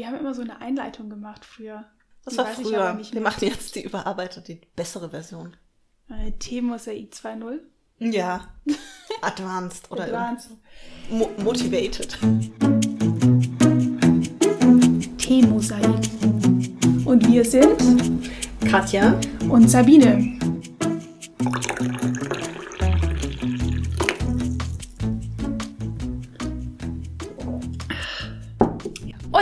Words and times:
Wir 0.00 0.06
haben 0.06 0.16
immer 0.16 0.32
so 0.32 0.40
eine 0.40 0.58
Einleitung 0.62 1.10
gemacht 1.10 1.44
früher. 1.44 1.84
Das 2.24 2.32
Die 2.32 2.38
war 2.38 2.46
früher. 2.46 2.98
Wir 3.12 3.20
machen 3.20 3.44
jetzt 3.46 3.74
die 3.74 3.82
überarbeitete, 3.82 4.54
die 4.54 4.66
bessere 4.74 5.10
Version. 5.10 5.54
Äh, 6.08 6.32
T-Mosaik 6.38 7.12
2.0. 7.12 7.58
Ja. 7.98 8.48
Advanced 9.20 9.90
oder 9.90 10.04
Advanced. 10.04 10.52
Mo 11.10 11.28
motivated. 11.44 12.18
T-Mosaik. 15.18 15.84
Und 17.04 17.28
wir 17.30 17.44
sind 17.44 18.30
Katja. 18.70 19.20
und 19.50 19.68
Sabine. 19.68 20.39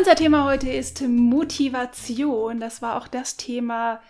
Unser 0.09 0.25
Thema 0.25 0.47
heute 0.47 0.71
ist 0.71 1.03
Motivation. 1.03 2.61
Das 2.61 2.81
war 2.81 2.97
auch 2.97 3.09
das 3.09 3.37
Thema, 3.37 4.01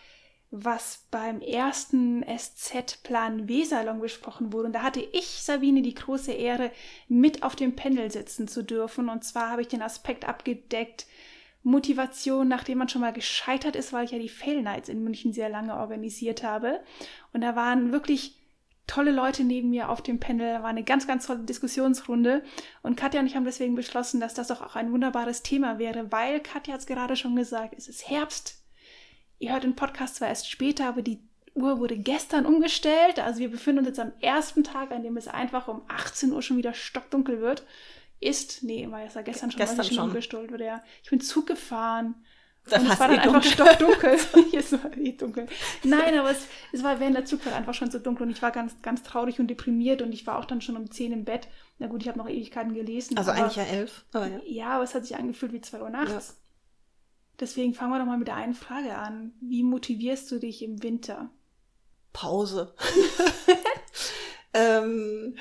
was 0.52 1.09
beim 1.11 1.41
ersten 1.41 2.23
SZ-Plan 2.23 3.48
W-Salon 3.48 3.98
besprochen 3.98 4.53
wurde. 4.53 4.66
Und 4.66 4.75
da 4.75 4.84
hatte 4.84 5.01
ich, 5.01 5.27
Sabine, 5.27 5.83
die 5.83 5.97
große 5.97 6.30
Ehre, 6.30 6.70
mit 7.09 7.42
auf 7.42 7.56
dem 7.56 7.75
Pendel 7.75 8.12
sitzen 8.12 8.47
zu 8.47 8.62
dürfen. 8.62 9.09
Und 9.09 9.25
zwar 9.25 9.51
habe 9.51 9.62
ich 9.62 9.66
den 9.66 9.83
Aspekt 9.83 10.29
abgedeckt, 10.29 11.09
Motivation, 11.65 12.47
nachdem 12.47 12.78
man 12.78 12.89
schon 12.89 13.01
mal 13.01 13.12
gescheitert 13.12 13.75
ist, 13.75 13.92
weil 13.92 14.05
ich 14.05 14.12
ja 14.12 14.20
die 14.20 14.28
Fail 14.28 14.62
Nights 14.62 14.89
in 14.89 15.03
München 15.03 15.33
sehr 15.33 15.48
lange 15.48 15.75
organisiert 15.75 16.45
habe. 16.45 16.78
Und 17.33 17.41
da 17.41 17.56
waren 17.56 17.91
wirklich 17.91 18.38
tolle 18.88 19.12
Leute 19.12 19.45
neben 19.45 19.70
mir 19.70 19.88
auf 19.91 20.02
dem 20.02 20.19
Panel. 20.19 20.62
War 20.62 20.70
eine 20.70 20.83
ganz, 20.83 21.06
ganz 21.06 21.27
tolle 21.27 21.45
Diskussionsrunde. 21.45 22.42
Und 22.83 22.97
Katja 22.97 23.20
und 23.20 23.27
ich 23.27 23.37
haben 23.37 23.45
deswegen 23.45 23.77
beschlossen, 23.77 24.19
dass 24.19 24.34
das 24.34 24.48
doch 24.48 24.61
auch 24.61 24.74
ein 24.74 24.91
wunderbares 24.91 25.42
Thema 25.42 25.78
wäre, 25.78 26.11
weil 26.11 26.41
Katja 26.41 26.74
hat 26.74 26.80
es 26.80 26.87
gerade 26.87 27.14
schon 27.14 27.37
gesagt, 27.37 27.74
es 27.77 27.87
ist 27.87 28.09
Herbst. 28.11 28.61
Ihr 29.38 29.52
hört 29.52 29.62
den 29.62 29.77
Podcast 29.77 30.16
zwar 30.16 30.28
erst 30.28 30.50
später, 30.50 30.89
aber 30.89 31.03
die 31.03 31.20
Uhr 31.55 31.78
wurde 31.78 31.97
gestern 31.97 32.47
umgestellt. 32.47 33.20
Also 33.20 33.41
wir 33.41 33.50
befinden 33.50 33.81
uns 33.81 33.89
jetzt 33.89 34.00
am 34.00 34.12
ersten 34.20 34.64
Tag, 34.64 34.91
an 34.91 35.03
dem 35.03 35.16
es 35.16 35.28
einfach 35.28 35.69
um 35.69 35.83
18 35.89 36.33
Uhr 36.33 36.42
schon 36.42 36.56
wieder 36.56 36.75
stockdunkel 36.75 37.41
wird. 37.41 37.64
Ist, 38.20 38.64
nee, 38.64 38.91
war 38.91 39.05
es 39.05 39.14
ja 39.14 39.22
gestern 39.22 39.53
schon, 39.53 39.59
Gestern 39.61 39.84
schon. 39.84 40.09
umgestellt 40.09 40.50
wurde. 40.50 40.64
Ja. 40.64 40.83
Ich 41.05 41.11
bin 41.11 41.20
Zug 41.20 41.47
gefahren. 41.47 42.16
Da 42.69 42.77
und 42.78 42.91
es 42.91 43.00
war 43.00 43.08
dann 43.08 43.16
eh 43.16 43.20
einfach 43.20 43.42
dunkel. 43.42 43.50
stockdunkel. 43.50 44.19
Ist 44.52 44.72
war 44.84 44.97
eh 44.97 45.12
dunkel. 45.12 45.47
Nein, 45.84 46.19
aber 46.19 46.30
es, 46.30 46.47
es 46.72 46.83
war 46.83 47.00
während 47.00 47.16
der 47.16 47.25
Zugfahrt 47.25 47.55
einfach 47.55 47.75
schon 47.75 47.91
so 47.91 47.98
dunkel 47.98 48.27
und 48.27 48.30
ich 48.30 48.42
war 48.42 48.50
ganz, 48.50 48.80
ganz 48.83 49.02
traurig 49.02 49.41
und 49.41 49.48
deprimiert 49.48 50.02
und 50.02 50.12
ich 50.12 50.27
war 50.27 50.38
auch 50.38 50.44
dann 50.44 50.60
schon 50.60 50.77
um 50.77 50.91
10 50.91 51.12
im 51.12 51.25
Bett. 51.25 51.48
Na 51.78 51.86
gut, 51.86 52.02
ich 52.02 52.08
habe 52.08 52.19
noch 52.19 52.28
Ewigkeiten 52.28 52.75
gelesen. 52.75 53.16
Also 53.16 53.30
aber, 53.30 53.42
eigentlich 53.42 53.56
ja 53.56 53.64
elf. 53.64 54.05
Aber 54.12 54.27
ja. 54.27 54.41
Ja, 54.44 54.69
aber 54.70 54.84
es 54.84 54.94
hat 54.94 55.05
sich 55.05 55.16
angefühlt 55.16 55.52
wie 55.52 55.60
2 55.60 55.83
Uhr 55.83 55.91
nachts. 55.91 56.28
Ja. 56.28 56.34
Deswegen 57.41 57.75
fangen 57.75 57.92
wir 57.92 57.98
doch 57.98 58.06
mal 58.06 58.19
mit 58.19 58.28
der 58.28 58.34
einen 58.34 58.55
Frage 58.55 58.97
an. 58.97 59.32
Wie 59.41 59.62
motivierst 59.62 60.30
du 60.30 60.38
dich 60.38 60.62
im 60.62 60.82
Winter? 60.82 61.30
Pause. 62.12 62.75
ähm, 64.55 65.36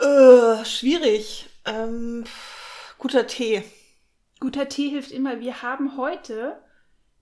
äh, 0.00 0.64
schwierig. 0.64 1.50
Ähm, 1.66 2.24
guter 2.98 3.26
Tee. 3.26 3.62
Guter 4.40 4.68
Tee 4.68 4.88
hilft 4.88 5.10
immer. 5.12 5.40
Wir 5.40 5.62
haben 5.62 5.96
heute 5.96 6.60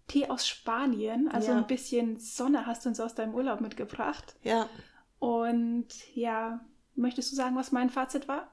Tee 0.07 0.29
aus 0.31 0.47
Spanien, 0.49 1.29
also 1.29 1.51
Ja. 1.51 1.59
ein 1.59 1.67
bisschen 1.67 2.19
Sonne 2.19 2.65
hast 2.67 2.85
du 2.85 2.89
uns 2.89 3.01
aus 3.01 3.15
deinem 3.15 3.35
Urlaub 3.35 3.61
mitgebracht. 3.61 4.37
Ja. 4.43 4.69
Und 5.19 5.89
ja, 6.15 6.61
möchtest 6.95 7.33
du 7.33 7.37
sagen, 7.37 7.57
was 7.57 7.73
mein 7.73 7.91
Fazit 7.91 8.29
war? 8.29 8.51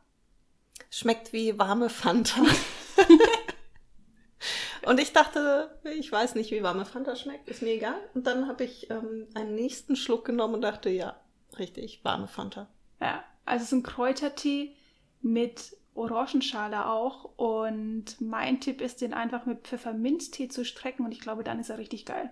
Schmeckt 0.90 1.32
wie 1.32 1.58
warme 1.58 1.90
Fanta. 1.90 2.42
Und 4.86 5.00
ich 5.00 5.14
dachte, 5.14 5.80
ich 5.98 6.12
weiß 6.12 6.36
nicht, 6.36 6.52
wie 6.52 6.62
warme 6.62 6.86
Fanta 6.86 7.16
schmeckt, 7.16 7.48
ist 7.50 7.64
mir 7.64 7.72
egal. 7.74 7.96
Und 8.14 8.28
dann 8.28 8.48
habe 8.48 8.64
ich 8.66 8.90
ähm, 8.92 9.28
einen 9.34 9.56
nächsten 9.56 9.96
Schluck 9.96 10.26
genommen 10.26 10.54
und 10.56 10.62
dachte, 10.62 10.92
ja, 10.92 11.20
richtig, 11.58 12.02
warme 12.04 12.28
Fanta. 12.28 12.68
Ja, 13.02 13.24
also 13.46 13.64
es 13.64 13.70
ist 13.72 13.78
ein 13.80 13.81
Kräutertee 13.84 14.75
mit 15.22 15.75
Orangenschale 15.95 16.88
auch. 16.88 17.29
Und 17.38 18.22
mein 18.22 18.59
Tipp 18.59 18.81
ist, 18.81 19.01
den 19.01 19.13
einfach 19.13 19.45
mit 19.45 19.67
Pfefferminztee 19.67 20.50
zu 20.50 20.63
strecken 20.63 21.06
und 21.06 21.11
ich 21.11 21.19
glaube, 21.19 21.44
dann 21.44 21.59
ist 21.59 21.69
er 21.69 21.78
richtig 21.78 22.06
geil. 22.06 22.29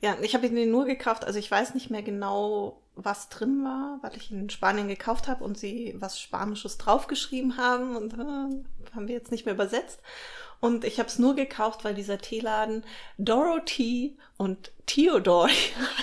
Ja, 0.00 0.16
ich 0.20 0.34
habe 0.34 0.46
ihn 0.46 0.70
nur 0.70 0.84
gekauft, 0.84 1.24
also 1.24 1.38
ich 1.38 1.50
weiß 1.50 1.74
nicht 1.74 1.90
mehr 1.90 2.02
genau, 2.02 2.82
was 2.96 3.28
drin 3.28 3.64
war, 3.64 3.98
weil 4.02 4.16
ich 4.16 4.30
ihn 4.30 4.40
in 4.40 4.50
Spanien 4.50 4.88
gekauft 4.88 5.26
habe 5.26 5.42
und 5.42 5.56
sie 5.58 5.94
was 5.98 6.20
Spanisches 6.20 6.78
draufgeschrieben 6.78 7.56
haben 7.56 7.96
und 7.96 8.14
äh, 8.14 8.94
haben 8.94 9.08
wir 9.08 9.14
jetzt 9.14 9.30
nicht 9.30 9.46
mehr 9.46 9.54
übersetzt. 9.54 10.00
Und 10.60 10.84
ich 10.84 10.98
habe 10.98 11.08
es 11.08 11.18
nur 11.18 11.34
gekauft, 11.34 11.84
weil 11.84 11.94
dieser 11.94 12.18
Teeladen 12.18 12.84
Dorothy 13.18 14.16
und 14.36 14.72
Theodore 14.86 15.50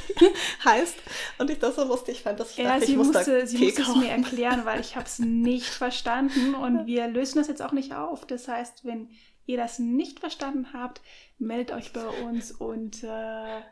heißt. 0.66 0.96
Und 1.40 1.50
ich 1.50 1.60
das 1.60 1.76
so 1.76 1.84
lustig 1.86 2.24
fand, 2.24 2.40
dass 2.40 2.52
ich 2.52 2.58
Ja, 2.58 2.74
dachte, 2.74 2.86
sie 2.86 2.92
ich 2.94 2.98
muss 2.98 3.08
musste, 3.08 3.40
da 3.40 3.48
sie 3.48 3.58
Tee 3.58 3.66
musste 3.66 3.82
es 3.82 3.96
mir 3.96 4.10
erklären, 4.10 4.66
weil 4.66 4.80
ich 4.80 4.96
habe 4.96 5.06
es 5.06 5.20
nicht 5.20 5.66
verstanden 5.70 6.56
und 6.56 6.86
wir 6.86 7.08
lösen 7.08 7.40
das 7.40 7.48
jetzt 7.48 7.62
auch 7.62 7.72
nicht 7.72 7.94
auf. 7.96 8.26
Das 8.26 8.48
heißt, 8.48 8.86
wenn 8.86 9.10
ihr 9.46 9.58
das 9.58 9.80
nicht 9.80 10.20
verstanden 10.20 10.68
habt, 10.74 11.02
meldet 11.38 11.76
euch 11.76 11.92
bei 11.92 12.06
uns 12.06 12.52
unter 12.52 13.64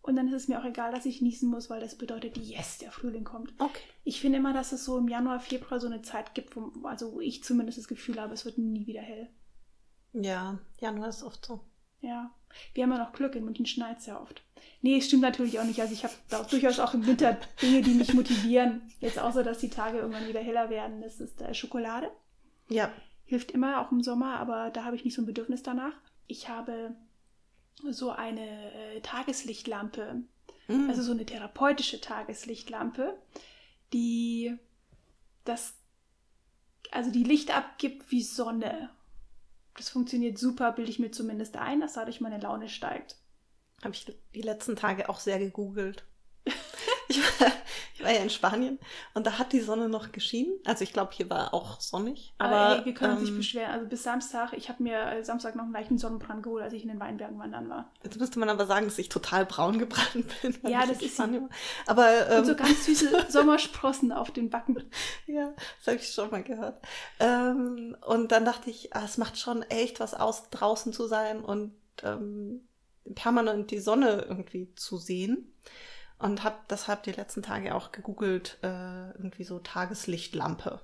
Und 0.00 0.16
dann 0.16 0.26
ist 0.28 0.34
es 0.34 0.48
mir 0.48 0.58
auch 0.58 0.64
egal, 0.64 0.90
dass 0.90 1.04
ich 1.04 1.20
niesen 1.20 1.50
muss, 1.50 1.68
weil 1.68 1.80
das 1.80 1.98
bedeutet, 1.98 2.38
yes, 2.38 2.78
der 2.78 2.90
Frühling 2.90 3.24
kommt. 3.24 3.52
Okay. 3.58 3.82
Ich 4.02 4.20
finde 4.20 4.38
immer, 4.38 4.54
dass 4.54 4.72
es 4.72 4.86
so 4.86 4.96
im 4.96 5.06
Januar, 5.06 5.38
Februar 5.38 5.78
so 5.78 5.86
eine 5.86 6.00
Zeit 6.00 6.34
gibt, 6.34 6.56
wo, 6.56 6.72
also 6.86 7.12
wo 7.12 7.20
ich 7.20 7.44
zumindest 7.44 7.76
das 7.76 7.88
Gefühl 7.88 8.18
habe, 8.18 8.32
es 8.32 8.46
wird 8.46 8.56
nie 8.56 8.86
wieder 8.86 9.02
hell. 9.02 9.28
Ja, 10.14 10.60
Januar 10.80 11.08
ist 11.10 11.22
oft 11.22 11.44
so. 11.44 11.60
Ja, 12.00 12.30
wir 12.72 12.84
haben 12.84 12.92
ja 12.92 12.98
noch 12.98 13.12
Glück, 13.12 13.34
in 13.34 13.44
München 13.44 13.66
schneit 13.66 13.98
es 13.98 14.06
ja 14.06 14.18
oft. 14.18 14.42
Nee, 14.80 14.96
es 14.96 15.06
stimmt 15.06 15.22
natürlich 15.22 15.60
auch 15.60 15.64
nicht. 15.64 15.80
Also 15.80 15.92
ich 15.92 16.04
habe 16.04 16.14
durchaus 16.48 16.80
auch 16.80 16.94
im 16.94 17.06
Winter 17.06 17.36
Dinge, 17.60 17.82
die 17.82 17.94
mich 17.94 18.14
motivieren. 18.14 18.80
Jetzt 19.00 19.18
außer, 19.18 19.42
dass 19.42 19.58
die 19.58 19.68
Tage 19.68 19.98
irgendwann 19.98 20.28
wieder 20.28 20.40
heller 20.40 20.70
werden. 20.70 21.02
Das 21.02 21.20
ist 21.20 21.42
äh, 21.42 21.52
Schokolade. 21.52 22.10
Ja. 22.68 22.90
Hilft 23.26 23.50
immer, 23.50 23.80
auch 23.80 23.92
im 23.92 24.02
Sommer, 24.02 24.38
aber 24.38 24.70
da 24.70 24.84
habe 24.84 24.96
ich 24.96 25.04
nicht 25.04 25.14
so 25.14 25.22
ein 25.22 25.26
Bedürfnis 25.26 25.62
danach. 25.62 25.94
Ich 26.26 26.48
habe 26.48 26.96
so 27.90 28.10
eine 28.10 28.72
äh, 28.72 29.00
Tageslichtlampe, 29.00 30.22
Mm. 30.68 30.88
also 30.88 31.02
so 31.02 31.12
eine 31.12 31.26
therapeutische 31.26 32.00
Tageslichtlampe, 32.00 33.16
die 33.92 34.56
das, 35.44 35.74
also 36.90 37.10
die 37.10 37.22
Licht 37.22 37.56
abgibt 37.56 38.10
wie 38.10 38.22
Sonne. 38.22 38.90
Das 39.76 39.90
funktioniert 39.90 40.38
super, 40.38 40.72
bilde 40.72 40.90
ich 40.90 40.98
mir 40.98 41.10
zumindest 41.10 41.56
ein, 41.56 41.80
dass 41.80 41.92
dadurch 41.92 42.20
meine 42.20 42.40
Laune 42.40 42.68
steigt. 42.68 43.16
Habe 43.82 43.94
ich 43.94 44.06
die 44.34 44.42
letzten 44.42 44.74
Tage 44.74 45.08
auch 45.08 45.20
sehr 45.20 45.38
gegoogelt. 45.38 46.04
ich, 47.08 47.18
war, 47.40 47.52
ich 47.94 48.02
war 48.02 48.10
ja 48.10 48.20
in 48.20 48.30
Spanien 48.30 48.78
und 49.14 49.26
da 49.26 49.38
hat 49.38 49.52
die 49.52 49.60
Sonne 49.60 49.88
noch 49.88 50.12
geschienen. 50.12 50.52
Also 50.64 50.84
ich 50.84 50.92
glaube, 50.92 51.12
hier 51.12 51.30
war 51.30 51.54
auch 51.54 51.80
sonnig. 51.80 52.34
Aber 52.38 52.56
Aber 52.56 52.78
ey, 52.78 52.84
wir 52.84 52.94
können 52.94 53.12
uns 53.12 53.22
nicht 53.22 53.30
ähm, 53.30 53.36
beschweren. 53.38 53.70
Also 53.70 53.86
bis 53.86 54.02
Samstag, 54.02 54.52
ich 54.52 54.68
habe 54.68 54.82
mir 54.82 54.98
äh, 54.98 55.24
Samstag 55.24 55.56
noch 55.56 55.64
einen 55.64 55.72
leichten 55.72 55.98
Sonnenbrand 55.98 56.42
geholt, 56.42 56.62
als 56.62 56.72
ich 56.72 56.82
in 56.82 56.88
den 56.88 57.00
Weinbergen 57.00 57.38
wandern 57.38 57.68
war. 57.68 57.90
Jetzt 58.02 58.18
müsste 58.18 58.38
man 58.38 58.48
aber 58.48 58.66
sagen, 58.66 58.86
dass 58.86 58.98
ich 58.98 59.08
total 59.08 59.46
braun 59.46 59.78
gebrannt 59.78 60.26
bin. 60.42 60.58
Ja, 60.68 60.86
das 60.86 61.02
ist 61.02 61.14
Spanien 61.14 61.42
war. 61.42 61.50
Aber 61.86 62.30
ähm, 62.30 62.38
Und 62.40 62.46
so 62.46 62.54
ganz 62.56 62.84
süße 62.86 63.26
Sommersprossen 63.28 64.12
auf 64.12 64.30
den 64.30 64.50
Backen. 64.50 64.82
Ja, 65.26 65.52
das 65.78 65.86
habe 65.86 65.96
ich 65.96 66.10
schon 66.10 66.30
mal 66.30 66.42
gehört. 66.42 66.84
Ähm, 67.20 67.96
und 68.06 68.32
dann 68.32 68.44
dachte 68.44 68.70
ich, 68.70 68.94
ah, 68.94 69.04
es 69.04 69.18
macht 69.18 69.38
schon 69.38 69.62
echt 69.62 70.00
was 70.00 70.14
aus, 70.14 70.50
draußen 70.50 70.92
zu 70.92 71.06
sein 71.06 71.44
und 71.44 71.72
ähm, 72.02 72.66
permanent 73.14 73.70
die 73.70 73.78
Sonne 73.78 74.26
irgendwie 74.28 74.74
zu 74.74 74.98
sehen. 74.98 75.52
Und 76.18 76.44
habe 76.44 76.56
deshalb 76.70 77.02
die 77.02 77.12
letzten 77.12 77.42
Tage 77.42 77.74
auch 77.74 77.92
gegoogelt, 77.92 78.58
äh, 78.62 79.10
irgendwie 79.10 79.44
so 79.44 79.58
Tageslichtlampe. 79.58 80.80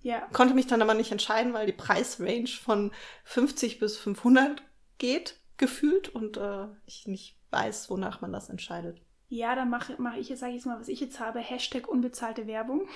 Ja. 0.00 0.26
Konnte 0.32 0.54
mich 0.54 0.66
dann 0.66 0.82
aber 0.82 0.94
nicht 0.94 1.12
entscheiden, 1.12 1.52
weil 1.54 1.66
die 1.66 1.72
Preisrange 1.72 2.48
von 2.48 2.90
50 3.24 3.78
bis 3.78 3.96
500 3.98 4.62
geht, 4.98 5.36
gefühlt, 5.58 6.08
und 6.08 6.36
äh, 6.38 6.66
ich 6.86 7.06
nicht 7.06 7.38
weiß, 7.50 7.88
wonach 7.88 8.20
man 8.20 8.32
das 8.32 8.48
entscheidet. 8.48 9.00
Ja, 9.28 9.54
dann 9.54 9.70
mache 9.70 9.94
mach 9.98 10.16
ich 10.16 10.28
jetzt, 10.28 10.40
sage 10.40 10.50
ich 10.52 10.56
jetzt 10.56 10.66
mal, 10.66 10.80
was 10.80 10.88
ich 10.88 11.00
jetzt 11.00 11.20
habe, 11.20 11.38
Hashtag 11.38 11.86
unbezahlte 11.86 12.46
Werbung. 12.48 12.88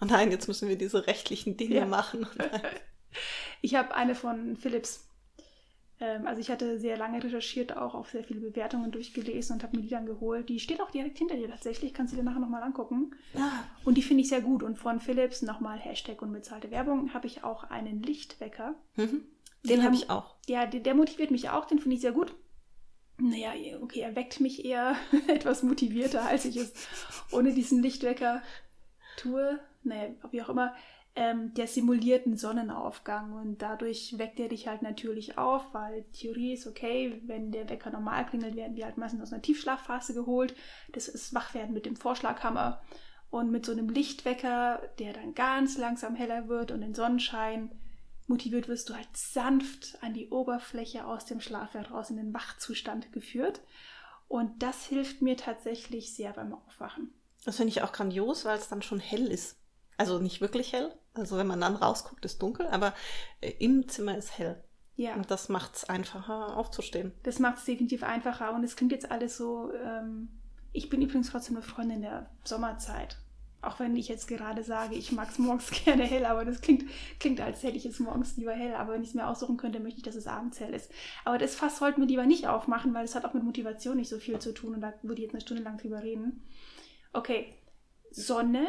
Oh 0.00 0.06
nein, 0.06 0.30
jetzt 0.30 0.48
müssen 0.48 0.68
wir 0.68 0.76
diese 0.78 1.06
rechtlichen 1.06 1.56
Dinge 1.56 1.76
Ja. 1.76 1.86
machen. 1.86 2.26
Ich 3.62 3.76
habe 3.76 3.94
eine 3.94 4.16
von 4.16 4.56
Philips. 4.56 5.03
Ähm, 6.00 6.26
also 6.26 6.40
ich 6.40 6.50
hatte 6.50 6.78
sehr 6.78 6.96
lange 6.96 7.22
recherchiert, 7.22 7.76
auch 7.76 7.94
auf 7.94 8.10
sehr 8.10 8.24
viele 8.24 8.40
Bewertungen 8.40 8.90
durchgelesen 8.90 9.54
und 9.56 9.62
habe 9.62 9.76
mir 9.76 9.82
die 9.82 9.88
dann 9.88 10.06
geholt. 10.06 10.48
Die 10.48 10.58
steht 10.60 10.80
auch 10.80 10.90
direkt 10.90 11.18
hinter 11.18 11.36
dir 11.36 11.48
tatsächlich, 11.48 11.94
kannst 11.94 12.12
du 12.12 12.16
dir 12.16 12.24
nachher 12.24 12.40
nochmal 12.40 12.62
angucken. 12.62 13.14
Und 13.84 13.96
die 13.96 14.02
finde 14.02 14.22
ich 14.22 14.28
sehr 14.28 14.40
gut. 14.40 14.62
Und 14.62 14.76
von 14.76 15.00
Philips 15.00 15.42
nochmal 15.42 15.78
Hashtag 15.78 16.20
unbezahlte 16.22 16.70
Werbung 16.70 17.14
habe 17.14 17.26
ich 17.26 17.44
auch 17.44 17.64
einen 17.64 18.02
Lichtwecker. 18.02 18.74
mhm. 18.96 19.22
Den 19.62 19.78
habe 19.78 19.86
haben- 19.86 19.94
ich 19.94 20.10
auch. 20.10 20.34
Ja, 20.46 20.66
der, 20.66 20.80
der 20.80 20.94
motiviert 20.94 21.30
mich 21.30 21.48
auch, 21.48 21.64
den 21.64 21.78
finde 21.78 21.94
ich 21.94 22.02
sehr 22.02 22.12
gut. 22.12 22.34
Naja, 23.18 23.52
okay, 23.80 24.00
er 24.00 24.14
weckt 24.16 24.40
mich 24.40 24.64
eher 24.64 24.96
etwas 25.28 25.62
motivierter, 25.62 26.26
als 26.26 26.44
ich 26.44 26.56
es 26.56 26.72
ohne 27.30 27.54
diesen 27.54 27.80
Lichtwecker 27.82 28.42
tue. 29.16 29.58
Naja, 29.84 30.08
wie 30.32 30.42
auch 30.42 30.48
immer. 30.48 30.74
Ähm, 31.16 31.54
der 31.54 31.68
simuliert 31.68 32.26
einen 32.26 32.36
Sonnenaufgang 32.36 33.34
und 33.34 33.62
dadurch 33.62 34.18
weckt 34.18 34.40
er 34.40 34.48
dich 34.48 34.66
halt 34.66 34.82
natürlich 34.82 35.38
auf, 35.38 35.62
weil 35.72 36.04
Theorie 36.12 36.54
ist 36.54 36.66
okay, 36.66 37.22
wenn 37.26 37.52
der 37.52 37.68
Wecker 37.68 37.90
normal 37.90 38.26
klingelt, 38.26 38.56
werden 38.56 38.74
wir 38.74 38.84
halt 38.84 38.98
meistens 38.98 39.22
aus 39.22 39.32
einer 39.32 39.42
Tiefschlafphase 39.42 40.12
geholt. 40.12 40.56
Das 40.92 41.06
ist 41.06 41.32
Wachwerden 41.32 41.72
mit 41.72 41.86
dem 41.86 41.94
Vorschlaghammer. 41.94 42.82
Und 43.30 43.50
mit 43.50 43.64
so 43.66 43.72
einem 43.72 43.88
Lichtwecker, 43.88 44.80
der 44.98 45.12
dann 45.12 45.34
ganz 45.34 45.76
langsam 45.76 46.14
heller 46.14 46.48
wird 46.48 46.70
und 46.70 46.80
den 46.80 46.94
Sonnenschein 46.94 47.70
motiviert 48.26 48.68
wirst 48.68 48.88
du 48.88 48.94
halt 48.94 49.08
sanft 49.16 49.98
an 50.02 50.14
die 50.14 50.28
Oberfläche 50.30 51.04
aus 51.04 51.26
dem 51.26 51.40
Schlaf 51.40 51.74
heraus 51.74 52.10
in 52.10 52.16
den 52.16 52.32
Wachzustand 52.32 53.12
geführt. 53.12 53.60
Und 54.28 54.62
das 54.62 54.86
hilft 54.86 55.22
mir 55.22 55.36
tatsächlich 55.36 56.14
sehr 56.14 56.32
beim 56.32 56.54
Aufwachen. 56.54 57.12
Das 57.44 57.56
finde 57.56 57.70
ich 57.70 57.82
auch 57.82 57.92
grandios, 57.92 58.44
weil 58.44 58.58
es 58.58 58.68
dann 58.68 58.82
schon 58.82 59.00
hell 59.00 59.26
ist. 59.26 59.56
Also 59.96 60.18
nicht 60.18 60.40
wirklich 60.40 60.72
hell. 60.72 60.92
Also 61.14 61.36
wenn 61.36 61.46
man 61.46 61.60
dann 61.60 61.76
rausguckt, 61.76 62.24
ist 62.24 62.42
dunkel, 62.42 62.66
aber 62.68 62.92
äh, 63.40 63.52
im 63.58 63.88
Zimmer 63.88 64.16
ist 64.16 64.38
hell. 64.38 64.62
Ja, 64.96 65.14
Und 65.14 65.30
das 65.30 65.48
macht 65.48 65.74
es 65.76 65.84
einfacher 65.88 66.56
aufzustehen. 66.56 67.12
das 67.24 67.38
macht 67.40 67.58
es 67.58 67.64
definitiv 67.64 68.02
einfacher. 68.04 68.54
Und 68.54 68.62
es 68.64 68.76
klingt 68.76 68.92
jetzt 68.92 69.10
alles 69.10 69.36
so. 69.36 69.72
Ähm, 69.72 70.28
ich 70.72 70.88
bin 70.88 71.02
übrigens 71.02 71.30
trotzdem 71.30 71.56
eine 71.56 71.64
Freundin 71.64 72.02
der 72.02 72.30
Sommerzeit. 72.44 73.18
Auch 73.62 73.80
wenn 73.80 73.96
ich 73.96 74.08
jetzt 74.08 74.28
gerade 74.28 74.62
sage, 74.62 74.94
ich 74.94 75.10
mag 75.10 75.30
es 75.30 75.38
morgens 75.38 75.70
gerne 75.84 76.04
hell, 76.04 76.26
aber 76.26 76.44
das 76.44 76.60
klingt, 76.60 76.84
klingt, 77.18 77.40
als 77.40 77.62
hätte 77.62 77.76
ich 77.76 77.86
es 77.86 77.98
morgens 77.98 78.36
lieber 78.36 78.52
hell. 78.52 78.74
Aber 78.74 78.92
wenn 78.92 79.02
ich 79.02 79.08
es 79.08 79.14
mir 79.14 79.26
aussuchen 79.26 79.56
könnte, 79.56 79.80
möchte 79.80 79.98
ich, 79.98 80.04
dass 80.04 80.16
es 80.16 80.26
abends 80.26 80.60
hell 80.60 80.74
ist. 80.74 80.90
Aber 81.24 81.38
das 81.38 81.54
Fass 81.56 81.78
sollten 81.78 82.00
wir 82.00 82.08
lieber 82.08 82.26
nicht 82.26 82.46
aufmachen, 82.46 82.92
weil 82.94 83.04
es 83.04 83.14
hat 83.14 83.24
auch 83.24 83.34
mit 83.34 83.42
Motivation 83.42 83.96
nicht 83.96 84.08
so 84.08 84.18
viel 84.18 84.38
zu 84.38 84.52
tun. 84.52 84.74
Und 84.74 84.80
da 84.80 84.92
würde 85.02 85.14
ich 85.20 85.24
jetzt 85.26 85.34
eine 85.34 85.40
Stunde 85.40 85.62
lang 85.62 85.78
drüber 85.78 86.02
reden. 86.02 86.44
Okay, 87.12 87.54
Sonne, 88.10 88.66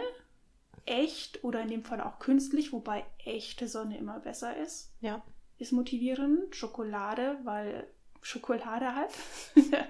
echt 0.85 1.43
oder 1.43 1.61
in 1.61 1.69
dem 1.69 1.83
Fall 1.83 2.01
auch 2.01 2.19
künstlich, 2.19 2.71
wobei 2.71 3.05
echte 3.19 3.67
Sonne 3.67 3.97
immer 3.97 4.19
besser 4.19 4.55
ist, 4.57 4.91
Ja. 5.01 5.23
ist 5.57 5.71
motivierend. 5.71 6.55
Schokolade, 6.55 7.39
weil 7.43 7.87
Schokolade 8.21 8.95
halt. 8.95 9.11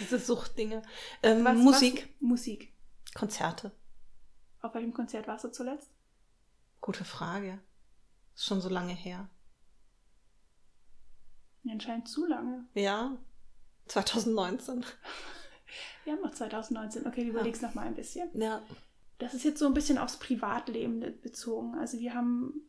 Diese 0.00 0.18
Suchtdinge. 0.18 0.82
Ähm, 1.22 1.44
Was- 1.44 1.56
Musik, 1.58 2.08
Was? 2.14 2.20
Musik. 2.28 2.72
Konzerte. 3.14 3.72
Auf 4.62 4.74
welchem 4.74 4.92
Konzert 4.94 5.26
warst 5.28 5.44
du 5.44 5.48
zuletzt? 5.48 5.90
Gute 6.80 7.04
Frage. 7.04 7.58
Ist 8.34 8.44
schon 8.46 8.60
so 8.60 8.68
lange 8.68 8.92
her. 8.94 9.28
Anscheinend 11.68 12.08
zu 12.08 12.26
lange. 12.26 12.64
Ja. 12.74 13.16
2019. 13.86 14.84
Wir 16.04 16.12
haben 16.14 16.22
noch 16.22 16.32
2019. 16.32 17.06
Okay, 17.06 17.24
du 17.24 17.30
überlegst 17.30 17.62
noch 17.62 17.74
mal 17.74 17.86
ein 17.86 17.94
bisschen. 17.94 18.28
Ja. 18.40 18.62
Das 19.18 19.34
ist 19.34 19.44
jetzt 19.44 19.58
so 19.58 19.66
ein 19.66 19.74
bisschen 19.74 19.98
aufs 19.98 20.18
Privatleben 20.18 21.00
bezogen. 21.22 21.74
Also 21.76 21.98
wir 21.98 22.14
haben 22.14 22.66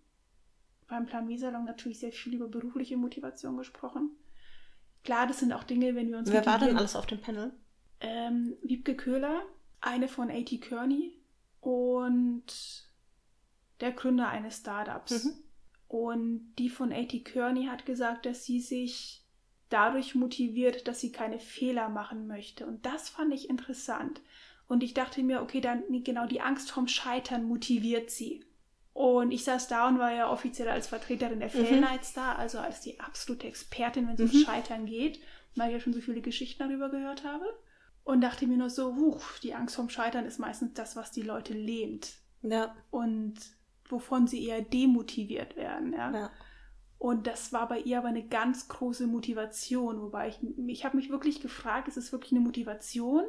beim 0.87 1.05
Plan 1.05 1.27
Wieserlong 1.27 1.65
natürlich 1.65 1.99
sehr 1.99 2.11
viel 2.11 2.35
über 2.35 2.47
berufliche 2.47 2.97
Motivation 2.97 3.57
gesprochen. 3.57 4.11
Klar, 5.03 5.27
das 5.27 5.39
sind 5.39 5.53
auch 5.53 5.63
Dinge, 5.63 5.95
wenn 5.95 6.09
wir 6.09 6.17
uns 6.17 6.31
Wer 6.31 6.45
war 6.45 6.59
denn 6.59 6.77
alles 6.77 6.95
auf 6.95 7.05
dem 7.05 7.21
Panel? 7.21 7.51
Ähm, 7.99 8.55
Wiebke 8.61 8.95
Köhler, 8.95 9.41
eine 9.81 10.07
von 10.07 10.29
A.T. 10.29 10.57
Kearney 10.59 11.17
und 11.59 12.45
der 13.79 13.91
Gründer 13.91 14.29
eines 14.29 14.57
Startups. 14.57 15.25
Mhm. 15.25 15.31
Und 15.87 16.55
die 16.57 16.69
von 16.69 16.91
A.T. 16.91 17.21
Kearney 17.21 17.67
hat 17.67 17.85
gesagt, 17.85 18.25
dass 18.25 18.43
sie 18.43 18.59
sich 18.59 19.23
dadurch 19.69 20.15
motiviert, 20.15 20.87
dass 20.87 20.99
sie 20.99 21.11
keine 21.11 21.39
Fehler 21.39 21.89
machen 21.89 22.27
möchte. 22.27 22.65
Und 22.65 22.85
das 22.85 23.09
fand 23.09 23.33
ich 23.33 23.49
interessant. 23.49 24.21
Und 24.67 24.83
ich 24.83 24.93
dachte 24.93 25.23
mir, 25.23 25.41
okay, 25.41 25.61
dann 25.61 25.83
genau 26.03 26.25
die 26.27 26.41
Angst 26.41 26.71
vom 26.71 26.87
Scheitern 26.87 27.45
motiviert 27.45 28.09
sie. 28.11 28.43
Und 28.93 29.31
ich 29.31 29.43
saß 29.43 29.67
da 29.67 29.87
und 29.87 29.99
war 29.99 30.11
ja 30.11 30.29
offiziell 30.31 30.67
als 30.69 30.87
Vertreterin 30.87 31.39
der 31.39 31.49
Mhm. 31.49 31.65
Fail 31.65 31.79
Nights 31.81 32.13
da, 32.13 32.33
also 32.35 32.57
als 32.59 32.81
die 32.81 32.99
absolute 32.99 33.47
Expertin, 33.47 34.07
wenn 34.07 34.15
es 34.15 34.19
Mhm. 34.19 34.25
ums 34.27 34.41
Scheitern 34.45 34.85
geht, 34.85 35.19
weil 35.55 35.67
ich 35.69 35.73
ja 35.75 35.79
schon 35.79 35.93
so 35.93 36.01
viele 36.01 36.21
Geschichten 36.21 36.63
darüber 36.63 36.89
gehört 36.89 37.23
habe. 37.23 37.45
Und 38.03 38.21
dachte 38.21 38.47
mir 38.47 38.57
nur 38.57 38.69
so, 38.69 38.95
huch, 38.95 39.21
die 39.43 39.53
Angst 39.53 39.75
vom 39.75 39.89
Scheitern 39.89 40.25
ist 40.25 40.39
meistens 40.39 40.73
das, 40.73 40.95
was 40.95 41.11
die 41.11 41.21
Leute 41.23 41.53
lähmt 41.53 42.13
Ja. 42.41 42.75
und 42.89 43.35
wovon 43.89 44.27
sie 44.27 44.45
eher 44.45 44.61
demotiviert 44.61 45.55
werden. 45.55 45.93
Ja? 45.93 46.11
ja. 46.11 46.31
Und 46.97 47.27
das 47.27 47.53
war 47.53 47.67
bei 47.67 47.79
ihr 47.79 47.99
aber 47.99 48.07
eine 48.07 48.25
ganz 48.27 48.67
große 48.67 49.05
Motivation, 49.07 50.01
wobei 50.01 50.29
ich, 50.29 50.39
ich 50.67 50.83
habe 50.85 50.97
mich 50.97 51.09
wirklich 51.09 51.41
gefragt, 51.41 51.87
ist 51.87 51.97
es 51.97 52.11
wirklich 52.11 52.31
eine 52.31 52.41
Motivation 52.41 53.23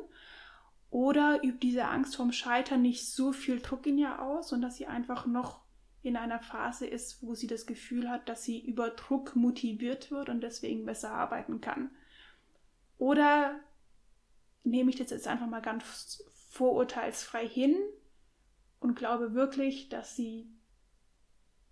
oder 0.91 1.43
übt 1.45 1.59
diese 1.61 1.87
Angst 1.87 2.17
vorm 2.17 2.33
Scheitern 2.33 2.83
nicht 2.83 3.07
so 3.07 3.33
viel 3.33 3.61
Druck 3.61 3.87
in 3.87 3.99
ihr 3.99 4.23
aus 4.23 4.53
und 4.53 4.63
dass 4.63 4.77
sie 4.77 4.87
einfach 4.87 5.27
noch 5.27 5.61
in 6.03 6.17
einer 6.17 6.41
Phase 6.41 6.87
ist, 6.87 7.23
wo 7.23 7.35
sie 7.35 7.47
das 7.47 7.67
Gefühl 7.67 8.09
hat, 8.09 8.29
dass 8.29 8.45
sie 8.45 8.61
über 8.61 8.91
Druck 8.91 9.37
motiviert 9.37 10.11
wird 10.11 10.29
und 10.29 10.41
deswegen 10.41 10.87
besser 10.87 11.11
arbeiten 11.11 11.61
kann. 11.61 11.91
Oder 12.99 13.59
nehme 14.65 14.91
ich 14.91 14.97
das 14.97 15.11
jetzt 15.11 15.29
einfach 15.29 15.47
mal 15.47 15.61
ganz 15.61 16.25
vorurteilsfrei 16.51 17.47
hin 17.47 17.77
und 18.81 18.97
glaube 18.97 19.35
wirklich, 19.35 19.89
dass 19.89 20.17
sie 20.17 20.49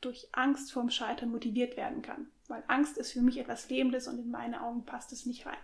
durch 0.00 0.28
Angst 0.32 0.72
vorm 0.72 0.90
Scheitern 0.90 1.30
motiviert 1.30 1.76
werden 1.76 2.02
kann. 2.02 2.28
Weil 2.48 2.62
Angst 2.68 2.98
ist 2.98 3.12
für 3.12 3.22
mich 3.22 3.38
etwas 3.38 3.68
Lebendes 3.70 4.08
und 4.08 4.18
in 4.18 4.30
meine 4.30 4.62
Augen 4.62 4.84
passt 4.84 5.12
es 5.12 5.26
nicht 5.26 5.46
rein. 5.46 5.56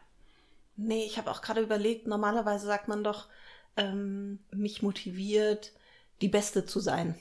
Nee, 0.84 1.04
ich 1.04 1.18
habe 1.18 1.30
auch 1.30 1.42
gerade 1.42 1.60
überlegt, 1.60 2.06
normalerweise 2.06 2.66
sagt 2.66 2.88
man 2.88 3.04
doch, 3.04 3.28
ähm, 3.76 4.40
mich 4.50 4.82
motiviert, 4.82 5.72
die 6.20 6.28
Beste 6.28 6.66
zu 6.66 6.80
sein. 6.80 7.18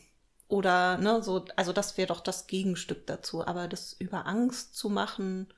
Oder, 0.47 0.97
ne, 0.97 1.23
so, 1.23 1.45
also 1.55 1.73
das 1.73 1.97
wäre 1.97 2.07
doch 2.07 2.21
das 2.21 2.47
Gegenstück 2.47 3.07
dazu. 3.07 3.45
Aber 3.45 3.67
das 3.67 3.93
über 3.93 4.25
Angst 4.25 4.75
zu 4.75 4.89
machen, 4.89 5.53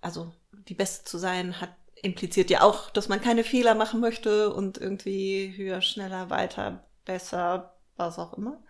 also 0.00 0.32
die 0.68 0.74
Beste 0.74 1.04
zu 1.04 1.18
sein, 1.18 1.60
hat 1.60 1.70
impliziert 2.02 2.50
ja 2.50 2.62
auch, 2.62 2.90
dass 2.90 3.08
man 3.08 3.20
keine 3.20 3.44
Fehler 3.44 3.74
machen 3.74 4.00
möchte 4.00 4.52
und 4.54 4.78
irgendwie 4.78 5.54
höher, 5.56 5.82
schneller, 5.82 6.30
weiter, 6.30 6.84
besser, 7.04 7.74
was 7.96 8.18
auch 8.18 8.34
immer. 8.34 8.62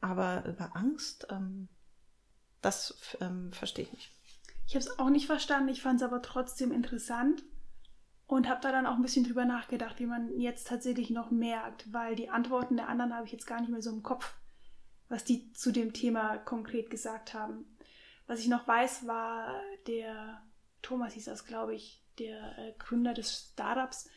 Aber 0.00 0.44
über 0.46 0.74
Angst, 0.74 1.26
ähm, 1.30 1.68
das 2.62 2.94
ähm, 3.20 3.52
verstehe 3.52 3.84
ich 3.84 3.92
nicht. 3.92 4.12
Ich 4.66 4.74
habe 4.74 4.84
es 4.84 4.98
auch 4.98 5.10
nicht 5.10 5.26
verstanden, 5.26 5.68
ich 5.68 5.82
fand 5.82 6.00
es 6.00 6.06
aber 6.06 6.22
trotzdem 6.22 6.72
interessant 6.72 7.42
und 8.26 8.48
habe 8.48 8.60
da 8.62 8.72
dann 8.72 8.86
auch 8.86 8.94
ein 8.94 9.02
bisschen 9.02 9.24
drüber 9.24 9.44
nachgedacht, 9.44 9.98
wie 10.00 10.06
man 10.06 10.38
jetzt 10.38 10.66
tatsächlich 10.68 11.10
noch 11.10 11.30
merkt, 11.30 11.92
weil 11.92 12.16
die 12.16 12.30
Antworten 12.30 12.76
der 12.76 12.88
anderen 12.88 13.14
habe 13.14 13.26
ich 13.26 13.32
jetzt 13.32 13.46
gar 13.46 13.60
nicht 13.60 13.70
mehr 13.70 13.82
so 13.82 13.90
im 13.90 14.02
Kopf, 14.02 14.34
was 15.08 15.24
die 15.24 15.52
zu 15.52 15.70
dem 15.70 15.92
Thema 15.92 16.38
konkret 16.38 16.90
gesagt 16.90 17.34
haben. 17.34 17.66
Was 18.26 18.40
ich 18.40 18.48
noch 18.48 18.66
weiß, 18.66 19.06
war 19.06 19.60
der 19.86 20.42
Thomas 20.80 21.12
hieß 21.14 21.26
das, 21.26 21.44
glaube 21.46 21.74
ich, 21.74 22.02
der 22.18 22.58
äh, 22.58 22.72
Gründer 22.78 23.12
des 23.14 23.50
Startups, 23.52 24.08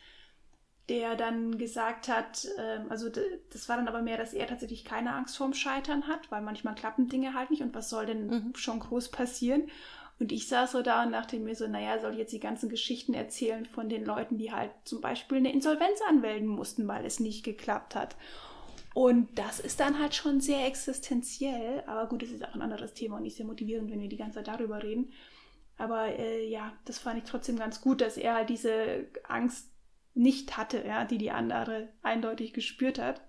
der 0.88 1.16
dann 1.16 1.58
gesagt 1.58 2.08
hat, 2.08 2.46
ähm, 2.58 2.86
also 2.90 3.10
das 3.50 3.68
war 3.68 3.76
dann 3.76 3.88
aber 3.88 4.00
mehr, 4.00 4.16
dass 4.16 4.32
er 4.32 4.46
tatsächlich 4.46 4.84
keine 4.84 5.14
Angst 5.14 5.36
vorm 5.36 5.52
Scheitern 5.52 6.06
hat, 6.06 6.30
weil 6.30 6.40
manchmal 6.40 6.74
klappen 6.74 7.08
Dinge 7.08 7.34
halt 7.34 7.50
nicht 7.50 7.62
und 7.62 7.74
was 7.74 7.90
soll 7.90 8.06
denn 8.06 8.26
Mhm. 8.28 8.54
schon 8.54 8.80
groß 8.80 9.10
passieren? 9.10 9.70
Und 10.20 10.32
ich 10.32 10.48
saß 10.48 10.72
so 10.72 10.82
da 10.82 11.04
und 11.04 11.12
dachte 11.12 11.38
mir 11.38 11.54
so, 11.54 11.68
naja, 11.68 12.00
soll 12.00 12.12
ich 12.12 12.18
jetzt 12.18 12.32
die 12.32 12.40
ganzen 12.40 12.68
Geschichten 12.68 13.14
erzählen 13.14 13.66
von 13.66 13.88
den 13.88 14.04
Leuten, 14.04 14.36
die 14.38 14.52
halt 14.52 14.72
zum 14.84 15.00
Beispiel 15.00 15.38
eine 15.38 15.52
Insolvenz 15.52 16.00
anmelden 16.08 16.48
mussten, 16.48 16.88
weil 16.88 17.04
es 17.06 17.20
nicht 17.20 17.44
geklappt 17.44 17.94
hat. 17.94 18.16
Und 18.94 19.38
das 19.38 19.60
ist 19.60 19.80
dann 19.80 19.98
halt 20.00 20.14
schon 20.14 20.40
sehr 20.40 20.66
existenziell, 20.66 21.84
aber 21.86 22.08
gut, 22.08 22.22
es 22.22 22.32
ist 22.32 22.44
auch 22.44 22.54
ein 22.54 22.62
anderes 22.62 22.94
Thema 22.94 23.16
und 23.16 23.22
nicht 23.22 23.36
sehr 23.36 23.46
motivierend, 23.46 23.90
wenn 23.90 24.00
wir 24.00 24.08
die 24.08 24.16
ganze 24.16 24.36
Zeit 24.42 24.48
darüber 24.48 24.82
reden. 24.82 25.12
Aber 25.76 26.08
äh, 26.18 26.46
ja, 26.48 26.72
das 26.86 26.98
fand 26.98 27.18
ich 27.18 27.24
trotzdem 27.30 27.56
ganz 27.58 27.80
gut, 27.80 28.00
dass 28.00 28.16
er 28.16 28.34
halt 28.34 28.50
diese 28.50 29.08
Angst 29.28 29.72
nicht 30.14 30.56
hatte, 30.56 30.84
ja, 30.86 31.04
die 31.04 31.18
die 31.18 31.30
andere 31.30 31.90
eindeutig 32.02 32.52
gespürt 32.54 32.98
hat. 32.98 33.22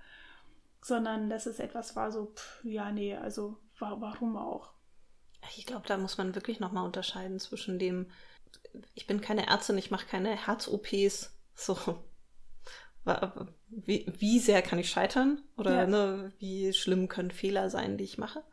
sondern 0.81 1.29
dass 1.29 1.46
es 1.46 1.60
etwas 1.60 1.96
war 1.96 2.12
so, 2.12 2.34
pff, 2.36 2.63
ja, 2.65 2.91
nee, 2.91 3.15
also 3.15 3.58
warum 3.79 4.38
auch? 4.38 4.74
Ich 5.58 5.65
glaube, 5.65 5.88
da 5.88 5.98
muss 5.98 6.17
man 6.17 6.36
wirklich 6.36 6.60
nochmal 6.60 6.86
unterscheiden 6.86 7.39
zwischen 7.39 7.79
dem, 7.79 8.08
ich 8.93 9.08
bin 9.08 9.22
keine 9.22 9.48
Ärztin, 9.48 9.77
ich 9.77 9.91
mache 9.91 10.08
keine 10.08 10.36
Herz-OPs, 10.36 11.36
so, 11.55 11.77
wie, 13.69 14.05
wie, 14.17 14.39
sehr 14.39 14.62
kann 14.62 14.79
ich 14.79 14.89
scheitern 14.89 15.43
oder 15.58 15.75
ja. 15.75 15.88
ne, 15.88 16.34
wie 16.39 16.74
schlimm 16.74 17.08
können 17.08 17.31
Fehler 17.31 17.69
sein, 17.69 17.98
die 17.98 18.03
ich 18.03 18.17
mache. 18.17 18.43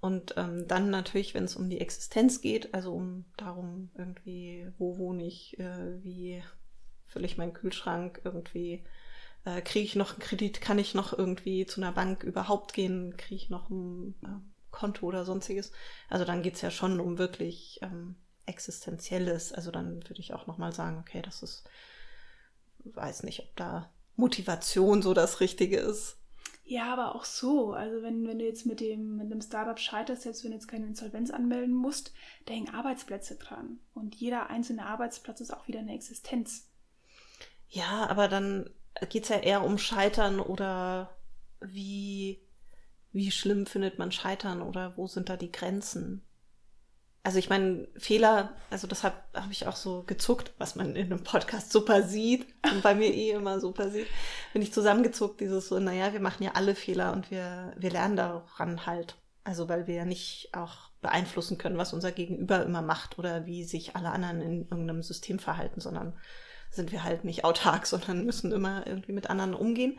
Und 0.00 0.34
ähm, 0.36 0.66
dann 0.66 0.90
natürlich, 0.90 1.32
wenn 1.34 1.44
es 1.44 1.54
um 1.54 1.70
die 1.70 1.80
Existenz 1.80 2.40
geht, 2.40 2.74
also 2.74 2.92
um 2.92 3.24
darum 3.36 3.90
irgendwie, 3.94 4.68
wo 4.76 4.98
wohne 4.98 5.24
ich, 5.24 5.58
äh, 5.60 6.02
wie 6.02 6.42
fülle 7.06 7.26
ich 7.26 7.38
meinen 7.38 7.52
Kühlschrank, 7.52 8.20
irgendwie 8.24 8.84
äh, 9.44 9.60
kriege 9.60 9.84
ich 9.84 9.94
noch 9.94 10.12
einen 10.12 10.20
Kredit, 10.20 10.60
kann 10.60 10.78
ich 10.78 10.94
noch 10.94 11.16
irgendwie 11.16 11.66
zu 11.66 11.80
einer 11.80 11.92
Bank 11.92 12.24
überhaupt 12.24 12.72
gehen, 12.72 13.16
kriege 13.16 13.36
ich 13.36 13.50
noch 13.50 13.70
ein 13.70 14.14
äh, 14.24 14.51
Konto 14.72 15.06
oder 15.06 15.24
sonstiges. 15.24 15.70
Also 16.08 16.24
dann 16.24 16.42
geht 16.42 16.54
es 16.54 16.62
ja 16.62 16.72
schon 16.72 16.98
um 16.98 17.18
wirklich 17.18 17.78
ähm, 17.82 18.16
Existenzielles. 18.46 19.52
Also 19.52 19.70
dann 19.70 20.02
würde 20.08 20.20
ich 20.20 20.34
auch 20.34 20.48
nochmal 20.48 20.72
sagen, 20.72 20.98
okay, 20.98 21.22
das 21.22 21.42
ist, 21.42 21.64
weiß 22.84 23.22
nicht, 23.22 23.40
ob 23.40 23.54
da 23.54 23.92
Motivation 24.16 25.02
so 25.02 25.14
das 25.14 25.40
Richtige 25.40 25.78
ist. 25.78 26.16
Ja, 26.64 26.92
aber 26.92 27.14
auch 27.14 27.24
so. 27.24 27.72
Also 27.72 28.02
wenn, 28.02 28.26
wenn 28.26 28.38
du 28.38 28.44
jetzt 28.44 28.66
mit 28.66 28.80
dem, 28.80 29.16
mit 29.16 29.30
dem 29.30 29.42
Startup 29.42 29.78
scheiterst, 29.78 30.22
selbst 30.22 30.44
wenn 30.44 30.52
du 30.52 30.56
jetzt 30.56 30.68
keine 30.68 30.86
Insolvenz 30.86 31.30
anmelden 31.30 31.74
musst, 31.74 32.12
da 32.46 32.54
hängen 32.54 32.74
Arbeitsplätze 32.74 33.36
dran. 33.36 33.78
Und 33.94 34.14
jeder 34.14 34.48
einzelne 34.48 34.86
Arbeitsplatz 34.86 35.40
ist 35.40 35.52
auch 35.52 35.68
wieder 35.68 35.80
eine 35.80 35.94
Existenz. 35.94 36.68
Ja, 37.68 38.06
aber 38.08 38.28
dann 38.28 38.70
geht 39.08 39.24
es 39.24 39.28
ja 39.28 39.38
eher 39.38 39.64
um 39.64 39.78
Scheitern 39.78 40.40
oder 40.40 41.16
wie, 41.60 42.40
wie 43.12 43.30
schlimm 43.30 43.66
findet 43.66 43.98
man 43.98 44.12
Scheitern 44.12 44.62
oder 44.62 44.96
wo 44.96 45.06
sind 45.06 45.28
da 45.28 45.36
die 45.36 45.52
Grenzen? 45.52 46.22
also 47.24 47.38
ich 47.38 47.48
meine, 47.48 47.86
Fehler, 47.96 48.50
also 48.70 48.86
deshalb 48.86 49.14
habe 49.34 49.52
ich 49.52 49.66
auch 49.66 49.76
so 49.76 50.02
gezuckt, 50.02 50.52
was 50.58 50.74
man 50.74 50.96
in 50.96 51.06
einem 51.06 51.22
Podcast 51.22 51.70
super 51.70 52.02
sieht 52.02 52.46
und 52.72 52.82
bei 52.82 52.94
mir 52.94 53.12
eh 53.14 53.30
immer 53.30 53.60
super 53.60 53.90
sieht, 53.90 54.08
bin 54.52 54.62
ich 54.62 54.72
zusammengezuckt, 54.72 55.40
dieses 55.40 55.68
so, 55.68 55.78
naja, 55.78 56.12
wir 56.12 56.20
machen 56.20 56.42
ja 56.42 56.52
alle 56.54 56.74
Fehler 56.74 57.12
und 57.12 57.30
wir, 57.30 57.72
wir 57.76 57.90
lernen 57.90 58.16
daran 58.16 58.86
halt. 58.86 59.16
Also 59.44 59.68
weil 59.68 59.88
wir 59.88 59.96
ja 59.96 60.04
nicht 60.04 60.50
auch 60.52 60.90
beeinflussen 61.00 61.58
können, 61.58 61.78
was 61.78 61.92
unser 61.92 62.12
Gegenüber 62.12 62.62
immer 62.62 62.82
macht 62.82 63.18
oder 63.18 63.44
wie 63.44 63.64
sich 63.64 63.96
alle 63.96 64.10
anderen 64.10 64.40
in 64.40 64.62
irgendeinem 64.62 65.02
System 65.02 65.40
verhalten, 65.40 65.80
sondern 65.80 66.16
sind 66.72 66.90
wir 66.90 67.04
halt 67.04 67.24
nicht 67.24 67.44
autark, 67.44 67.86
sondern 67.92 68.24
müssen 68.24 68.50
immer 68.50 68.86
irgendwie 68.86 69.12
mit 69.12 69.30
anderen 69.30 69.54
umgehen. 69.54 69.98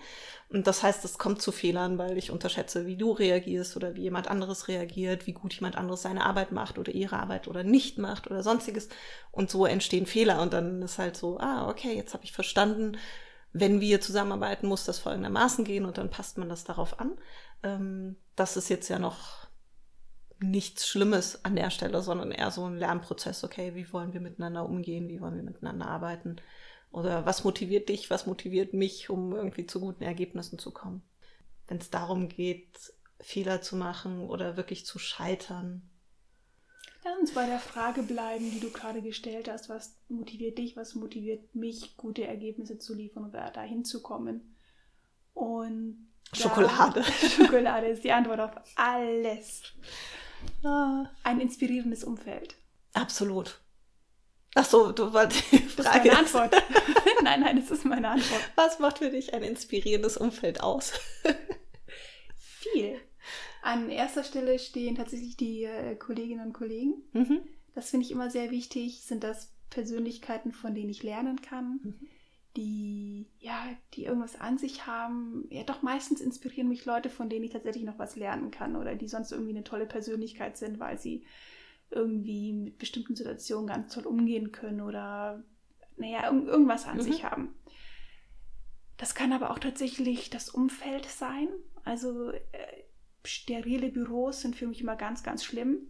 Und 0.50 0.68
das 0.68 0.84
heißt, 0.84 1.06
es 1.06 1.18
kommt 1.18 1.42
zu 1.42 1.52
Fehlern, 1.52 1.98
weil 1.98 2.18
ich 2.18 2.32
unterschätze, 2.32 2.86
wie 2.86 2.98
du 2.98 3.12
reagierst 3.12 3.76
oder 3.76 3.96
wie 3.96 4.02
jemand 4.02 4.28
anderes 4.28 4.68
reagiert, 4.68 5.26
wie 5.26 5.34
gut 5.34 5.54
jemand 5.54 5.78
anderes 5.78 6.02
seine 6.02 6.26
Arbeit 6.26 6.52
macht 6.52 6.78
oder 6.78 6.92
ihre 6.92 7.18
Arbeit 7.18 7.48
oder 7.48 7.64
nicht 7.64 7.98
macht 7.98 8.30
oder 8.30 8.44
sonstiges. 8.44 8.90
Und 9.32 9.50
so 9.50 9.66
entstehen 9.66 10.06
Fehler. 10.06 10.42
Und 10.42 10.54
dann 10.54 10.82
ist 10.82 10.98
halt 10.98 11.16
so, 11.16 11.40
ah, 11.40 11.70
okay, 11.70 11.96
jetzt 11.96 12.14
habe 12.14 12.24
ich 12.24 12.34
verstanden, 12.34 12.98
wenn 13.54 13.82
wir 13.82 14.02
zusammenarbeiten, 14.02 14.68
muss 14.68 14.84
das 14.84 15.00
folgendermaßen 15.00 15.64
gehen 15.64 15.86
und 15.86 16.00
dann 16.00 16.10
passt 16.10 16.40
man 16.40 16.50
das 16.50 16.64
darauf 16.64 17.00
an. 17.00 17.14
Ähm, 17.62 18.18
das 18.36 18.58
ist 18.58 18.70
jetzt 18.70 18.90
ja 18.90 18.98
noch 18.98 19.48
nichts 20.40 20.88
Schlimmes 20.88 21.44
an 21.46 21.56
der 21.56 21.70
Stelle, 21.70 22.02
sondern 22.02 22.32
eher 22.32 22.52
so 22.52 22.66
ein 22.66 22.76
Lernprozess. 22.76 23.44
Okay, 23.44 23.76
wie 23.76 23.92
wollen 23.94 24.14
wir 24.14 24.22
miteinander 24.22 24.66
umgehen? 24.66 25.08
Wie 25.08 25.22
wollen 25.22 25.36
wir 25.36 25.44
miteinander 25.44 25.88
arbeiten? 25.88 26.38
Oder 26.94 27.26
was 27.26 27.44
motiviert 27.44 27.90
dich, 27.90 28.12
was 28.12 28.28
motiviert 28.28 28.74
mich, 28.74 29.10
um 29.10 29.36
irgendwie 29.36 29.66
zu 29.66 29.80
guten 29.80 30.04
Ergebnissen 30.04 30.60
zu 30.60 30.72
kommen? 30.72 31.02
Wenn 31.68 31.80
es 31.80 31.90
darum 31.90 32.30
geht, 32.30 32.94
Fehler 33.20 33.62
zu 33.62 33.76
machen 33.76 34.22
oder 34.30 34.58
wirklich 34.58 34.86
zu 34.86 35.00
scheitern. 35.00 35.82
Lass 37.04 37.20
uns 37.20 37.34
bei 37.34 37.48
der 37.48 37.58
Frage 37.58 38.04
bleiben, 38.04 38.52
die 38.52 38.60
du 38.60 38.70
gerade 38.70 39.02
gestellt 39.02 39.50
hast. 39.50 39.70
Was 39.70 39.96
motiviert 40.08 40.60
dich, 40.60 40.78
was 40.78 40.94
motiviert 40.94 41.56
mich, 41.56 41.98
gute 41.98 42.28
Ergebnisse 42.28 42.78
zu 42.78 42.94
liefern 42.94 43.26
oder 43.26 43.50
dahin 43.50 43.84
zu 43.84 44.04
kommen? 44.04 44.56
Und 45.34 46.10
Schokolade. 46.32 47.04
Schokolade 47.38 47.88
ist 47.88 48.04
die 48.04 48.12
Antwort 48.12 48.40
auf 48.40 48.52
alles. 48.76 49.64
Ah. 50.64 51.06
Ein 51.24 51.42
inspirierendes 51.42 52.04
Umfeld. 52.04 52.56
Absolut. 52.94 53.63
Ach 54.56 54.66
so, 54.66 54.92
du 54.92 55.14
wolltest 55.14 55.52
die 55.52 55.58
Frage. 55.58 56.10
Das 56.10 56.22
ist 56.22 56.34
meine 56.34 56.46
Antwort. 56.52 56.64
nein, 57.24 57.42
nein, 57.42 57.56
das 57.60 57.72
ist 57.72 57.86
meine 57.86 58.10
Antwort. 58.10 58.42
Was 58.56 58.80
macht 58.80 59.00
für 59.00 59.10
dich 59.10 59.34
ein 59.34 59.44
inspirierendes 59.44 60.18
Umfeld 60.18 60.62
aus? 60.62 60.94
Viel. 62.36 63.00
An 63.64 63.90
erster 63.90 64.24
Stelle 64.24 64.60
stehen 64.60 64.96
tatsächlich 64.96 65.38
die 65.38 65.64
äh, 65.64 65.96
Kolleginnen 65.96 66.46
und 66.46 66.54
Kollegen. 66.54 67.04
Mhm. 67.14 67.42
Das 67.74 67.90
finde 67.90 68.06
ich 68.06 68.12
immer 68.12 68.30
sehr 68.30 68.52
wichtig. 68.52 69.02
Sind 69.02 69.24
das 69.24 69.52
Persönlichkeiten, 69.70 70.52
von 70.52 70.76
denen 70.76 70.90
ich 70.90 71.02
lernen 71.02 71.42
kann, 71.42 71.80
mhm. 71.82 72.08
die 72.56 73.26
ja, 73.40 73.66
die 73.96 74.06
irgendwas 74.06 74.40
an 74.40 74.60
sich 74.60 74.86
haben. 74.86 75.48
Ja, 75.50 75.64
doch 75.64 75.82
meistens 75.82 76.22
inspirieren 76.22 76.70
mich 76.70 76.86
Leute, 76.86 77.10
von 77.10 77.30
denen 77.30 77.46
ich 77.46 77.52
tatsächlich 77.52 77.86
noch 77.86 77.98
was 77.98 78.16
lernen 78.16 78.52
kann 78.52 78.76
oder 78.76 78.96
die 78.96 79.08
sonst 79.08 79.32
irgendwie 79.32 79.52
eine 79.52 79.64
tolle 79.64 79.88
Persönlichkeit 79.88 80.58
sind, 80.58 80.80
weil 80.80 81.00
sie 81.00 81.26
irgendwie 81.94 82.54
mit 82.54 82.78
bestimmten 82.78 83.16
Situationen 83.16 83.68
ganz 83.68 83.94
toll 83.94 84.06
umgehen 84.06 84.52
können 84.52 84.82
oder 84.82 85.44
naja, 85.98 86.26
irgendwas 86.26 86.88
an 86.88 86.98
mhm. 86.98 87.02
sich 87.02 87.24
haben. 87.24 87.56
Das 88.98 89.16
kann 89.16 89.34
aber 89.34 89.52
auch 89.52 89.60
tatsächlich 89.60 90.30
das 90.30 90.50
Umfeld 90.50 91.06
sein. 91.06 91.48
Also 91.84 92.32
äh, 92.32 92.40
sterile 93.26 93.90
Büros 93.90 94.42
sind 94.42 94.56
für 94.56 94.68
mich 94.68 94.82
immer 94.82 94.96
ganz, 94.96 95.24
ganz 95.24 95.44
schlimm. 95.44 95.88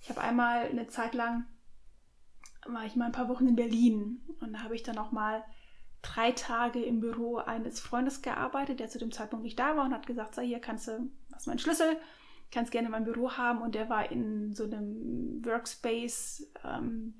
Ich 0.00 0.10
habe 0.10 0.20
einmal 0.20 0.66
eine 0.66 0.88
Zeit 0.88 1.14
lang, 1.14 1.46
war 2.66 2.84
ich 2.84 2.96
mal 2.96 3.06
ein 3.06 3.12
paar 3.12 3.28
Wochen 3.28 3.48
in 3.48 3.56
Berlin 3.56 4.20
und 4.40 4.52
da 4.52 4.62
habe 4.62 4.74
ich 4.74 4.82
dann 4.82 4.98
auch 4.98 5.12
mal 5.12 5.44
drei 6.02 6.32
Tage 6.32 6.82
im 6.82 7.00
Büro 7.00 7.36
eines 7.36 7.80
Freundes 7.80 8.22
gearbeitet, 8.22 8.80
der 8.80 8.88
zu 8.88 8.98
dem 8.98 9.12
Zeitpunkt 9.12 9.44
nicht 9.44 9.58
da 9.58 9.76
war 9.76 9.84
und 9.84 9.94
hat 9.94 10.06
gesagt, 10.06 10.34
sei 10.34 10.46
hier 10.46 10.58
kannst 10.58 10.88
du, 10.88 11.08
was 11.30 11.46
mein 11.46 11.60
Schlüssel, 11.60 11.96
kann 12.52 12.64
es 12.64 12.70
gerne 12.70 12.86
in 12.86 12.92
meinem 12.92 13.04
Büro 13.04 13.32
haben 13.32 13.62
und 13.62 13.74
der 13.74 13.88
war 13.88 14.12
in 14.12 14.54
so 14.54 14.64
einem 14.64 15.44
Workspace, 15.44 16.52
ähm, 16.64 17.14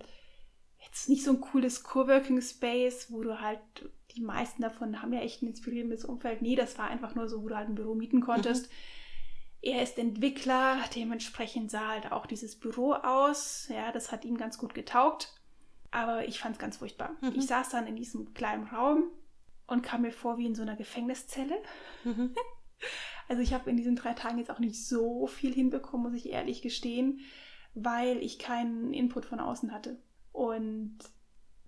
jetzt 0.84 1.08
nicht 1.08 1.24
so 1.24 1.32
ein 1.32 1.40
cooles 1.40 1.82
Coworking 1.82 2.40
Space, 2.40 3.10
wo 3.10 3.22
du 3.22 3.40
halt, 3.40 3.60
die 4.14 4.20
meisten 4.20 4.62
davon 4.62 5.00
haben 5.00 5.12
ja 5.12 5.20
echt 5.20 5.42
ein 5.42 5.48
inspirierendes 5.48 6.04
Umfeld. 6.04 6.42
Nee, 6.42 6.54
das 6.54 6.78
war 6.78 6.88
einfach 6.88 7.14
nur 7.14 7.28
so, 7.28 7.42
wo 7.42 7.48
du 7.48 7.56
halt 7.56 7.68
ein 7.68 7.74
Büro 7.74 7.94
mieten 7.94 8.20
konntest. 8.20 8.66
Mhm. 8.66 8.76
Er 9.62 9.82
ist 9.82 9.96
Entwickler, 9.96 10.78
dementsprechend 10.94 11.70
sah 11.70 11.88
halt 11.88 12.12
auch 12.12 12.26
dieses 12.26 12.58
Büro 12.58 12.94
aus. 12.94 13.68
Ja, 13.68 13.92
das 13.92 14.12
hat 14.12 14.24
ihm 14.24 14.36
ganz 14.36 14.58
gut 14.58 14.74
getaugt. 14.74 15.32
Aber 15.92 16.26
ich 16.26 16.40
fand 16.40 16.56
es 16.56 16.58
ganz 16.58 16.78
furchtbar. 16.78 17.16
Mhm. 17.20 17.34
Ich 17.36 17.46
saß 17.46 17.70
dann 17.70 17.86
in 17.86 17.96
diesem 17.96 18.34
kleinen 18.34 18.64
Raum 18.64 19.04
und 19.66 19.82
kam 19.82 20.02
mir 20.02 20.12
vor 20.12 20.36
wie 20.36 20.46
in 20.46 20.54
so 20.54 20.62
einer 20.62 20.76
Gefängniszelle. 20.76 21.62
Mhm. 22.04 22.34
Also 23.28 23.42
ich 23.42 23.54
habe 23.54 23.70
in 23.70 23.76
diesen 23.76 23.96
drei 23.96 24.14
Tagen 24.14 24.38
jetzt 24.38 24.50
auch 24.50 24.58
nicht 24.58 24.86
so 24.86 25.26
viel 25.26 25.54
hinbekommen, 25.54 26.10
muss 26.10 26.18
ich 26.18 26.30
ehrlich 26.30 26.62
gestehen, 26.62 27.20
weil 27.74 28.18
ich 28.18 28.38
keinen 28.38 28.92
Input 28.92 29.24
von 29.24 29.40
außen 29.40 29.72
hatte. 29.72 29.98
Und 30.32 30.98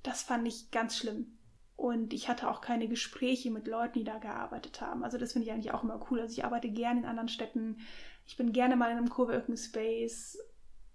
das 0.02 0.23
fand 0.23 0.47
ich 0.47 0.71
ganz 0.71 0.97
schlimm. 0.97 1.38
Und 1.76 2.12
ich 2.12 2.28
hatte 2.28 2.49
auch 2.50 2.61
keine 2.61 2.88
Gespräche 2.88 3.50
mit 3.50 3.66
Leuten, 3.66 3.99
die 3.99 4.04
da 4.04 4.18
gearbeitet 4.18 4.80
haben. 4.80 5.02
Also 5.02 5.18
das 5.18 5.33
finde 5.33 5.47
ich 5.47 5.52
eigentlich 5.52 5.73
auch 5.73 5.83
immer 5.83 6.04
cool. 6.11 6.21
Also 6.21 6.33
ich 6.33 6.44
arbeite 6.44 6.71
gerne 6.71 7.00
in 7.00 7.06
anderen 7.06 7.28
Städten. 7.28 7.78
Ich 8.26 8.37
bin 8.37 8.52
gerne 8.52 8.76
mal 8.76 8.90
in 8.90 8.99
einem 8.99 9.11
Coworking 9.11 9.56
Space. 9.56 10.38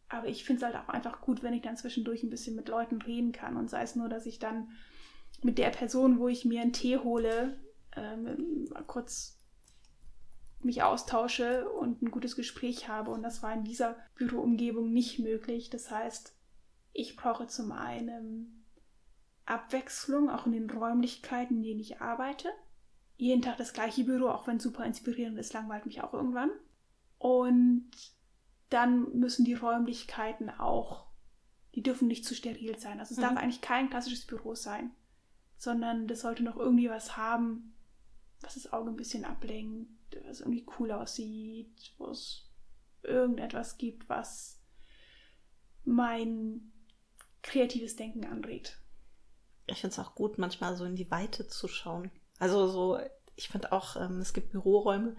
Aber 0.08 0.28
ich 0.28 0.44
finde 0.44 0.66
es 0.66 0.74
halt 0.74 0.76
auch 0.76 0.90
einfach 0.90 1.22
gut, 1.22 1.44
wenn 1.44 1.54
ich 1.54 1.62
dann 1.62 1.78
zwischendurch 1.78 2.24
ein 2.24 2.30
bisschen 2.30 2.56
mit 2.56 2.70
Leuten 2.70 3.02
reden 3.02 3.32
kann. 3.32 3.58
Und 3.58 3.70
sei 3.70 3.84
es 3.84 3.96
nur, 3.96 4.10
dass 4.10 4.26
ich 4.26 4.40
dann 4.40 4.72
mit 5.44 5.58
der 5.58 5.70
Person, 5.70 6.20
wo 6.20 6.28
ich 6.28 6.46
mir 6.46 6.62
einen 6.62 6.74
Tee 6.74 6.98
hole, 6.98 7.58
ähm, 7.96 8.68
kurz 8.88 9.39
mich 10.66 10.84
austausche 10.84 11.70
und 11.70 12.02
ein 12.02 12.12
gutes 12.12 12.36
Gespräch 12.36 12.88
habe. 12.88 13.12
Und 13.12 13.24
das 13.24 13.42
war 13.42 13.54
in 13.54 13.64
dieser 13.64 13.96
Büroumgebung 14.16 14.92
nicht 14.92 15.20
möglich. 15.20 15.70
Das 15.70 15.92
heißt, 15.92 16.36
ich 16.94 17.16
brauche 17.16 17.48
zum 17.48 17.72
einen 17.72 18.66
Abwechslung, 19.46 20.30
auch 20.30 20.46
in 20.46 20.52
den 20.52 20.70
Räumlichkeiten, 20.70 21.58
in 21.58 21.64
denen 21.64 21.80
ich 21.80 22.02
arbeite. 22.02 22.50
Jeden 23.18 23.42
Tag 23.42 23.58
das 23.58 23.74
gleiche 23.74 24.04
Büro, 24.04 24.30
auch 24.30 24.48
wenn 24.48 24.58
es 24.58 24.64
super 24.64 24.86
inspirierend 24.86 25.38
ist, 25.38 25.54
langweilt 25.54 25.86
mich 25.86 26.02
auch 26.02 26.14
irgendwann. 26.14 26.52
Und 27.18 27.90
dann 28.70 29.18
müssen 29.18 29.46
die 29.46 29.56
Räumlichkeiten 29.56 30.50
auch, 30.50 31.08
die 31.76 31.84
dürfen 31.84 32.08
nicht 32.08 32.26
zu 32.26 32.36
steril 32.36 32.78
sein. 32.80 33.00
Also 33.00 33.14
es 33.14 33.18
mhm. 33.18 33.24
darf 33.24 33.38
eigentlich 33.38 33.62
kein 33.62 33.90
klassisches 33.90 34.26
Büro 34.26 34.56
sein, 34.56 34.92
sondern 35.58 36.08
das 36.08 36.22
sollte 36.22 36.44
noch 36.44 36.58
irgendwie 36.58 36.90
was 36.90 37.18
haben, 37.18 37.74
was 38.42 38.54
das 38.54 38.72
Auge 38.72 38.90
ein 38.90 38.96
bisschen 38.96 39.26
ablenkt, 39.26 39.90
was 40.26 40.42
irgendwie 40.42 40.66
cool 40.80 40.92
aussieht, 40.92 41.94
wo 41.98 42.08
es 42.08 42.50
irgendetwas 43.04 43.78
gibt, 43.78 44.10
was 44.10 44.62
mein 45.84 46.72
kreatives 47.42 47.96
Denken 47.96 48.26
anregt. 48.26 48.82
Ich 49.68 49.82
finde 49.82 49.94
es 49.94 50.00
auch 50.00 50.16
gut, 50.16 50.38
manchmal 50.38 50.76
so 50.76 50.86
in 50.86 50.96
die 50.96 51.12
Weite 51.12 51.48
zu 51.48 51.68
schauen. 51.68 52.12
Also 52.40 52.68
so, 52.68 53.00
ich 53.36 53.50
finde 53.50 53.72
auch, 53.72 53.96
ähm, 53.96 54.20
es 54.20 54.34
gibt 54.34 54.52
Büroräume, 54.52 55.16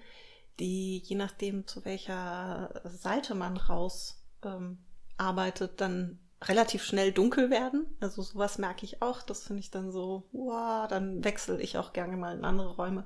die 0.59 0.99
je 0.99 1.17
nachdem, 1.17 1.67
zu 1.67 1.85
welcher 1.85 2.83
Seite 2.85 3.35
man 3.35 3.57
raus 3.57 4.23
ähm, 4.43 4.85
arbeitet, 5.17 5.81
dann 5.81 6.19
relativ 6.43 6.85
schnell 6.85 7.13
dunkel 7.13 7.51
werden. 7.51 7.87
Also 8.01 8.23
sowas 8.23 8.59
merke 8.59 8.85
ich 8.85 9.03
auch. 9.03 9.23
Das 9.23 9.43
finde 9.43 9.61
ich 9.61 9.71
dann 9.71 9.93
so, 9.93 10.29
wow, 10.33 10.89
dann 10.89 11.23
wechsle 11.25 11.61
ich 11.61 11.77
auch 11.79 11.93
gerne 11.93 12.17
mal 12.17 12.37
in 12.37 12.45
andere 12.45 12.77
Räume, 12.77 13.05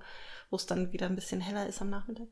wo 0.50 0.56
es 0.56 0.66
dann 0.66 0.92
wieder 0.92 1.06
ein 1.06 1.16
bisschen 1.16 1.40
heller 1.40 1.66
ist 1.66 1.82
am 1.82 1.90
Nachmittag. 1.90 2.28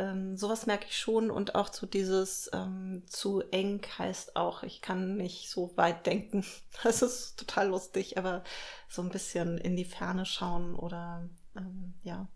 Ähm, 0.00 0.36
sowas 0.36 0.66
merke 0.66 0.86
ich 0.88 0.96
schon 0.96 1.28
und 1.28 1.56
auch 1.56 1.70
zu 1.70 1.84
dieses 1.84 2.48
ähm, 2.52 3.02
zu 3.08 3.40
eng 3.50 3.82
heißt 3.98 4.36
auch, 4.36 4.62
ich 4.62 4.80
kann 4.80 5.16
nicht 5.16 5.50
so 5.50 5.76
weit 5.76 6.06
denken. 6.06 6.44
Das 6.84 7.02
ist 7.02 7.36
total 7.36 7.70
lustig, 7.70 8.16
aber 8.16 8.44
so 8.88 9.02
ein 9.02 9.08
bisschen 9.08 9.58
in 9.58 9.74
die 9.74 9.84
Ferne 9.84 10.24
schauen 10.24 10.76
oder 10.76 11.28
ähm, 11.56 11.94
ja. 12.04 12.28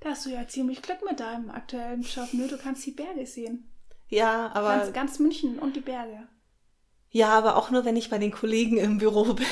Da 0.00 0.10
hast 0.10 0.26
du 0.26 0.30
ja 0.30 0.48
ziemlich 0.48 0.82
Glück 0.82 0.98
mit 1.08 1.20
deinem 1.20 1.50
aktuellen 1.50 2.02
Job, 2.02 2.34
ne? 2.34 2.48
Du 2.48 2.58
kannst 2.58 2.84
die 2.84 2.90
Berge 2.90 3.24
sehen. 3.24 3.70
Ja, 4.08 4.50
aber. 4.52 4.78
Ganz, 4.78 4.92
ganz 4.92 5.18
München 5.20 5.60
und 5.60 5.76
die 5.76 5.80
Berge. 5.80 6.26
Ja, 7.12 7.36
aber 7.36 7.56
auch 7.56 7.70
nur, 7.70 7.84
wenn 7.84 7.96
ich 7.96 8.08
bei 8.08 8.18
den 8.18 8.32
Kollegen 8.32 8.78
im 8.78 8.98
Büro 8.98 9.24
bin. 9.34 9.46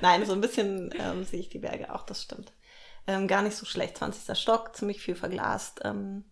Nein, 0.00 0.26
so 0.26 0.32
ein 0.32 0.40
bisschen 0.40 0.92
ähm, 0.98 1.24
sehe 1.24 1.40
ich 1.40 1.48
die 1.48 1.60
Berge 1.60 1.94
auch, 1.94 2.02
das 2.02 2.22
stimmt. 2.22 2.52
Ähm, 3.06 3.28
gar 3.28 3.42
nicht 3.42 3.56
so 3.56 3.64
schlecht. 3.64 3.96
20. 3.98 4.36
Stock, 4.36 4.74
ziemlich 4.76 5.00
viel 5.00 5.14
verglast, 5.14 5.80
ähm, 5.84 6.24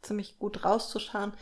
ziemlich 0.00 0.38
gut 0.38 0.64
rauszuschauen. 0.64 1.32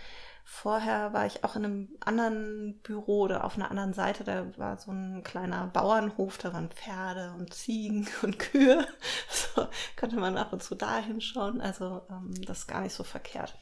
Vorher 0.45 1.13
war 1.13 1.27
ich 1.27 1.45
auch 1.45 1.55
in 1.55 1.65
einem 1.65 1.89
anderen 2.01 2.81
Büro 2.83 3.21
oder 3.21 3.45
auf 3.45 3.55
einer 3.55 3.71
anderen 3.71 3.93
Seite. 3.93 4.25
Da 4.25 4.47
war 4.59 4.77
so 4.79 4.91
ein 4.91 5.23
kleiner 5.23 5.69
Bauernhof, 5.69 6.39
da 6.39 6.53
waren 6.53 6.71
Pferde 6.71 7.33
und 7.39 7.55
Ziegen 7.55 8.09
und 8.23 8.41
Kühe. 8.41 8.87
So 9.29 9.69
konnte 9.97 10.17
man 10.17 10.37
ab 10.37 10.53
und 10.53 10.65
zu 10.65 10.75
da 10.75 10.99
hinschauen. 10.99 11.61
Also 11.61 12.03
ähm, 12.11 12.35
das 12.45 12.61
ist 12.61 12.67
gar 12.67 12.81
nicht 12.81 12.95
so 12.95 13.05
verkehrt. 13.05 13.55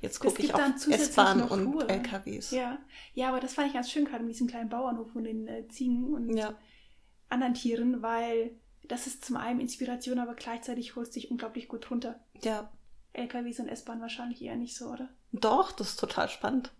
Jetzt 0.00 0.20
gucke 0.20 0.42
ich 0.42 0.54
auf 0.54 0.60
S-Bahn 0.88 1.42
und 1.42 1.74
Ruhe. 1.74 1.88
LKWs. 1.88 2.50
Ja. 2.50 2.78
ja, 3.14 3.28
aber 3.28 3.40
das 3.40 3.54
fand 3.54 3.68
ich 3.68 3.74
ganz 3.74 3.90
schön, 3.90 4.04
gerade 4.04 4.24
mit 4.24 4.34
diesem 4.34 4.46
kleinen 4.46 4.68
Bauernhof 4.68 5.14
und 5.14 5.24
den 5.24 5.46
äh, 5.46 5.68
Ziegen 5.68 6.12
und 6.14 6.36
ja. 6.36 6.54
anderen 7.28 7.54
Tieren, 7.54 8.02
weil 8.02 8.52
das 8.84 9.06
ist 9.06 9.24
zum 9.24 9.36
einen 9.36 9.60
Inspiration, 9.60 10.18
aber 10.18 10.34
gleichzeitig 10.34 10.96
holst 10.96 11.14
du 11.14 11.20
dich 11.20 11.30
unglaublich 11.30 11.68
gut 11.68 11.90
runter. 11.90 12.18
Ja. 12.42 12.70
LKWs 13.12 13.60
und 13.60 13.68
S-Bahn 13.68 14.00
wahrscheinlich 14.00 14.42
eher 14.42 14.56
nicht 14.56 14.76
so, 14.76 14.88
oder? 14.88 15.08
Doch, 15.32 15.72
das 15.72 15.90
ist 15.90 16.00
total 16.00 16.28
spannend. 16.28 16.72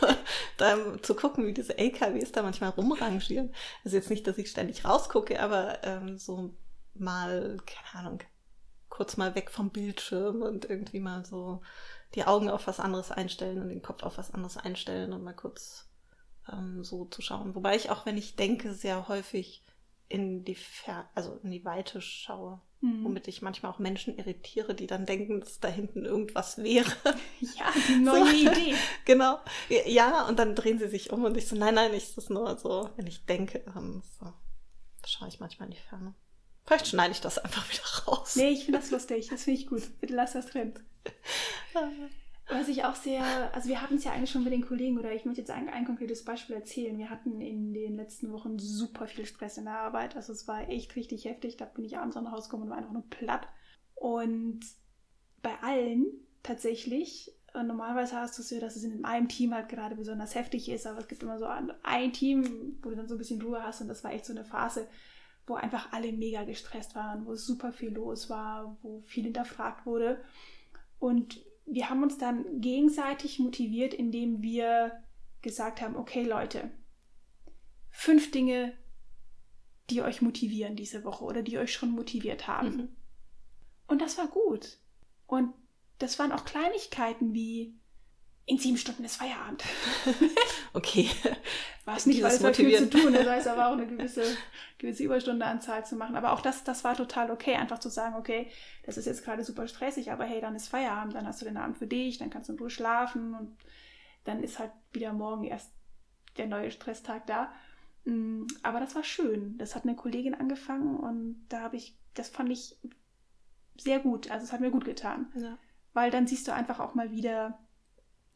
da, 0.56 1.00
zu 1.02 1.14
gucken, 1.14 1.46
wie 1.46 1.52
diese 1.52 1.76
LKWs 1.76 2.32
da 2.32 2.42
manchmal 2.42 2.70
rumrangieren. 2.70 3.52
Also 3.84 3.96
jetzt 3.96 4.10
nicht, 4.10 4.26
dass 4.26 4.38
ich 4.38 4.50
ständig 4.50 4.84
rausgucke, 4.84 5.40
aber 5.40 5.84
ähm, 5.84 6.18
so 6.18 6.54
mal, 6.94 7.58
keine 7.66 8.06
Ahnung, 8.06 8.20
kurz 8.88 9.16
mal 9.16 9.34
weg 9.34 9.50
vom 9.50 9.70
Bildschirm 9.70 10.42
und 10.42 10.68
irgendwie 10.68 11.00
mal 11.00 11.24
so 11.24 11.60
die 12.16 12.24
Augen 12.24 12.48
auf 12.48 12.66
was 12.66 12.80
anderes 12.80 13.12
einstellen 13.12 13.60
und 13.60 13.68
den 13.68 13.82
Kopf 13.82 14.02
auf 14.02 14.18
was 14.18 14.32
anderes 14.32 14.56
einstellen 14.56 15.12
und 15.12 15.22
mal 15.22 15.34
kurz 15.34 15.88
ähm, 16.50 16.82
so 16.82 17.04
zu 17.04 17.22
schauen. 17.22 17.54
Wobei 17.54 17.76
ich 17.76 17.90
auch, 17.90 18.06
wenn 18.06 18.16
ich 18.16 18.36
denke, 18.36 18.72
sehr 18.72 19.06
häufig 19.08 19.62
in 20.08 20.44
die 20.44 20.54
Fer 20.54 21.08
also 21.14 21.38
in 21.42 21.50
die 21.50 21.64
Weite 21.64 22.00
schaue, 22.00 22.60
mhm. 22.80 23.04
womit 23.04 23.28
ich 23.28 23.42
manchmal 23.42 23.72
auch 23.72 23.78
Menschen 23.78 24.16
irritiere, 24.16 24.74
die 24.74 24.86
dann 24.86 25.04
denken, 25.04 25.40
dass 25.40 25.60
da 25.60 25.68
hinten 25.68 26.04
irgendwas 26.04 26.58
wäre. 26.58 26.90
Ja, 27.40 27.70
die 27.88 27.96
neue 27.96 28.24
so, 28.24 28.50
Idee. 28.50 28.74
genau. 29.04 29.38
Ja, 29.86 30.26
und 30.26 30.38
dann 30.38 30.54
drehen 30.54 30.78
sie 30.78 30.88
sich 30.88 31.12
um 31.12 31.24
und 31.24 31.36
ich 31.36 31.46
so, 31.48 31.54
nein, 31.54 31.74
nein, 31.74 31.92
ich 31.92 32.14
das 32.14 32.30
nur 32.30 32.56
so, 32.56 32.88
wenn 32.96 33.06
ich 33.06 33.26
denke, 33.26 33.60
dann 33.74 34.02
so, 34.18 34.32
schaue 35.04 35.28
ich 35.28 35.38
manchmal 35.38 35.68
in 35.68 35.74
die 35.74 35.80
Ferne. 35.80 36.14
Vielleicht 36.64 36.88
schneide 36.88 37.12
ich 37.12 37.20
das 37.20 37.38
einfach 37.38 37.68
wieder 37.70 38.06
raus. 38.06 38.36
Nee, 38.36 38.50
ich 38.50 38.64
finde 38.64 38.80
das 38.80 38.90
lustig. 38.90 39.28
Das 39.28 39.44
finde 39.44 39.60
ich 39.60 39.66
gut. 39.66 39.82
Bitte 40.00 40.14
lass 40.14 40.32
das 40.32 40.46
drin. 40.46 40.74
Was 42.48 42.68
ich 42.68 42.84
auch 42.84 42.94
sehr, 42.94 43.24
also 43.52 43.68
wir 43.68 43.82
hatten 43.82 43.96
es 43.96 44.04
ja 44.04 44.12
eigentlich 44.12 44.30
schon 44.30 44.44
mit 44.44 44.52
den 44.52 44.64
Kollegen 44.64 44.98
oder 44.98 45.12
ich 45.12 45.24
möchte 45.24 45.40
jetzt 45.40 45.50
ein, 45.50 45.68
ein 45.68 45.84
konkretes 45.84 46.24
Beispiel 46.24 46.54
erzählen. 46.54 46.96
Wir 46.96 47.10
hatten 47.10 47.40
in 47.40 47.74
den 47.74 47.96
letzten 47.96 48.32
Wochen 48.32 48.60
super 48.60 49.08
viel 49.08 49.26
Stress 49.26 49.58
in 49.58 49.64
der 49.64 49.80
Arbeit. 49.80 50.14
Also 50.14 50.32
es 50.32 50.46
war 50.46 50.68
echt 50.68 50.94
richtig 50.94 51.24
heftig. 51.24 51.56
Da 51.56 51.64
bin 51.64 51.84
ich 51.84 51.98
abends 51.98 52.14
nach 52.14 52.30
Hause 52.30 52.44
gekommen 52.44 52.64
und 52.64 52.70
war 52.70 52.78
einfach 52.78 52.92
nur 52.92 53.10
platt. 53.10 53.48
Und 53.96 54.60
bei 55.42 55.58
allen 55.60 56.06
tatsächlich, 56.44 57.32
normalerweise 57.54 58.16
hast 58.16 58.38
du 58.38 58.42
es 58.42 58.50
ja, 58.50 58.60
dass 58.60 58.76
es 58.76 58.84
in 58.84 59.04
einem 59.04 59.28
Team 59.28 59.52
halt 59.52 59.68
gerade 59.68 59.96
besonders 59.96 60.34
heftig 60.36 60.68
ist, 60.68 60.86
aber 60.86 61.00
es 61.00 61.08
gibt 61.08 61.22
immer 61.22 61.38
so 61.38 61.46
ein 61.46 62.12
Team, 62.12 62.78
wo 62.82 62.90
du 62.90 62.96
dann 62.96 63.08
so 63.08 63.14
ein 63.16 63.18
bisschen 63.18 63.42
Ruhe 63.42 63.62
hast 63.62 63.80
und 63.80 63.88
das 63.88 64.04
war 64.04 64.12
echt 64.12 64.26
so 64.26 64.32
eine 64.32 64.44
Phase, 64.44 64.86
wo 65.46 65.54
einfach 65.54 65.92
alle 65.92 66.12
mega 66.12 66.44
gestresst 66.44 66.94
waren, 66.94 67.26
wo 67.26 67.34
super 67.34 67.72
viel 67.72 67.92
los 67.92 68.30
war, 68.30 68.76
wo 68.82 69.00
viel 69.02 69.24
hinterfragt 69.24 69.86
wurde. 69.86 70.20
Und 70.98 71.40
wir 71.66 71.90
haben 71.90 72.02
uns 72.02 72.16
dann 72.16 72.60
gegenseitig 72.60 73.38
motiviert, 73.38 73.92
indem 73.92 74.42
wir 74.42 75.02
gesagt 75.42 75.80
haben, 75.80 75.96
okay 75.96 76.22
Leute, 76.22 76.70
fünf 77.90 78.30
Dinge, 78.30 78.72
die 79.90 80.02
euch 80.02 80.22
motivieren 80.22 80.76
diese 80.76 81.04
Woche 81.04 81.24
oder 81.24 81.42
die 81.42 81.58
euch 81.58 81.72
schon 81.72 81.90
motiviert 81.90 82.46
haben. 82.46 82.76
Mhm. 82.76 82.88
Und 83.88 84.00
das 84.00 84.18
war 84.18 84.28
gut. 84.28 84.78
Und 85.26 85.52
das 85.98 86.18
waren 86.18 86.32
auch 86.32 86.44
Kleinigkeiten 86.44 87.34
wie 87.34 87.78
in 88.46 88.58
sieben 88.58 88.76
Stunden 88.78 89.04
ist 89.04 89.16
Feierabend. 89.16 89.64
okay. 90.72 91.10
War 91.84 91.96
es 91.96 92.06
nicht, 92.06 92.22
weil 92.22 92.32
es 92.32 92.42
war 92.42 92.54
viel 92.54 92.76
zu 92.78 92.88
tun. 92.88 93.12
Das 93.12 93.26
heißt 93.26 93.48
aber 93.48 93.68
auch 93.68 93.72
eine 93.72 93.86
gewisse, 93.88 94.22
gewisse 94.78 95.02
Überstundenanzahl 95.02 95.84
zu 95.84 95.96
machen. 95.96 96.14
Aber 96.16 96.32
auch 96.32 96.40
das, 96.40 96.62
das 96.62 96.84
war 96.84 96.96
total 96.96 97.30
okay, 97.32 97.56
einfach 97.56 97.80
zu 97.80 97.88
sagen, 97.88 98.14
okay, 98.14 98.48
das 98.84 98.96
ist 98.96 99.06
jetzt 99.06 99.24
gerade 99.24 99.42
super 99.42 99.66
stressig, 99.66 100.12
aber 100.12 100.24
hey, 100.24 100.40
dann 100.40 100.54
ist 100.54 100.68
Feierabend, 100.68 101.14
dann 101.14 101.26
hast 101.26 101.40
du 101.40 101.44
den 101.44 101.56
Abend 101.56 101.76
für 101.78 101.88
dich, 101.88 102.18
dann 102.18 102.30
kannst 102.30 102.48
du 102.48 102.52
in 102.52 102.58
Ruhe 102.58 102.70
schlafen 102.70 103.34
und 103.34 103.56
dann 104.24 104.42
ist 104.44 104.60
halt 104.60 104.70
wieder 104.92 105.12
morgen 105.12 105.44
erst 105.44 105.72
der 106.36 106.46
neue 106.46 106.70
Stresstag 106.70 107.26
da. 107.26 107.52
Mm, 108.04 108.44
aber 108.62 108.78
das 108.78 108.94
war 108.94 109.04
schön. 109.04 109.58
Das 109.58 109.74
hat 109.74 109.82
eine 109.82 109.96
Kollegin 109.96 110.34
angefangen 110.34 110.96
und 110.96 111.44
da 111.48 111.62
habe 111.62 111.76
ich, 111.76 111.98
das 112.14 112.28
fand 112.28 112.50
ich 112.50 112.78
sehr 113.76 113.98
gut. 113.98 114.30
Also 114.30 114.44
es 114.44 114.52
hat 114.52 114.60
mir 114.60 114.70
gut 114.70 114.84
getan. 114.84 115.32
Ja. 115.34 115.58
Weil 115.94 116.10
dann 116.12 116.28
siehst 116.28 116.46
du 116.46 116.52
einfach 116.52 116.78
auch 116.78 116.94
mal 116.94 117.10
wieder, 117.10 117.58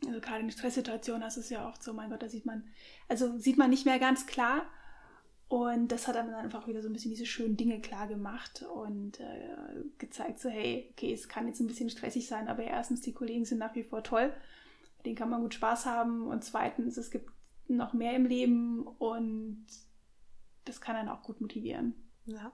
also 0.07 0.21
gerade 0.21 0.41
in 0.41 0.51
Stresssituationen 0.51 1.23
du 1.37 1.41
es 1.41 1.51
ja 1.51 1.69
oft 1.69 1.83
so, 1.83 1.93
mein 1.93 2.11
Gott, 2.11 2.23
da 2.23 2.29
sieht 2.29 2.47
man, 2.47 2.65
also 3.09 3.39
sieht 3.39 3.59
man 3.59 3.71
nicht 3.71 3.85
mehr 3.85 3.99
ganz 3.99 4.27
klar. 4.27 4.67
Und 5.49 5.89
das 5.89 6.07
hat 6.07 6.15
dann 6.15 6.33
einfach 6.33 6.69
wieder 6.69 6.81
so 6.81 6.89
ein 6.89 6.93
bisschen 6.93 7.11
diese 7.11 7.27
schönen 7.27 7.57
Dinge 7.57 7.81
klar 7.81 8.07
gemacht 8.07 8.63
und 8.63 9.19
äh, 9.19 9.57
gezeigt, 9.99 10.39
so 10.39 10.49
hey, 10.49 10.89
okay, 10.93 11.13
es 11.13 11.29
kann 11.29 11.49
jetzt 11.49 11.59
ein 11.59 11.67
bisschen 11.67 11.91
stressig 11.91 12.29
sein, 12.29 12.47
aber 12.47 12.63
erstens, 12.63 13.01
die 13.01 13.13
Kollegen 13.13 13.45
sind 13.45 13.59
nach 13.59 13.75
wie 13.75 13.83
vor 13.83 14.05
toll, 14.05 14.33
denen 15.05 15.17
kann 15.17 15.29
man 15.29 15.43
gut 15.43 15.55
Spaß 15.55 15.87
haben 15.87 16.29
und 16.29 16.45
zweitens, 16.45 16.97
es 16.97 17.11
gibt 17.11 17.31
noch 17.67 17.95
mehr 17.95 18.15
im 18.15 18.27
Leben 18.27 18.87
und 18.87 19.67
das 20.67 20.81
kann 20.81 20.95
einen 20.95 21.09
auch 21.09 21.25
gut 21.25 21.41
motivieren. 21.41 21.95
Ja 22.27 22.53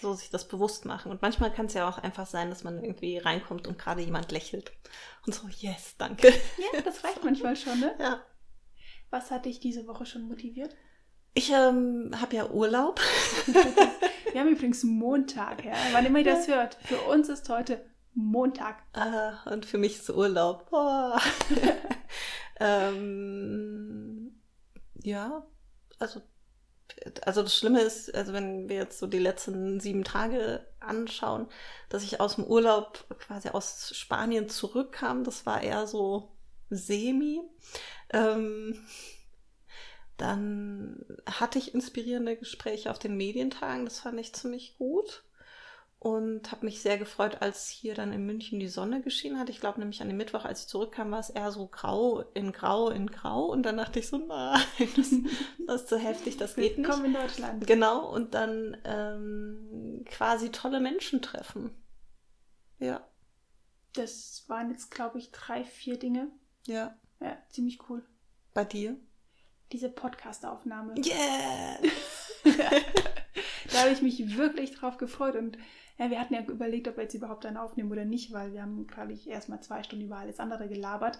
so 0.00 0.14
sich 0.14 0.30
das 0.30 0.48
bewusst 0.48 0.84
machen. 0.84 1.10
Und 1.10 1.22
manchmal 1.22 1.52
kann 1.52 1.66
es 1.66 1.74
ja 1.74 1.88
auch 1.88 1.98
einfach 1.98 2.26
sein, 2.26 2.50
dass 2.50 2.64
man 2.64 2.82
irgendwie 2.82 3.18
reinkommt 3.18 3.66
und 3.66 3.78
gerade 3.78 4.02
jemand 4.02 4.32
lächelt. 4.32 4.72
Und 5.26 5.34
so, 5.34 5.48
yes, 5.48 5.96
danke. 5.98 6.28
Ja, 6.28 6.80
das 6.80 7.04
reicht 7.04 7.24
manchmal 7.24 7.56
schon, 7.56 7.80
ne? 7.80 7.94
Ja. 7.98 8.20
Was 9.10 9.30
hat 9.30 9.44
dich 9.44 9.60
diese 9.60 9.86
Woche 9.86 10.06
schon 10.06 10.28
motiviert? 10.28 10.74
Ich 11.34 11.50
ähm, 11.50 12.12
habe 12.20 12.36
ja 12.36 12.50
Urlaub. 12.50 13.00
Wir 14.32 14.40
haben 14.40 14.48
übrigens 14.48 14.84
Montag, 14.84 15.64
ja. 15.64 15.74
Wann 15.92 16.06
immer 16.06 16.20
ihr 16.20 16.24
das 16.24 16.48
hört. 16.48 16.76
Für 16.84 17.00
uns 17.02 17.28
ist 17.28 17.48
heute 17.48 17.84
Montag. 18.14 18.82
Ah, 18.92 19.50
und 19.50 19.66
für 19.66 19.78
mich 19.78 19.98
ist 19.98 20.10
Urlaub. 20.10 20.68
Oh. 20.70 21.16
ähm, 22.60 24.40
ja, 25.02 25.46
also 25.98 26.22
also 27.22 27.42
das 27.42 27.56
Schlimme 27.56 27.80
ist, 27.80 28.14
also 28.14 28.32
wenn 28.32 28.68
wir 28.68 28.76
jetzt 28.76 28.98
so 28.98 29.06
die 29.06 29.18
letzten 29.18 29.80
sieben 29.80 30.04
Tage 30.04 30.66
anschauen, 30.80 31.48
dass 31.88 32.02
ich 32.02 32.20
aus 32.20 32.36
dem 32.36 32.44
Urlaub 32.44 33.04
quasi 33.18 33.48
aus 33.48 33.94
Spanien 33.94 34.48
zurückkam, 34.48 35.24
das 35.24 35.46
war 35.46 35.62
eher 35.62 35.86
so 35.86 36.30
semi. 36.70 37.40
Ähm, 38.10 38.84
dann 40.16 41.04
hatte 41.26 41.58
ich 41.58 41.74
inspirierende 41.74 42.36
Gespräche 42.36 42.90
auf 42.90 42.98
den 42.98 43.16
Medientagen, 43.16 43.84
das 43.84 44.00
fand 44.00 44.20
ich 44.20 44.32
ziemlich 44.32 44.76
gut 44.78 45.24
und 46.04 46.52
habe 46.52 46.66
mich 46.66 46.82
sehr 46.82 46.98
gefreut, 46.98 47.40
als 47.40 47.66
hier 47.66 47.94
dann 47.94 48.12
in 48.12 48.26
München 48.26 48.60
die 48.60 48.68
Sonne 48.68 49.00
geschienen 49.00 49.38
hat. 49.38 49.48
Ich 49.48 49.58
glaube 49.58 49.80
nämlich 49.80 50.02
an 50.02 50.08
dem 50.08 50.18
Mittwoch, 50.18 50.44
als 50.44 50.60
ich 50.60 50.66
zurückkam, 50.66 51.10
war 51.10 51.18
es 51.18 51.30
eher 51.30 51.50
so 51.50 51.66
grau 51.66 52.20
in 52.34 52.52
grau 52.52 52.90
in 52.90 53.06
grau 53.06 53.46
und 53.46 53.62
dann 53.62 53.78
dachte 53.78 54.00
ich 54.00 54.08
so, 54.08 54.18
nein, 54.18 54.60
das, 54.96 55.14
das 55.66 55.80
ist 55.80 55.88
zu 55.88 55.96
heftig, 55.96 56.36
das 56.36 56.56
geht 56.56 56.76
nicht. 56.76 56.86
Willkommen 56.86 57.06
in 57.06 57.14
Deutschland. 57.14 57.66
Genau, 57.66 58.06
und 58.12 58.34
dann 58.34 58.76
ähm, 58.84 60.04
quasi 60.04 60.50
tolle 60.50 60.78
Menschen 60.78 61.22
treffen. 61.22 61.70
Ja. 62.78 63.08
Das 63.94 64.44
waren 64.48 64.70
jetzt, 64.72 64.90
glaube 64.90 65.18
ich, 65.18 65.30
drei, 65.30 65.64
vier 65.64 65.98
Dinge. 65.98 66.30
Ja. 66.66 66.98
Ja, 67.20 67.38
ziemlich 67.48 67.78
cool. 67.88 68.04
Bei 68.52 68.66
dir? 68.66 68.98
Diese 69.72 69.88
Podcast-Aufnahme. 69.88 70.96
Yeah! 70.98 71.78
da 73.72 73.80
habe 73.80 73.92
ich 73.92 74.02
mich 74.02 74.36
wirklich 74.36 74.72
drauf 74.74 74.98
gefreut 74.98 75.36
und 75.36 75.56
Ja, 75.98 76.10
wir 76.10 76.18
hatten 76.18 76.34
ja 76.34 76.40
überlegt, 76.42 76.88
ob 76.88 76.96
wir 76.96 77.04
jetzt 77.04 77.14
überhaupt 77.14 77.46
einen 77.46 77.56
aufnehmen 77.56 77.92
oder 77.92 78.04
nicht, 78.04 78.32
weil 78.32 78.52
wir 78.52 78.62
haben, 78.62 78.86
glaube 78.86 79.12
ich, 79.12 79.28
erstmal 79.28 79.60
zwei 79.62 79.82
Stunden 79.82 80.06
über 80.06 80.16
alles 80.16 80.40
andere 80.40 80.68
gelabert. 80.68 81.18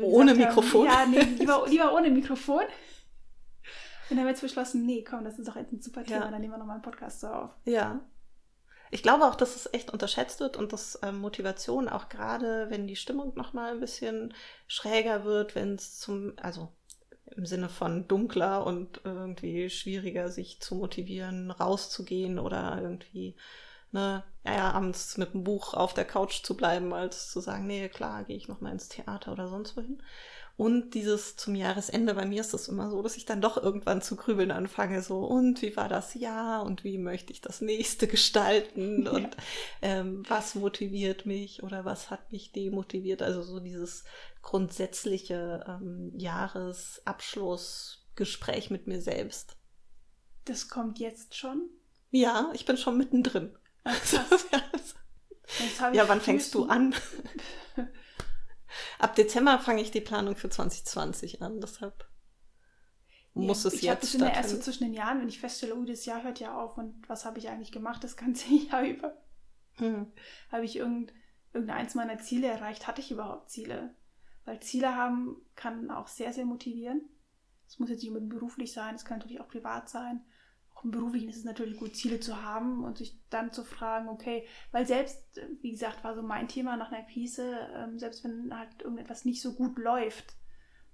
Ohne 0.00 0.34
Mikrofon? 0.34 0.88
Haben, 0.88 1.14
ja, 1.14 1.22
nee, 1.22 1.30
lieber, 1.38 1.64
lieber 1.68 1.94
ohne 1.94 2.10
Mikrofon. 2.10 2.64
Und 2.64 4.16
dann 4.16 4.18
haben 4.18 4.26
wir 4.26 4.30
jetzt 4.30 4.40
beschlossen, 4.40 4.86
nee, 4.86 5.04
komm, 5.08 5.24
das 5.24 5.38
ist 5.38 5.46
doch 5.46 5.56
jetzt 5.56 5.72
ein 5.72 5.82
super 5.82 6.02
Thema, 6.02 6.24
ja. 6.24 6.30
dann 6.30 6.40
nehmen 6.40 6.52
wir 6.52 6.58
nochmal 6.58 6.76
einen 6.76 6.82
Podcast 6.82 7.20
so 7.20 7.28
auf. 7.28 7.50
Ja. 7.64 8.00
Ich 8.90 9.02
glaube 9.02 9.24
auch, 9.24 9.34
dass 9.34 9.54
es 9.54 9.72
echt 9.72 9.92
unterschätzt 9.92 10.40
wird 10.40 10.56
und 10.56 10.72
dass 10.72 10.98
ähm, 11.02 11.18
Motivation 11.18 11.88
auch 11.88 12.08
gerade, 12.08 12.70
wenn 12.70 12.86
die 12.86 12.96
Stimmung 12.96 13.34
nochmal 13.36 13.72
ein 13.72 13.80
bisschen 13.80 14.32
schräger 14.66 15.24
wird, 15.24 15.54
wenn 15.54 15.74
es 15.74 15.98
zum, 15.98 16.32
also 16.40 16.72
im 17.36 17.44
Sinne 17.44 17.68
von 17.68 18.08
dunkler 18.08 18.66
und 18.66 19.02
irgendwie 19.04 19.68
schwieriger, 19.68 20.30
sich 20.30 20.60
zu 20.60 20.74
motivieren, 20.76 21.50
rauszugehen 21.50 22.38
oder 22.38 22.80
irgendwie, 22.80 23.36
ne, 23.92 24.24
ja, 24.44 24.54
ja, 24.54 24.70
abends 24.72 25.16
mit 25.16 25.34
dem 25.34 25.44
Buch 25.44 25.74
auf 25.74 25.94
der 25.94 26.04
Couch 26.04 26.42
zu 26.42 26.56
bleiben, 26.56 26.92
als 26.92 27.30
zu 27.30 27.40
sagen, 27.40 27.66
nee, 27.66 27.88
klar, 27.88 28.24
gehe 28.24 28.36
ich 28.36 28.48
nochmal 28.48 28.72
ins 28.72 28.88
Theater 28.88 29.32
oder 29.32 29.48
sonst 29.48 29.76
wohin. 29.76 30.02
Und 30.58 30.92
dieses 30.94 31.36
zum 31.36 31.54
Jahresende, 31.54 32.14
bei 32.14 32.26
mir 32.26 32.40
ist 32.40 32.52
es 32.52 32.66
immer 32.66 32.90
so, 32.90 33.00
dass 33.00 33.16
ich 33.16 33.24
dann 33.24 33.40
doch 33.40 33.62
irgendwann 33.62 34.02
zu 34.02 34.16
grübeln 34.16 34.50
anfange, 34.50 35.02
so, 35.02 35.20
und 35.20 35.62
wie 35.62 35.76
war 35.76 35.88
das 35.88 36.14
Jahr 36.14 36.64
und 36.64 36.82
wie 36.82 36.98
möchte 36.98 37.32
ich 37.32 37.40
das 37.40 37.60
nächste 37.60 38.08
gestalten 38.08 39.02
ja. 39.06 39.12
und 39.12 39.36
ähm, 39.82 40.24
was 40.28 40.56
motiviert 40.56 41.26
mich 41.26 41.62
oder 41.62 41.84
was 41.84 42.10
hat 42.10 42.32
mich 42.32 42.50
demotiviert. 42.50 43.22
Also 43.22 43.42
so 43.42 43.60
dieses 43.60 44.02
grundsätzliche 44.42 45.64
ähm, 45.68 46.10
Jahresabschlussgespräch 46.16 48.70
mit 48.70 48.88
mir 48.88 49.00
selbst. 49.00 49.54
Das 50.44 50.68
kommt 50.68 50.98
jetzt 50.98 51.36
schon? 51.36 51.70
Ja, 52.10 52.50
ich 52.52 52.64
bin 52.64 52.76
schon 52.76 52.98
mittendrin. 52.98 53.56
Ach, 53.88 55.92
ja, 55.92 56.08
wann 56.08 56.20
fängst 56.20 56.54
du 56.54 56.66
an? 56.66 56.94
Ab 58.98 59.16
Dezember 59.16 59.58
fange 59.58 59.80
ich 59.80 59.90
die 59.90 60.00
Planung 60.00 60.36
für 60.36 60.50
2020 60.50 61.42
an, 61.42 61.60
deshalb 61.60 62.06
muss 63.34 63.64
ja, 63.64 63.68
es 63.68 63.74
ich 63.74 63.82
jetzt 63.82 64.14
Ich 64.14 64.20
habe 64.20 64.30
das 64.30 64.36
erst 64.36 64.50
so 64.50 64.58
zwischen 64.58 64.84
den 64.84 64.94
Jahren, 64.94 65.20
wenn 65.20 65.28
ich 65.28 65.40
feststelle, 65.40 65.74
oh, 65.74 65.84
das 65.84 66.04
Jahr 66.04 66.22
hört 66.22 66.40
ja 66.40 66.58
auf 66.58 66.76
und 66.76 67.08
was 67.08 67.24
habe 67.24 67.38
ich 67.38 67.48
eigentlich 67.48 67.72
gemacht 67.72 68.04
das 68.04 68.16
ganze 68.16 68.52
Jahr 68.54 68.82
über? 68.82 69.16
Hm. 69.76 70.12
Habe 70.50 70.64
ich 70.64 70.76
irgend, 70.76 71.12
irgendeins 71.52 71.94
meiner 71.94 72.18
Ziele 72.18 72.48
erreicht? 72.48 72.86
Hatte 72.86 73.00
ich 73.00 73.10
überhaupt 73.10 73.50
Ziele? 73.50 73.94
Weil 74.44 74.60
Ziele 74.60 74.96
haben 74.96 75.36
kann 75.54 75.90
auch 75.90 76.08
sehr, 76.08 76.32
sehr 76.32 76.44
motivieren. 76.44 77.02
Es 77.68 77.78
muss 77.78 77.90
jetzt 77.90 78.00
nicht 78.00 78.08
unbedingt 78.08 78.32
beruflich 78.32 78.72
sein, 78.72 78.94
es 78.94 79.04
kann 79.04 79.18
natürlich 79.18 79.40
auch 79.40 79.48
privat 79.48 79.88
sein 79.88 80.24
auch 80.78 80.84
im 80.84 80.90
Beruflichen 80.90 81.28
ist 81.28 81.38
es 81.38 81.44
natürlich 81.44 81.76
gut, 81.76 81.96
Ziele 81.96 82.20
zu 82.20 82.42
haben 82.42 82.84
und 82.84 82.98
sich 82.98 83.20
dann 83.30 83.52
zu 83.52 83.64
fragen, 83.64 84.08
okay, 84.08 84.46
weil 84.70 84.86
selbst, 84.86 85.40
wie 85.60 85.72
gesagt, 85.72 86.04
war 86.04 86.14
so 86.14 86.22
mein 86.22 86.48
Thema 86.48 86.76
nach 86.76 86.92
einer 86.92 87.04
Krise, 87.04 87.68
ähm, 87.74 87.98
selbst 87.98 88.22
wenn 88.24 88.56
halt 88.56 88.82
irgendetwas 88.82 89.24
nicht 89.24 89.42
so 89.42 89.54
gut 89.54 89.76
läuft, 89.78 90.36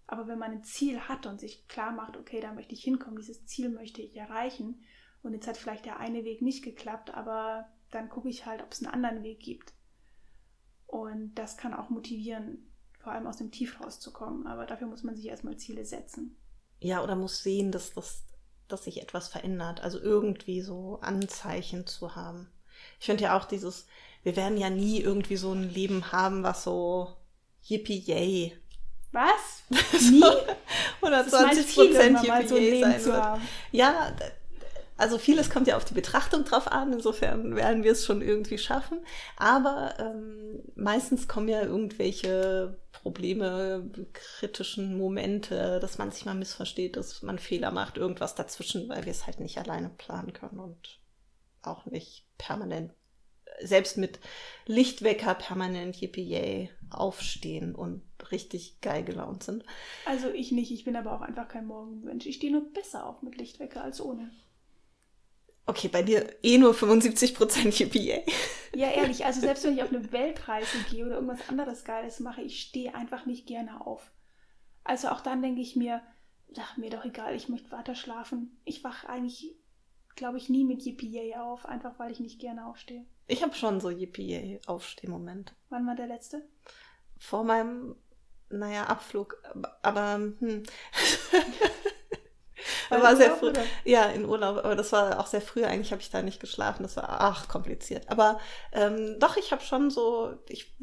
aber 0.06 0.26
wenn 0.26 0.38
man 0.38 0.52
ein 0.52 0.64
Ziel 0.64 1.00
hat 1.00 1.26
und 1.26 1.40
sich 1.40 1.68
klar 1.68 1.92
macht, 1.92 2.16
okay, 2.16 2.40
da 2.40 2.52
möchte 2.52 2.74
ich 2.74 2.82
hinkommen, 2.82 3.18
dieses 3.18 3.44
Ziel 3.46 3.68
möchte 3.68 4.00
ich 4.00 4.16
erreichen 4.16 4.82
und 5.22 5.34
jetzt 5.34 5.46
hat 5.46 5.56
vielleicht 5.56 5.84
der 5.84 6.00
eine 6.00 6.24
Weg 6.24 6.40
nicht 6.40 6.64
geklappt, 6.64 7.12
aber 7.12 7.68
dann 7.90 8.08
gucke 8.08 8.28
ich 8.28 8.46
halt, 8.46 8.62
ob 8.62 8.72
es 8.72 8.82
einen 8.82 8.92
anderen 8.92 9.22
Weg 9.22 9.40
gibt. 9.40 9.74
Und 10.86 11.34
das 11.34 11.56
kann 11.56 11.74
auch 11.74 11.90
motivieren, 11.90 12.70
vor 13.00 13.12
allem 13.12 13.26
aus 13.26 13.38
dem 13.38 13.50
Tief 13.50 13.80
rauszukommen. 13.80 14.46
Aber 14.46 14.66
dafür 14.66 14.86
muss 14.86 15.02
man 15.02 15.16
sich 15.16 15.26
erstmal 15.26 15.56
Ziele 15.56 15.84
setzen. 15.84 16.36
Ja, 16.80 17.02
oder 17.02 17.16
muss 17.16 17.42
sehen, 17.42 17.72
dass 17.72 17.92
das 17.94 18.24
dass 18.68 18.84
sich 18.84 19.00
etwas 19.02 19.28
verändert. 19.28 19.82
Also 19.82 20.00
irgendwie 20.00 20.60
so 20.60 20.98
Anzeichen 21.02 21.86
zu 21.86 22.16
haben. 22.16 22.50
Ich 23.00 23.06
finde 23.06 23.24
ja 23.24 23.38
auch 23.38 23.44
dieses, 23.44 23.86
wir 24.22 24.36
werden 24.36 24.58
ja 24.58 24.70
nie 24.70 25.00
irgendwie 25.00 25.36
so 25.36 25.52
ein 25.52 25.68
Leben 25.70 26.12
haben, 26.12 26.42
was 26.42 26.64
so 26.64 27.14
yippie 27.62 27.98
yay. 27.98 28.56
Was? 29.12 29.62
Nie? 30.10 30.24
120 31.02 31.74
Prozent 31.74 32.22
yippie 32.22 32.48
so 32.48 32.56
sein 32.56 33.04
wird. 33.04 33.40
Ja, 33.70 34.16
also 34.96 35.18
vieles 35.18 35.50
kommt 35.50 35.66
ja 35.66 35.76
auf 35.76 35.84
die 35.84 35.94
Betrachtung 35.94 36.44
drauf 36.44 36.70
an, 36.70 36.92
insofern 36.92 37.56
werden 37.56 37.82
wir 37.82 37.92
es 37.92 38.04
schon 38.04 38.22
irgendwie 38.22 38.58
schaffen. 38.58 38.98
Aber 39.36 39.94
ähm, 39.98 40.62
meistens 40.76 41.26
kommen 41.26 41.48
ja 41.48 41.62
irgendwelche 41.62 42.78
Probleme, 42.92 43.90
kritischen 44.12 44.96
Momente, 44.96 45.80
dass 45.80 45.98
man 45.98 46.12
sich 46.12 46.24
mal 46.24 46.34
missversteht, 46.34 46.96
dass 46.96 47.22
man 47.22 47.38
Fehler 47.38 47.72
macht, 47.72 47.96
irgendwas 47.96 48.34
dazwischen, 48.36 48.88
weil 48.88 49.04
wir 49.04 49.10
es 49.10 49.26
halt 49.26 49.40
nicht 49.40 49.58
alleine 49.58 49.90
planen 49.90 50.32
können 50.32 50.60
und 50.60 51.00
auch 51.62 51.86
nicht 51.86 52.26
permanent, 52.38 52.92
selbst 53.62 53.98
mit 53.98 54.20
Lichtwecker 54.66 55.34
permanent 55.34 56.00
yippie 56.00 56.70
aufstehen 56.90 57.74
und 57.74 58.02
richtig 58.30 58.80
geil 58.80 59.04
gelaunt 59.04 59.42
sind. 59.42 59.64
Also 60.06 60.30
ich 60.30 60.52
nicht, 60.52 60.70
ich 60.70 60.84
bin 60.84 60.96
aber 60.96 61.12
auch 61.16 61.20
einfach 61.20 61.48
kein 61.48 61.66
Morgenmensch. 61.66 62.26
Ich 62.26 62.36
stehe 62.36 62.52
nur 62.52 62.72
besser 62.72 63.06
auf 63.06 63.22
mit 63.22 63.36
Lichtwecker 63.36 63.82
als 63.82 64.00
ohne. 64.00 64.30
Okay, 65.66 65.88
bei 65.88 66.02
dir 66.02 66.34
eh 66.42 66.58
nur 66.58 66.74
75% 66.74 67.78
Yippie. 67.78 68.22
Ja, 68.74 68.90
ehrlich, 68.94 69.24
also 69.24 69.40
selbst 69.40 69.64
wenn 69.64 69.74
ich 69.74 69.82
auf 69.82 69.88
eine 69.90 70.12
Weltreise 70.12 70.76
gehe 70.90 71.06
oder 71.06 71.14
irgendwas 71.14 71.48
anderes 71.48 71.84
Geiles 71.84 72.20
mache, 72.20 72.42
ich 72.42 72.60
stehe 72.60 72.94
einfach 72.94 73.24
nicht 73.24 73.46
gerne 73.46 73.86
auf. 73.86 74.10
Also 74.84 75.08
auch 75.08 75.22
dann 75.22 75.40
denke 75.40 75.62
ich 75.62 75.74
mir, 75.74 76.02
ach, 76.58 76.76
mir 76.76 76.90
doch 76.90 77.04
egal, 77.04 77.34
ich 77.34 77.48
möchte 77.48 77.72
weiter 77.72 77.94
schlafen. 77.94 78.60
Ich 78.64 78.84
wache 78.84 79.08
eigentlich, 79.08 79.54
glaube 80.16 80.36
ich, 80.36 80.50
nie 80.50 80.64
mit 80.64 80.82
Yippie 80.82 81.34
auf, 81.36 81.64
einfach 81.64 81.98
weil 81.98 82.12
ich 82.12 82.20
nicht 82.20 82.38
gerne 82.40 82.66
aufstehe. 82.66 83.06
Ich 83.26 83.42
habe 83.42 83.54
schon 83.54 83.80
so 83.80 83.88
Yippie-Aufstehmoment. 83.88 85.54
Wann 85.70 85.86
war 85.86 85.94
der 85.94 86.06
letzte? 86.06 86.46
Vor 87.18 87.42
meinem, 87.42 87.96
naja, 88.50 88.84
Abflug. 88.84 89.42
Aber, 89.80 90.16
hm. 90.16 90.62
War, 92.90 93.02
war 93.02 93.16
sehr 93.16 93.36
früh. 93.36 93.52
Ja, 93.84 94.04
in 94.06 94.24
Urlaub, 94.24 94.58
aber 94.58 94.74
das 94.74 94.92
war 94.92 95.20
auch 95.20 95.26
sehr 95.26 95.40
früh. 95.40 95.64
Eigentlich 95.64 95.92
habe 95.92 96.02
ich 96.02 96.10
da 96.10 96.22
nicht 96.22 96.40
geschlafen. 96.40 96.82
Das 96.82 96.96
war 96.96 97.20
ach 97.20 97.48
kompliziert. 97.48 98.08
Aber 98.08 98.38
ähm, 98.72 99.16
doch, 99.18 99.36
ich 99.36 99.52
habe 99.52 99.62
schon 99.62 99.90
so, 99.90 100.34
ich 100.48 100.74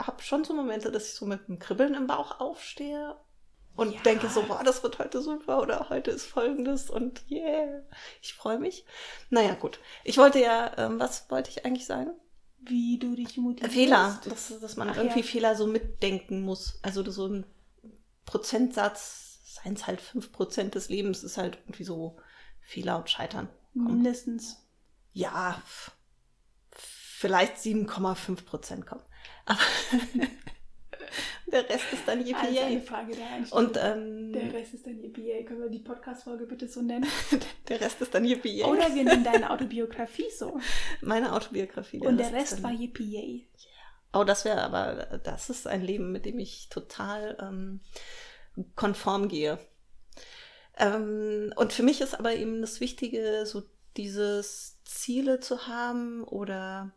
habe 0.00 0.22
schon 0.22 0.44
so 0.44 0.54
Momente, 0.54 0.90
dass 0.90 1.08
ich 1.08 1.14
so 1.14 1.26
mit 1.26 1.48
einem 1.48 1.58
Kribbeln 1.58 1.94
im 1.94 2.06
Bauch 2.06 2.40
aufstehe 2.40 3.16
und 3.76 3.92
ja. 3.92 4.00
denke 4.02 4.28
so, 4.28 4.42
boah, 4.42 4.62
das 4.64 4.82
wird 4.82 4.98
heute 4.98 5.20
super 5.20 5.60
oder 5.60 5.88
heute 5.88 6.10
ist 6.10 6.26
folgendes 6.26 6.90
und 6.90 7.22
yeah, 7.30 7.82
ich 8.22 8.34
freue 8.34 8.58
mich. 8.58 8.84
Naja, 9.30 9.54
gut. 9.54 9.80
Ich 10.04 10.18
wollte 10.18 10.40
ja, 10.40 10.72
ähm, 10.78 11.00
was 11.00 11.28
wollte 11.30 11.50
ich 11.50 11.64
eigentlich 11.64 11.86
sagen? 11.86 12.12
Wie 12.60 12.98
du 12.98 13.14
dich 13.14 13.36
motivierst. 13.36 13.74
Fehler, 13.74 14.20
dass, 14.24 14.60
dass 14.60 14.76
man 14.76 14.90
Ach, 14.90 14.96
irgendwie 14.96 15.20
ja. 15.20 15.26
Fehler 15.26 15.54
so 15.56 15.66
mitdenken 15.66 16.40
muss. 16.42 16.78
Also 16.82 17.08
so 17.10 17.26
ein 17.26 17.46
Prozentsatz 18.24 19.23
seien 19.54 19.74
es 19.74 19.86
halt 19.86 20.00
5% 20.00 20.70
des 20.70 20.88
Lebens, 20.88 21.22
ist 21.22 21.38
halt 21.38 21.58
irgendwie 21.64 21.84
so 21.84 22.16
Fehler 22.60 22.98
und 22.98 23.10
Scheitern. 23.10 23.48
Komm. 23.72 23.86
Mindestens. 23.86 24.66
Ja, 25.12 25.62
vielleicht 26.70 27.56
7,5 27.56 28.44
Prozent 28.44 28.86
kommen. 28.86 29.02
Aber 29.46 29.60
der 31.52 31.68
Rest 31.68 31.92
ist 31.92 32.02
dann 32.06 32.20
Yippie. 32.20 32.34
Also 32.34 32.60
eine 32.60 32.80
Frage 32.80 33.14
der 33.14 33.56
Und 33.56 33.78
ähm, 33.80 34.32
der 34.32 34.52
Rest 34.52 34.74
ist 34.74 34.86
dann 34.86 35.00
Yippie. 35.00 35.44
Können 35.44 35.60
wir 35.60 35.70
die 35.70 35.78
Podcast-Folge 35.78 36.46
bitte 36.46 36.68
so 36.68 36.82
nennen? 36.82 37.06
der 37.68 37.80
Rest 37.80 38.00
ist 38.00 38.14
dann 38.14 38.24
Yippie. 38.24 38.64
Oder 38.64 38.92
wir 38.94 39.04
nennen 39.04 39.24
deine 39.24 39.50
Autobiografie 39.50 40.30
so. 40.36 40.58
Meine 41.00 41.32
Autobiografie. 41.32 42.00
Und 42.00 42.16
der 42.16 42.32
Rest, 42.32 42.62
war. 42.62 42.72
Yeah. 42.72 43.40
Oh, 44.12 44.24
das 44.24 44.44
wäre 44.44 44.62
aber, 44.62 45.18
das 45.22 45.50
ist 45.50 45.66
ein 45.66 45.82
Leben, 45.82 46.12
mit 46.12 46.24
dem 46.24 46.38
ich 46.38 46.68
total 46.68 47.36
ähm, 47.40 47.80
konform 48.76 49.28
gehe. 49.28 49.58
Ähm, 50.76 51.52
und 51.56 51.72
für 51.72 51.82
mich 51.82 52.00
ist 52.00 52.18
aber 52.18 52.34
eben 52.34 52.60
das 52.60 52.80
Wichtige, 52.80 53.46
so 53.46 53.62
dieses 53.96 54.82
Ziele 54.84 55.40
zu 55.40 55.66
haben 55.66 56.24
oder 56.24 56.92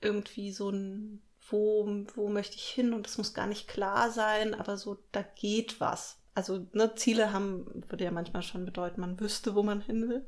irgendwie 0.00 0.52
so 0.52 0.70
ein, 0.70 1.22
wo, 1.48 1.86
wo 2.14 2.28
möchte 2.28 2.56
ich 2.56 2.68
hin 2.68 2.92
und 2.92 3.06
das 3.06 3.18
muss 3.18 3.34
gar 3.34 3.46
nicht 3.46 3.68
klar 3.68 4.10
sein, 4.10 4.54
aber 4.54 4.76
so, 4.76 4.98
da 5.12 5.22
geht 5.22 5.80
was. 5.80 6.18
Also 6.34 6.66
ne, 6.72 6.94
Ziele 6.94 7.32
haben, 7.32 7.66
würde 7.88 8.04
ja 8.04 8.10
manchmal 8.10 8.42
schon 8.42 8.64
bedeuten, 8.64 9.00
man 9.00 9.20
wüsste, 9.20 9.54
wo 9.54 9.62
man 9.62 9.80
hin 9.80 10.08
will. 10.08 10.26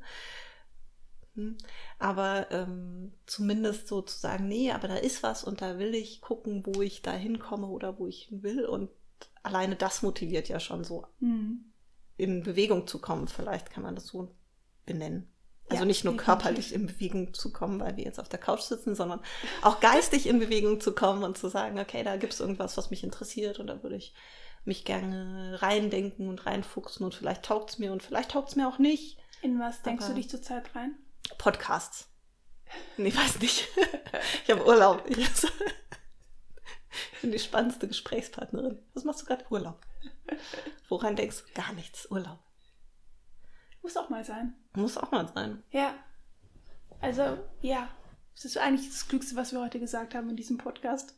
Hm. 1.35 1.57
Aber 1.97 2.47
ähm, 2.51 3.13
zumindest 3.25 3.87
so 3.87 4.01
zu 4.01 4.17
sagen, 4.17 4.47
nee, 4.47 4.71
aber 4.71 4.87
da 4.87 4.95
ist 4.95 5.23
was 5.23 5.43
und 5.43 5.61
da 5.61 5.79
will 5.79 5.95
ich 5.95 6.21
gucken, 6.21 6.63
wo 6.65 6.81
ich 6.81 7.01
da 7.01 7.11
hinkomme 7.11 7.67
oder 7.67 7.97
wo 7.97 8.07
ich 8.07 8.23
hin 8.25 8.43
will. 8.43 8.65
Und 8.65 8.89
alleine 9.43 9.75
das 9.75 10.01
motiviert 10.01 10.49
ja 10.49 10.59
schon 10.59 10.83
so, 10.83 11.07
mhm. 11.19 11.71
in 12.17 12.43
Bewegung 12.43 12.87
zu 12.87 12.99
kommen. 12.99 13.27
Vielleicht 13.27 13.69
kann 13.69 13.83
man 13.83 13.95
das 13.95 14.07
so 14.07 14.35
benennen. 14.85 15.29
Also 15.69 15.83
ja, 15.83 15.85
nicht 15.85 16.03
nur 16.03 16.17
körperlich 16.17 16.73
in 16.73 16.87
Bewegung 16.87 17.33
zu 17.33 17.53
kommen, 17.53 17.79
weil 17.79 17.95
wir 17.95 18.03
jetzt 18.03 18.19
auf 18.19 18.27
der 18.27 18.39
Couch 18.39 18.61
sitzen, 18.61 18.95
sondern 18.95 19.21
auch 19.61 19.79
geistig 19.79 20.27
in 20.27 20.39
Bewegung 20.39 20.81
zu 20.81 20.93
kommen 20.93 21.23
und 21.23 21.37
zu 21.37 21.47
sagen, 21.49 21.79
okay, 21.79 22.03
da 22.03 22.17
gibt 22.17 22.33
es 22.33 22.41
irgendwas, 22.41 22.75
was 22.77 22.89
mich 22.89 23.03
interessiert 23.03 23.59
und 23.59 23.67
da 23.67 23.81
würde 23.81 23.95
ich 23.95 24.13
mich 24.65 24.85
gerne 24.85 25.61
reindenken 25.61 26.27
und 26.27 26.45
reinfuchsen 26.45 27.05
und 27.05 27.15
vielleicht 27.15 27.43
taugt 27.43 27.71
es 27.71 27.79
mir 27.79 27.91
und 27.91 28.03
vielleicht 28.03 28.31
taugt 28.31 28.49
es 28.49 28.55
mir 28.55 28.67
auch 28.67 28.77
nicht. 28.77 29.17
In 29.41 29.59
was 29.59 29.81
denkst 29.81 30.05
Aber 30.05 30.13
du 30.13 30.19
dich 30.19 30.29
zurzeit 30.29 30.75
rein? 30.75 30.95
Podcasts. 31.37 32.09
Nee, 32.97 33.13
weiß 33.15 33.39
nicht. 33.39 33.67
Ich 34.43 34.51
habe 34.51 34.65
Urlaub. 34.65 35.03
Ich 37.13 37.21
bin 37.21 37.31
die 37.31 37.39
spannendste 37.39 37.87
Gesprächspartnerin. 37.87 38.79
Was 38.93 39.03
machst 39.03 39.21
du 39.21 39.25
gerade? 39.25 39.45
Urlaub. 39.49 39.81
Woran 40.89 41.15
denkst 41.15 41.43
du? 41.43 41.53
Gar 41.53 41.73
nichts. 41.73 42.09
Urlaub. 42.11 42.39
Muss 43.81 43.97
auch 43.97 44.09
mal 44.09 44.23
sein. 44.23 44.55
Muss 44.75 44.97
auch 44.97 45.11
mal 45.11 45.27
sein. 45.33 45.63
Ja. 45.71 45.95
Also, 47.01 47.37
ja. 47.61 47.89
Das 48.35 48.45
ist 48.45 48.57
eigentlich 48.57 48.89
das 48.89 49.07
Klügste, 49.07 49.35
was 49.35 49.51
wir 49.51 49.61
heute 49.61 49.79
gesagt 49.79 50.15
haben 50.15 50.29
in 50.29 50.35
diesem 50.35 50.57
Podcast. 50.57 51.15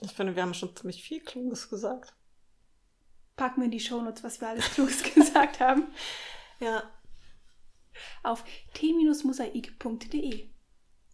Ich 0.00 0.12
finde, 0.12 0.34
wir 0.34 0.42
haben 0.42 0.54
schon 0.54 0.74
ziemlich 0.76 1.02
viel 1.02 1.20
Kluges 1.20 1.68
gesagt. 1.68 2.14
Packen 3.36 3.60
wir 3.60 3.66
in 3.66 3.70
die 3.70 3.80
Shownotes, 3.80 4.22
was 4.24 4.40
wir 4.40 4.48
alles 4.48 4.70
Kluges 4.70 5.02
gesagt 5.14 5.60
haben. 5.60 5.88
Ja. 6.60 6.82
Auf 8.22 8.44
t-mosaik.de. 8.74 10.50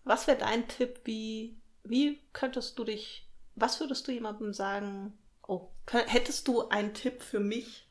Was 0.05 0.27
wäre 0.27 0.39
dein 0.39 0.67
Tipp, 0.69 1.01
wie, 1.05 1.61
wie 1.85 2.21
könntest 2.33 2.79
du 2.79 2.85
dich, 2.85 3.29
was 3.55 3.81
würdest 3.81 4.07
du 4.09 4.13
jemandem 4.13 4.53
sagen, 4.53 5.13
oh, 5.47 5.69
hättest 5.91 6.49
du 6.49 6.69
einen 6.69 6.95
Tipp 6.95 7.23
für 7.23 7.41
mich, 7.41 7.89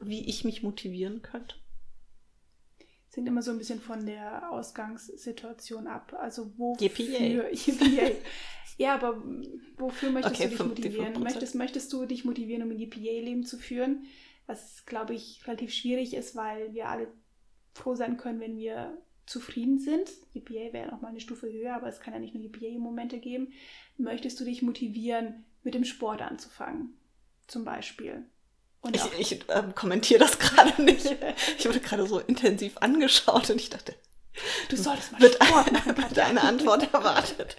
wie 0.00 0.28
ich 0.28 0.44
mich 0.44 0.62
motivieren 0.62 1.22
könnte? 1.22 1.56
Sind 3.08 3.26
immer 3.26 3.42
so 3.42 3.50
ein 3.50 3.58
bisschen 3.58 3.80
von 3.80 4.06
der 4.06 4.50
Ausgangssituation 4.50 5.86
ab. 5.86 6.14
Also 6.18 6.52
wofür... 6.58 7.50
Ja, 8.78 8.94
aber 8.94 9.22
wofür 9.76 10.10
möchtest 10.10 10.34
Okay, 10.36 10.44
du 10.44 10.48
dich 10.48 10.58
fünf- 10.58 10.74
die 10.74 10.82
motivieren? 10.82 11.14
5%. 11.14 11.18
Möchtest, 11.18 11.54
möchtest 11.54 11.92
du 11.92 12.06
dich 12.06 12.24
motivieren, 12.24 12.62
um 12.62 12.70
ein 12.70 12.80
EPA-Leben 12.80 13.44
zu 13.44 13.58
führen? 13.58 14.06
Was, 14.46 14.86
glaube 14.86 15.14
ich, 15.14 15.46
relativ 15.46 15.74
schwierig 15.74 16.14
ist, 16.14 16.34
weil 16.34 16.72
wir 16.72 16.88
alle 16.88 17.12
froh 17.74 17.94
sein 17.94 18.16
können, 18.16 18.40
wenn 18.40 18.56
wir 18.56 18.96
zufrieden 19.26 19.78
sind. 19.78 20.10
EPA 20.34 20.72
wäre 20.72 20.90
noch 20.90 21.00
mal 21.00 21.08
eine 21.08 21.20
Stufe 21.20 21.50
höher, 21.50 21.74
aber 21.74 21.88
es 21.88 22.00
kann 22.00 22.14
ja 22.14 22.20
nicht 22.20 22.34
nur 22.34 22.44
EPA-Momente 22.44 23.18
geben. 23.18 23.52
Möchtest 23.96 24.40
du 24.40 24.44
dich 24.44 24.62
motivieren, 24.62 25.44
mit 25.62 25.74
dem 25.74 25.84
Sport 25.84 26.22
anzufangen? 26.22 26.94
Zum 27.46 27.64
Beispiel. 27.64 28.24
Und 28.80 28.96
Ich, 28.96 29.32
ich 29.32 29.44
ähm, 29.48 29.74
kommentiere 29.74 30.20
das 30.20 30.38
gerade 30.38 30.82
nicht. 30.84 31.14
Ich 31.58 31.66
wurde 31.66 31.80
gerade 31.80 32.06
so 32.06 32.18
intensiv 32.18 32.76
angeschaut 32.78 33.50
und 33.50 33.60
ich 33.60 33.70
dachte, 33.70 33.94
du 34.68 34.76
solltest 34.76 35.12
mal 35.12 35.20
wird, 35.20 35.34
Sport 35.34 35.72
machen. 35.72 35.96
wird 35.96 36.18
eine 36.18 36.42
Antwort 36.42 36.92
erwartet. 36.92 37.56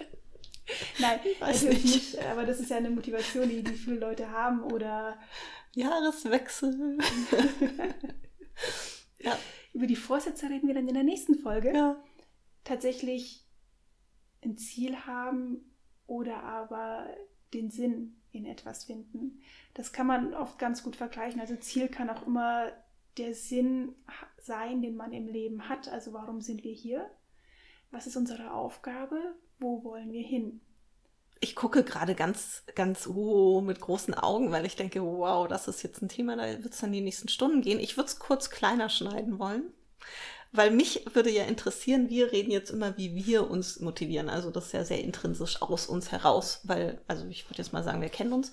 Nein, 0.98 1.20
weiß 1.40 1.62
natürlich 1.64 1.84
nicht. 1.84 2.14
nicht. 2.14 2.26
Aber 2.26 2.44
das 2.44 2.60
ist 2.60 2.70
ja 2.70 2.76
eine 2.76 2.90
Motivation, 2.90 3.48
die, 3.48 3.62
die 3.62 3.72
viele 3.72 3.98
Leute 3.98 4.30
haben. 4.30 4.62
Oder 4.62 5.18
Jahreswechsel. 5.74 6.98
ja, 9.18 9.38
über 9.74 9.86
die 9.86 9.96
Vorsätze 9.96 10.48
reden 10.48 10.68
wir 10.68 10.74
dann 10.74 10.88
in 10.88 10.94
der 10.94 11.04
nächsten 11.04 11.34
Folge. 11.34 11.74
ja. 11.74 12.02
Tatsächlich 12.62 13.44
ein 14.42 14.56
Ziel 14.56 14.96
haben 15.04 15.70
oder 16.06 16.42
aber 16.42 17.06
den 17.52 17.70
Sinn 17.70 18.16
in 18.32 18.46
etwas 18.46 18.84
finden. 18.84 19.40
Das 19.74 19.92
kann 19.92 20.06
man 20.06 20.32
oft 20.32 20.58
ganz 20.58 20.82
gut 20.82 20.96
vergleichen. 20.96 21.40
Also 21.40 21.56
Ziel 21.56 21.88
kann 21.88 22.08
auch 22.08 22.26
immer 22.26 22.72
der 23.18 23.34
Sinn 23.34 23.94
sein, 24.38 24.80
den 24.80 24.96
man 24.96 25.12
im 25.12 25.28
Leben 25.28 25.68
hat. 25.68 25.88
Also 25.88 26.12
warum 26.14 26.40
sind 26.40 26.64
wir 26.64 26.72
hier? 26.72 27.10
Was 27.90 28.06
ist 28.06 28.16
unsere 28.16 28.52
Aufgabe? 28.52 29.36
Wo 29.58 29.84
wollen 29.84 30.10
wir 30.12 30.22
hin? 30.22 30.60
Ich 31.44 31.54
gucke 31.54 31.84
gerade 31.84 32.14
ganz, 32.14 32.62
ganz 32.74 33.06
uh, 33.06 33.60
mit 33.60 33.78
großen 33.78 34.14
Augen, 34.14 34.50
weil 34.50 34.64
ich 34.64 34.76
denke, 34.76 35.02
wow, 35.02 35.46
das 35.46 35.68
ist 35.68 35.82
jetzt 35.82 36.00
ein 36.00 36.08
Thema, 36.08 36.36
da 36.36 36.46
wird 36.64 36.72
es 36.72 36.80
dann 36.80 36.90
die 36.90 37.02
nächsten 37.02 37.28
Stunden 37.28 37.60
gehen. 37.60 37.80
Ich 37.80 37.98
würde 37.98 38.08
es 38.08 38.18
kurz 38.18 38.48
kleiner 38.48 38.88
schneiden 38.88 39.38
wollen, 39.38 39.64
weil 40.52 40.70
mich 40.70 41.04
würde 41.12 41.28
ja 41.28 41.44
interessieren, 41.44 42.08
wir 42.08 42.32
reden 42.32 42.50
jetzt 42.50 42.70
immer, 42.70 42.96
wie 42.96 43.14
wir 43.14 43.50
uns 43.50 43.78
motivieren. 43.80 44.30
Also 44.30 44.50
das 44.50 44.68
ist 44.68 44.72
ja 44.72 44.84
sehr 44.86 45.04
intrinsisch 45.04 45.60
aus 45.60 45.86
uns 45.86 46.10
heraus, 46.12 46.62
weil, 46.62 47.02
also 47.08 47.26
ich 47.26 47.44
würde 47.50 47.58
jetzt 47.58 47.74
mal 47.74 47.84
sagen, 47.84 48.00
wir 48.00 48.08
kennen 48.08 48.32
uns. 48.32 48.50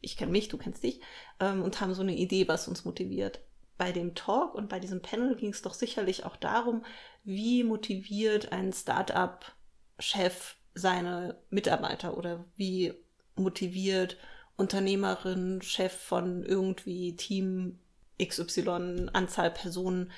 Ich 0.00 0.16
kenne 0.16 0.32
mich, 0.32 0.48
du 0.48 0.58
kennst 0.58 0.82
dich 0.82 1.00
ähm, 1.38 1.62
und 1.62 1.80
haben 1.80 1.94
so 1.94 2.02
eine 2.02 2.16
Idee, 2.16 2.48
was 2.48 2.66
uns 2.66 2.84
motiviert. 2.84 3.38
Bei 3.78 3.92
dem 3.92 4.16
Talk 4.16 4.56
und 4.56 4.68
bei 4.68 4.80
diesem 4.80 5.00
Panel 5.00 5.36
ging 5.36 5.50
es 5.50 5.62
doch 5.62 5.74
sicherlich 5.74 6.24
auch 6.24 6.34
darum, 6.34 6.84
wie 7.22 7.62
motiviert 7.62 8.50
ein 8.50 8.72
Startup-Chef 8.72 10.55
seine 10.76 11.36
Mitarbeiter 11.50 12.16
oder 12.16 12.44
wie 12.56 12.94
motiviert 13.34 14.16
Unternehmerin, 14.56 15.60
Chef 15.62 15.92
von 15.92 16.44
irgendwie 16.44 17.16
Team 17.16 17.78
XY, 18.22 19.10
Anzahl 19.12 19.50
Personen, 19.50 20.12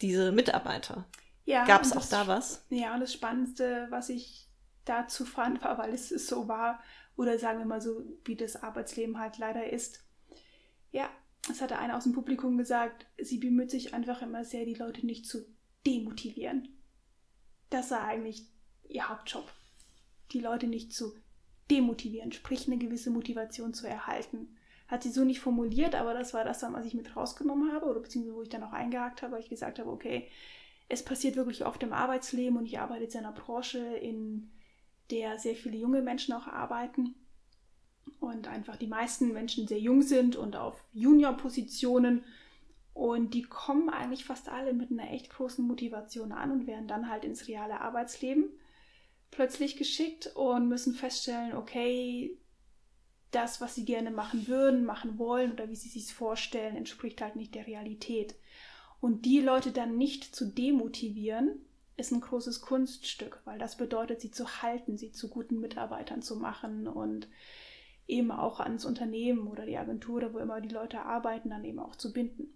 diese 0.00 0.32
Mitarbeiter. 0.32 1.04
Ja, 1.44 1.64
Gab 1.64 1.82
es 1.82 1.96
auch 1.96 2.04
da 2.06 2.26
was? 2.26 2.64
Ja, 2.70 2.94
und 2.94 3.00
das 3.00 3.12
Spannendste, 3.12 3.86
was 3.90 4.08
ich 4.08 4.48
dazu 4.84 5.24
fand, 5.24 5.62
war, 5.62 5.78
weil 5.78 5.92
es 5.92 6.08
so 6.08 6.48
war, 6.48 6.82
oder 7.16 7.38
sagen 7.38 7.58
wir 7.58 7.66
mal 7.66 7.80
so, 7.80 8.02
wie 8.24 8.36
das 8.36 8.62
Arbeitsleben 8.62 9.18
halt 9.18 9.38
leider 9.38 9.70
ist. 9.70 10.04
Ja, 10.90 11.08
es 11.50 11.60
hatte 11.60 11.78
einer 11.78 11.96
aus 11.96 12.04
dem 12.04 12.12
Publikum 12.12 12.58
gesagt, 12.58 13.06
sie 13.18 13.38
bemüht 13.38 13.70
sich 13.70 13.94
einfach 13.94 14.22
immer 14.22 14.44
sehr, 14.44 14.64
die 14.64 14.74
Leute 14.74 15.04
nicht 15.04 15.26
zu 15.26 15.46
demotivieren. 15.86 16.68
Das 17.70 17.90
war 17.90 18.04
eigentlich 18.04 18.46
ihr 18.88 19.08
Hauptjob. 19.08 19.50
Die 20.32 20.40
Leute 20.40 20.66
nicht 20.66 20.92
zu 20.92 21.14
demotivieren, 21.70 22.32
sprich 22.32 22.66
eine 22.66 22.78
gewisse 22.78 23.10
Motivation 23.10 23.74
zu 23.74 23.86
erhalten. 23.86 24.56
Hat 24.88 25.02
sie 25.02 25.10
so 25.10 25.24
nicht 25.24 25.40
formuliert, 25.40 25.94
aber 25.94 26.14
das 26.14 26.34
war 26.34 26.44
das 26.44 26.58
dann, 26.58 26.72
was 26.72 26.84
ich 26.84 26.94
mit 26.94 27.14
rausgenommen 27.16 27.72
habe, 27.72 27.86
oder 27.86 28.00
beziehungsweise 28.00 28.36
wo 28.36 28.42
ich 28.42 28.48
dann 28.48 28.64
auch 28.64 28.72
eingehakt 28.72 29.22
habe, 29.22 29.32
weil 29.32 29.40
ich 29.40 29.48
gesagt 29.48 29.78
habe, 29.78 29.90
okay, 29.90 30.28
es 30.88 31.04
passiert 31.04 31.36
wirklich 31.36 31.64
oft 31.64 31.82
im 31.84 31.92
Arbeitsleben 31.92 32.58
und 32.58 32.66
ich 32.66 32.80
arbeite 32.80 33.04
jetzt 33.04 33.14
in 33.14 33.20
einer 33.20 33.32
Branche, 33.32 33.78
in 33.78 34.50
der 35.10 35.38
sehr 35.38 35.54
viele 35.54 35.76
junge 35.76 36.02
Menschen 36.02 36.34
auch 36.34 36.48
arbeiten 36.48 37.14
und 38.18 38.48
einfach 38.48 38.76
die 38.76 38.88
meisten 38.88 39.32
Menschen 39.32 39.68
sehr 39.68 39.78
jung 39.78 40.02
sind 40.02 40.34
und 40.34 40.56
auf 40.56 40.82
Junior-Positionen 40.92 42.24
und 42.92 43.34
die 43.34 43.42
kommen 43.42 43.88
eigentlich 43.88 44.24
fast 44.24 44.48
alle 44.48 44.72
mit 44.72 44.90
einer 44.90 45.10
echt 45.10 45.30
großen 45.30 45.64
Motivation 45.64 46.32
an 46.32 46.50
und 46.50 46.66
werden 46.66 46.88
dann 46.88 47.08
halt 47.08 47.24
ins 47.24 47.46
reale 47.46 47.80
Arbeitsleben 47.80 48.50
plötzlich 49.30 49.76
geschickt 49.76 50.30
und 50.34 50.68
müssen 50.68 50.94
feststellen, 50.94 51.54
okay, 51.54 52.36
das, 53.30 53.60
was 53.60 53.74
sie 53.74 53.84
gerne 53.84 54.10
machen 54.10 54.48
würden, 54.48 54.84
machen 54.84 55.18
wollen 55.18 55.52
oder 55.52 55.68
wie 55.68 55.76
sie 55.76 55.88
sich 55.88 56.12
vorstellen, 56.12 56.76
entspricht 56.76 57.20
halt 57.20 57.36
nicht 57.36 57.54
der 57.54 57.66
Realität. 57.66 58.34
Und 59.00 59.24
die 59.24 59.40
Leute 59.40 59.72
dann 59.72 59.96
nicht 59.96 60.34
zu 60.34 60.46
demotivieren, 60.46 61.64
ist 61.96 62.12
ein 62.12 62.20
großes 62.20 62.60
Kunststück, 62.60 63.40
weil 63.44 63.58
das 63.58 63.76
bedeutet, 63.76 64.20
sie 64.20 64.30
zu 64.30 64.62
halten, 64.62 64.96
sie 64.96 65.12
zu 65.12 65.28
guten 65.28 65.60
Mitarbeitern 65.60 66.22
zu 66.22 66.36
machen 66.36 66.88
und 66.88 67.28
eben 68.08 68.32
auch 68.32 68.58
ans 68.58 68.84
Unternehmen 68.84 69.46
oder 69.46 69.64
die 69.64 69.78
Agentur 69.78 70.16
oder 70.16 70.34
wo 70.34 70.38
immer 70.38 70.60
die 70.60 70.68
Leute 70.68 71.02
arbeiten, 71.02 71.50
dann 71.50 71.64
eben 71.64 71.78
auch 71.78 71.94
zu 71.94 72.12
binden. 72.12 72.52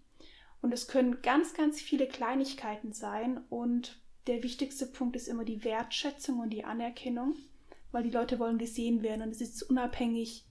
Und 0.60 0.72
es 0.72 0.88
können 0.88 1.22
ganz, 1.22 1.54
ganz 1.54 1.80
viele 1.80 2.08
Kleinigkeiten 2.08 2.92
sein 2.92 3.44
und 3.50 4.00
der 4.26 4.42
wichtigste 4.42 4.86
Punkt 4.86 5.16
ist 5.16 5.28
immer 5.28 5.44
die 5.44 5.64
Wertschätzung 5.64 6.40
und 6.40 6.50
die 6.50 6.64
Anerkennung, 6.64 7.36
weil 7.92 8.02
die 8.02 8.10
Leute 8.10 8.38
wollen 8.38 8.58
gesehen 8.58 9.02
werden 9.02 9.22
und 9.22 9.30
es 9.30 9.40
ist 9.40 9.62
unabhängig 9.62 10.46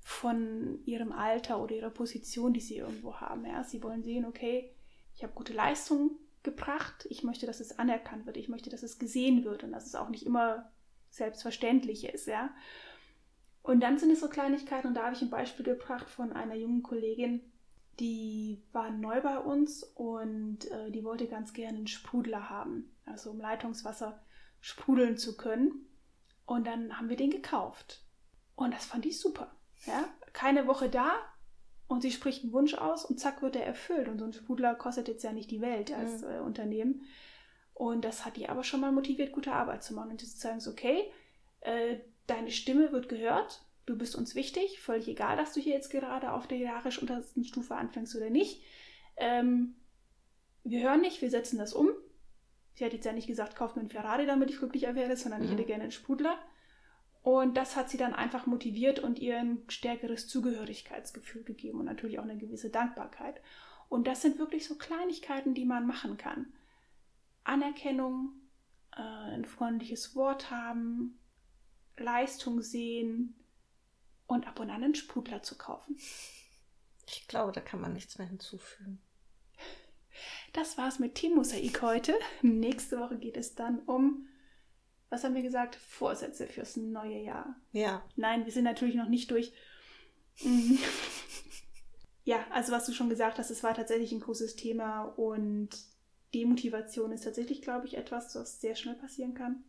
von 0.00 0.78
ihrem 0.84 1.10
Alter 1.10 1.60
oder 1.60 1.74
ihrer 1.74 1.90
Position, 1.90 2.52
die 2.52 2.60
sie 2.60 2.76
irgendwo 2.76 3.16
haben. 3.16 3.44
Ja? 3.44 3.64
Sie 3.64 3.82
wollen 3.82 4.04
sehen, 4.04 4.24
okay, 4.24 4.70
ich 5.16 5.22
habe 5.24 5.32
gute 5.34 5.52
Leistung 5.52 6.12
gebracht, 6.44 7.06
ich 7.10 7.24
möchte, 7.24 7.46
dass 7.46 7.58
es 7.58 7.78
anerkannt 7.78 8.24
wird, 8.24 8.36
ich 8.36 8.48
möchte, 8.48 8.70
dass 8.70 8.84
es 8.84 9.00
gesehen 9.00 9.44
wird 9.44 9.64
und 9.64 9.72
dass 9.72 9.86
es 9.86 9.96
auch 9.96 10.08
nicht 10.08 10.24
immer 10.24 10.70
selbstverständlich 11.10 12.04
ist. 12.04 12.28
Ja? 12.28 12.54
Und 13.62 13.80
dann 13.80 13.98
sind 13.98 14.12
es 14.12 14.20
so 14.20 14.28
Kleinigkeiten 14.28 14.86
und 14.86 14.94
da 14.94 15.06
habe 15.06 15.16
ich 15.16 15.22
ein 15.22 15.30
Beispiel 15.30 15.64
gebracht 15.64 16.08
von 16.08 16.32
einer 16.32 16.54
jungen 16.54 16.84
Kollegin, 16.84 17.40
die 18.00 18.62
war 18.72 18.90
neu 18.90 19.20
bei 19.20 19.38
uns 19.38 19.82
und 19.82 20.70
äh, 20.70 20.90
die 20.90 21.04
wollte 21.04 21.26
ganz 21.26 21.52
gerne 21.52 21.78
einen 21.78 21.86
Sprudler 21.86 22.50
haben, 22.50 22.94
also 23.06 23.30
um 23.30 23.40
Leitungswasser 23.40 24.22
sprudeln 24.60 25.16
zu 25.16 25.36
können. 25.36 25.86
Und 26.44 26.66
dann 26.66 26.98
haben 26.98 27.08
wir 27.08 27.16
den 27.16 27.30
gekauft. 27.30 28.02
Und 28.54 28.72
das 28.72 28.84
fand 28.86 29.06
ich 29.06 29.18
super. 29.18 29.50
Ja? 29.86 30.08
Keine 30.32 30.66
Woche 30.66 30.88
da 30.88 31.12
und 31.88 32.02
sie 32.02 32.12
spricht 32.12 32.42
einen 32.42 32.52
Wunsch 32.52 32.74
aus 32.74 33.04
und 33.04 33.18
zack 33.18 33.42
wird 33.42 33.56
er 33.56 33.66
erfüllt. 33.66 34.08
Und 34.08 34.18
so 34.18 34.24
ein 34.24 34.32
Sprudler 34.32 34.74
kostet 34.74 35.08
jetzt 35.08 35.24
ja 35.24 35.32
nicht 35.32 35.50
die 35.50 35.60
Welt 35.60 35.92
als 35.92 36.22
Mhm. 36.22 36.28
äh, 36.30 36.38
Unternehmen. 36.40 37.02
Und 37.74 38.04
das 38.04 38.24
hat 38.24 38.36
die 38.36 38.48
aber 38.48 38.64
schon 38.64 38.80
mal 38.80 38.92
motiviert, 38.92 39.32
gute 39.32 39.52
Arbeit 39.52 39.82
zu 39.84 39.94
machen. 39.94 40.10
Und 40.12 40.20
zu 40.20 40.26
sagen, 40.26 40.60
okay, 40.66 41.10
äh, 41.60 41.98
deine 42.26 42.50
Stimme 42.50 42.92
wird 42.92 43.08
gehört, 43.08 43.65
du 43.86 43.96
bist 43.96 44.16
uns 44.16 44.34
wichtig, 44.34 44.80
völlig 44.80 45.08
egal, 45.08 45.36
dass 45.36 45.54
du 45.54 45.60
hier 45.60 45.74
jetzt 45.74 45.90
gerade 45.90 46.32
auf 46.32 46.46
der 46.46 46.58
hierarchisch 46.58 47.00
untersten 47.00 47.44
Stufe 47.44 47.74
anfängst 47.76 48.14
oder 48.16 48.30
nicht. 48.30 48.62
Ähm, 49.16 49.76
wir 50.64 50.82
hören 50.82 51.00
nicht, 51.00 51.22
wir 51.22 51.30
setzen 51.30 51.58
das 51.58 51.72
um. 51.72 51.88
Sie 52.74 52.84
hat 52.84 52.92
jetzt 52.92 53.06
ja 53.06 53.12
nicht 53.12 53.28
gesagt, 53.28 53.56
kauf 53.56 53.74
mir 53.74 53.80
einen 53.80 53.90
Ferrari, 53.90 54.26
damit 54.26 54.50
ich 54.50 54.58
glücklicher 54.58 54.94
werde, 54.94 55.16
sondern 55.16 55.42
ich 55.42 55.48
Mhm. 55.48 55.52
hätte 55.54 55.64
gerne 55.64 55.82
einen 55.84 55.92
Sprudler. 55.92 56.38
Und 57.22 57.56
das 57.56 57.74
hat 57.74 57.88
sie 57.90 57.96
dann 57.96 58.14
einfach 58.14 58.46
motiviert 58.46 58.98
und 58.98 59.18
ihr 59.18 59.38
ein 59.38 59.62
stärkeres 59.68 60.28
Zugehörigkeitsgefühl 60.28 61.42
gegeben 61.44 61.80
und 61.80 61.86
natürlich 61.86 62.18
auch 62.18 62.24
eine 62.24 62.36
gewisse 62.36 62.70
Dankbarkeit. 62.70 63.40
Und 63.88 64.06
das 64.06 64.22
sind 64.22 64.38
wirklich 64.38 64.66
so 64.66 64.76
Kleinigkeiten, 64.76 65.54
die 65.54 65.64
man 65.64 65.86
machen 65.86 66.16
kann. 66.18 66.52
Anerkennung, 67.44 68.32
äh, 68.96 69.00
ein 69.00 69.44
freundliches 69.44 70.14
Wort 70.14 70.50
haben, 70.50 71.18
Leistung 71.96 72.62
sehen 72.62 73.34
und 74.26 74.46
ab 74.46 74.60
und 74.60 74.70
an 74.70 74.82
einen 74.82 74.94
Sprudler 74.94 75.42
zu 75.42 75.56
kaufen. 75.56 75.98
Ich 77.08 77.28
glaube, 77.28 77.52
da 77.52 77.60
kann 77.60 77.80
man 77.80 77.92
nichts 77.92 78.18
mehr 78.18 78.26
hinzufügen. 78.26 79.00
Das 80.52 80.78
war's 80.78 80.98
mit 80.98 81.14
Team 81.14 81.34
Mosaik 81.34 81.82
heute. 81.82 82.14
Nächste 82.42 82.98
Woche 82.98 83.18
geht 83.18 83.36
es 83.36 83.54
dann 83.54 83.80
um, 83.80 84.26
was 85.10 85.22
haben 85.22 85.34
wir 85.34 85.42
gesagt? 85.42 85.76
Vorsätze 85.76 86.46
fürs 86.46 86.76
neue 86.76 87.18
Jahr. 87.18 87.54
Ja. 87.72 88.02
Nein, 88.16 88.44
wir 88.44 88.52
sind 88.52 88.64
natürlich 88.64 88.96
noch 88.96 89.08
nicht 89.08 89.30
durch. 89.30 89.52
Ja, 92.26 92.44
also 92.50 92.72
was 92.72 92.84
du 92.86 92.92
schon 92.92 93.08
gesagt 93.08 93.38
hast, 93.38 93.52
es 93.52 93.62
war 93.62 93.72
tatsächlich 93.72 94.10
ein 94.10 94.18
großes 94.18 94.56
Thema 94.56 95.04
und 95.04 95.68
Demotivation 96.34 97.12
ist 97.12 97.22
tatsächlich, 97.22 97.62
glaube 97.62 97.86
ich, 97.86 97.96
etwas, 97.96 98.34
was 98.34 98.60
sehr 98.60 98.74
schnell 98.74 98.96
passieren 98.96 99.34
kann. 99.34 99.62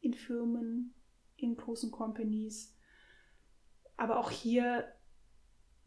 In 0.00 0.12
Firmen, 0.12 0.92
in 1.36 1.56
großen 1.56 1.92
Companies. 1.92 2.73
Aber 3.96 4.18
auch 4.18 4.30
hier 4.30 4.84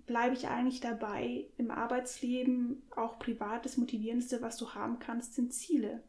bleibe 0.05 0.33
ich 0.33 0.47
eigentlich 0.47 0.79
dabei, 0.79 1.47
im 1.57 1.69
Arbeitsleben, 1.69 2.81
auch 2.95 3.19
privat, 3.19 3.65
das 3.65 3.77
Motivierendste, 3.77 4.41
was 4.41 4.57
du 4.57 4.73
haben 4.73 4.99
kannst, 4.99 5.35
sind 5.35 5.53
Ziele. 5.53 6.01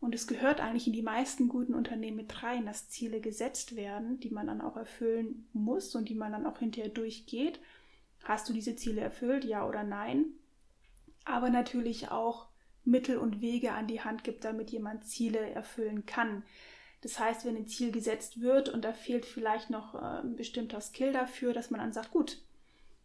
Und 0.00 0.14
es 0.14 0.26
gehört 0.26 0.60
eigentlich 0.60 0.86
in 0.86 0.92
die 0.92 1.02
meisten 1.02 1.48
guten 1.48 1.74
Unternehmen 1.74 2.16
mit 2.16 2.42
rein, 2.42 2.66
dass 2.66 2.88
Ziele 2.88 3.20
gesetzt 3.20 3.76
werden, 3.76 4.18
die 4.18 4.30
man 4.30 4.46
dann 4.46 4.62
auch 4.62 4.76
erfüllen 4.76 5.46
muss 5.52 5.94
und 5.94 6.08
die 6.08 6.14
man 6.14 6.32
dann 6.32 6.46
auch 6.46 6.58
hinterher 6.58 6.90
durchgeht. 6.90 7.60
Hast 8.24 8.48
du 8.48 8.52
diese 8.52 8.76
Ziele 8.76 9.02
erfüllt, 9.02 9.44
ja 9.44 9.66
oder 9.66 9.84
nein? 9.84 10.24
Aber 11.24 11.50
natürlich 11.50 12.10
auch 12.10 12.48
Mittel 12.84 13.18
und 13.18 13.42
Wege 13.42 13.72
an 13.72 13.86
die 13.86 14.00
Hand 14.00 14.24
gibt, 14.24 14.44
damit 14.44 14.70
jemand 14.70 15.04
Ziele 15.04 15.38
erfüllen 15.38 16.06
kann. 16.06 16.44
Das 17.02 17.18
heißt, 17.18 17.44
wenn 17.44 17.56
ein 17.56 17.66
Ziel 17.66 17.92
gesetzt 17.92 18.40
wird 18.40 18.68
und 18.68 18.84
da 18.84 18.92
fehlt 18.92 19.24
vielleicht 19.24 19.70
noch 19.70 19.94
äh, 19.94 20.20
ein 20.20 20.36
bestimmter 20.36 20.80
Skill 20.80 21.12
dafür, 21.12 21.52
dass 21.52 21.70
man 21.70 21.80
dann 21.80 21.92
sagt, 21.92 22.10
gut, 22.10 22.42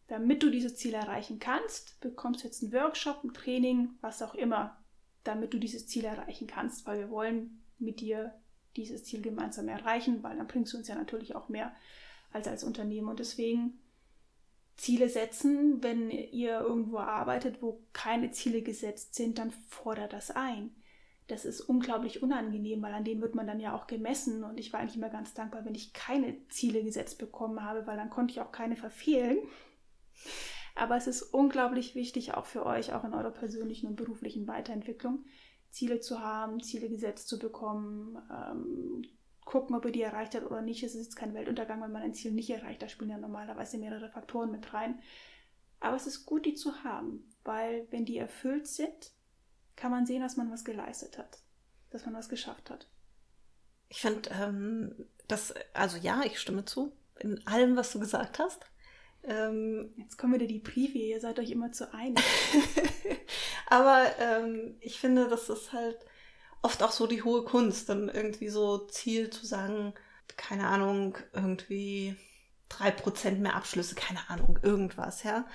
damit 0.08 0.44
du 0.44 0.50
dieses 0.50 0.76
Ziel 0.76 0.94
erreichen 0.94 1.40
kannst, 1.40 2.00
bekommst 2.02 2.44
du 2.44 2.48
jetzt 2.48 2.62
einen 2.62 2.74
Workshop, 2.74 3.24
ein 3.24 3.34
Training, 3.34 3.90
was 4.02 4.22
auch 4.22 4.36
immer, 4.36 4.78
damit 5.24 5.54
du 5.54 5.60
dieses 5.60 5.88
Ziel 5.88 6.06
erreichen 6.06 6.48
kannst, 6.48 6.86
weil 6.86 7.00
wir 7.00 7.10
wollen 7.10 7.64
mit 7.80 8.02
dir 8.02 8.34
dieses 8.76 9.06
Ziel 9.06 9.22
gemeinsam 9.22 9.68
erreichen, 9.70 10.22
weil 10.22 10.38
dann 10.38 10.48
bringst 10.48 10.74
du 10.74 10.78
uns 10.78 10.88
ja 10.88 10.96
natürlich 10.96 11.36
auch 11.36 11.50
mehr 11.50 11.74
als 12.32 12.48
als 12.48 12.64
Unternehmen. 12.64 13.08
Und 13.08 13.20
deswegen 13.20 13.80
Ziele 14.76 15.08
setzen, 15.08 15.82
wenn 15.82 16.12
ihr 16.12 16.60
irgendwo 16.60 16.98
arbeitet, 16.98 17.62
wo 17.62 17.82
keine 17.94 18.32
Ziele 18.32 18.62
gesetzt 18.62 19.16
sind, 19.16 19.38
dann 19.38 19.52
fordert 19.70 20.12
das 20.12 20.32
ein 20.32 20.76
das 21.28 21.44
ist 21.46 21.62
unglaublich 21.62 22.22
unangenehm, 22.22 22.82
weil 22.82 22.94
an 22.94 23.04
denen 23.04 23.22
wird 23.22 23.34
man 23.34 23.48
dann 23.48 23.60
ja 23.60 23.76
auch 23.76 23.88
gemessen. 23.88 24.44
Und 24.44 24.60
ich 24.60 24.72
war 24.72 24.80
eigentlich 24.80 24.98
immer 24.98 25.10
ganz 25.10 25.34
dankbar, 25.34 25.66
wenn 25.66 25.76
ich 25.76 25.94
keine 25.94 26.36
Ziele 26.50 26.84
gesetzt 26.84 27.18
bekommen 27.18 27.64
habe, 27.64 27.88
weil 27.88 27.98
dann 27.98 28.12
konnte 28.12 28.32
ich 28.32 28.42
auch 28.42 28.52
keine 28.52 28.76
verfehlen. 28.76 29.40
Aber 30.76 30.98
es 30.98 31.08
ist 31.08 31.22
unglaublich 31.22 31.96
wichtig, 31.96 32.34
auch 32.34 32.46
für 32.46 32.66
euch, 32.66 32.94
auch 32.94 33.04
in 33.04 33.14
eurer 33.14 33.32
persönlichen 33.32 33.88
und 33.88 33.96
beruflichen 33.96 34.48
Weiterentwicklung, 34.48 35.26
Ziele 35.72 36.00
zu 36.00 36.20
haben, 36.20 36.62
Ziele 36.62 36.90
gesetzt 36.90 37.28
zu 37.28 37.40
bekommen, 37.40 38.18
ähm, 38.30 39.04
gucken, 39.46 39.76
ob 39.76 39.86
ihr 39.86 39.92
die 39.92 40.02
erreicht 40.02 40.36
habt 40.36 40.46
oder 40.46 40.62
nicht. 40.62 40.84
Es 40.84 40.96
ist 40.96 41.06
jetzt 41.06 41.16
kein 41.16 41.34
Weltuntergang, 41.34 41.82
wenn 41.82 41.92
man 41.92 42.04
ein 42.04 42.14
Ziel 42.14 42.32
nicht 42.32 42.50
erreicht. 42.50 42.82
Da 42.82 42.90
spielen 42.90 43.12
ja 43.12 43.18
normalerweise 43.18 43.78
mehrere 43.78 44.10
Faktoren 44.10 44.52
mit 44.52 44.74
rein. 44.74 45.00
Aber 45.80 45.96
es 45.96 46.08
ist 46.08 46.26
gut, 46.26 46.46
die 46.46 46.56
zu 46.56 46.84
haben, 46.84 47.32
weil 47.44 47.88
wenn 47.92 48.06
die 48.06 48.18
erfüllt 48.18 48.68
sind, 48.68 49.15
kann 49.76 49.92
man 49.92 50.06
sehen, 50.06 50.22
dass 50.22 50.38
man 50.38 50.52
was 50.52 50.64
geleistet 50.66 51.18
hat, 51.18 51.40
dass 51.92 52.06
man 52.06 52.16
was 52.16 52.30
geschafft 52.30 52.70
hat. 52.70 52.88
Ich 53.90 54.02
finde, 54.02 54.30
ähm, 54.32 55.08
das, 55.28 55.54
also 55.74 55.98
ja, 55.98 56.22
ich 56.24 56.40
stimme 56.40 56.66
zu, 56.66 56.92
in 57.20 57.46
allem, 57.48 57.76
was 57.76 57.92
du 57.92 58.00
gesagt 58.00 58.40
hast. 58.40 58.66
Ähm, 59.24 59.94
Jetzt 59.98 60.18
kommen 60.18 60.34
wieder 60.34 60.48
die 60.48 60.60
Briefe, 60.60 60.98
ihr 60.98 61.20
seid 61.20 61.40
euch 61.40 61.52
immer 61.52 61.72
zu 61.72 61.94
einig. 61.94 62.24
Aber 63.68 64.06
ähm, 64.20 64.76
ich 64.80 65.00
finde, 65.00 65.28
das 65.28 65.50
ist 65.50 65.74
halt 65.74 65.98
oft 66.62 66.84
auch 66.84 66.92
so 66.92 67.08
die 67.08 67.24
hohe 67.24 67.44
Kunst, 67.44 67.90
dann 67.90 68.10
irgendwie 68.10 68.50
so 68.50 68.86
Ziel 68.88 69.30
zu 69.30 69.46
sagen, 69.46 69.94
keine 70.38 70.68
Ahnung, 70.68 71.18
irgendwie 71.34 72.16
drei 72.70 72.92
Prozent 72.92 73.40
mehr 73.40 73.56
Abschlüsse, 73.56 73.96
keine 73.96 74.30
Ahnung, 74.30 74.60
irgendwas, 74.62 75.24
ja. 75.24 75.48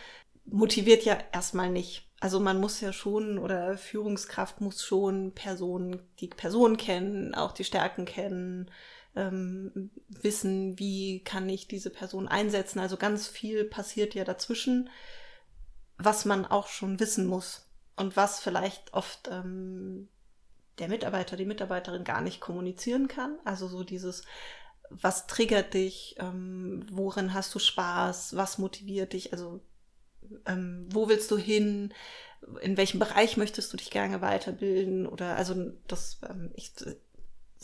Motiviert 0.52 1.04
ja 1.04 1.18
erstmal 1.32 1.70
nicht. 1.70 2.08
Also 2.20 2.38
man 2.38 2.60
muss 2.60 2.80
ja 2.80 2.92
schon 2.92 3.38
oder 3.38 3.78
Führungskraft 3.78 4.60
muss 4.60 4.84
schon 4.84 5.32
Personen, 5.32 6.00
die 6.18 6.28
Personen 6.28 6.76
kennen, 6.76 7.34
auch 7.34 7.52
die 7.52 7.64
Stärken 7.64 8.04
kennen, 8.04 8.70
ähm, 9.16 9.90
wissen, 10.08 10.78
wie 10.78 11.24
kann 11.24 11.48
ich 11.48 11.66
diese 11.66 11.90
Person 11.90 12.28
einsetzen. 12.28 12.78
Also 12.78 12.96
ganz 12.96 13.26
viel 13.26 13.64
passiert 13.64 14.14
ja 14.14 14.24
dazwischen, 14.24 14.90
was 15.96 16.24
man 16.24 16.44
auch 16.44 16.68
schon 16.68 17.00
wissen 17.00 17.26
muss 17.26 17.70
und 17.96 18.16
was 18.16 18.40
vielleicht 18.40 18.92
oft 18.92 19.28
ähm, 19.32 20.08
der 20.78 20.88
Mitarbeiter, 20.88 21.36
die 21.36 21.44
Mitarbeiterin 21.44 22.04
gar 22.04 22.20
nicht 22.20 22.40
kommunizieren 22.40 23.08
kann. 23.08 23.38
Also 23.44 23.68
so 23.68 23.84
dieses, 23.84 24.24
was 24.90 25.26
triggert 25.26 25.74
dich, 25.74 26.16
ähm, 26.18 26.84
worin 26.90 27.34
hast 27.34 27.54
du 27.54 27.58
Spaß, 27.58 28.36
was 28.36 28.58
motiviert 28.58 29.12
dich, 29.12 29.32
also 29.32 29.60
ähm, 30.46 30.86
wo 30.90 31.08
willst 31.08 31.30
du 31.30 31.38
hin, 31.38 31.92
in 32.62 32.76
welchem 32.76 32.98
Bereich 32.98 33.36
möchtest 33.36 33.72
du 33.72 33.76
dich 33.76 33.90
gerne 33.90 34.20
weiterbilden 34.20 35.06
oder 35.06 35.36
also 35.36 35.72
das, 35.86 36.18
ähm, 36.28 36.50
ich, 36.54 36.72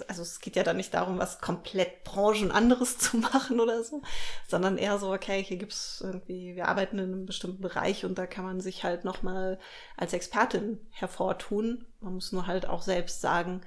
also 0.08 0.22
es 0.22 0.40
geht 0.40 0.56
ja 0.56 0.62
da 0.62 0.74
nicht 0.74 0.92
darum, 0.92 1.18
was 1.18 1.40
komplett 1.40 2.04
Branchen 2.04 2.50
anderes 2.50 2.98
zu 2.98 3.16
machen 3.16 3.60
oder 3.60 3.82
so, 3.82 4.02
sondern 4.46 4.78
eher 4.78 4.98
so, 4.98 5.12
okay, 5.12 5.42
hier 5.42 5.56
gibt's 5.56 6.00
irgendwie, 6.04 6.54
wir 6.54 6.68
arbeiten 6.68 6.98
in 6.98 7.12
einem 7.12 7.26
bestimmten 7.26 7.62
Bereich 7.62 8.04
und 8.04 8.18
da 8.18 8.26
kann 8.26 8.44
man 8.44 8.60
sich 8.60 8.84
halt 8.84 9.04
nochmal 9.04 9.58
als 9.96 10.12
Expertin 10.12 10.78
hervortun. 10.90 11.86
Man 12.00 12.14
muss 12.14 12.32
nur 12.32 12.46
halt 12.46 12.66
auch 12.66 12.82
selbst 12.82 13.20
sagen, 13.20 13.62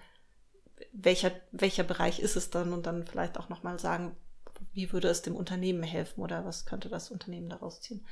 welcher, 0.92 1.32
welcher 1.52 1.84
Bereich 1.84 2.20
ist 2.20 2.36
es 2.36 2.50
dann 2.50 2.74
und 2.74 2.86
dann 2.86 3.06
vielleicht 3.06 3.38
auch 3.38 3.50
nochmal 3.50 3.80
sagen, 3.80 4.16
wie 4.74 4.92
würde 4.92 5.08
es 5.10 5.22
dem 5.22 5.36
Unternehmen 5.36 5.84
helfen 5.84 6.22
oder 6.22 6.46
was 6.46 6.66
könnte 6.66 6.90
das 6.90 7.12
Unternehmen 7.12 7.50
daraus 7.50 7.82
ziehen. 7.82 8.06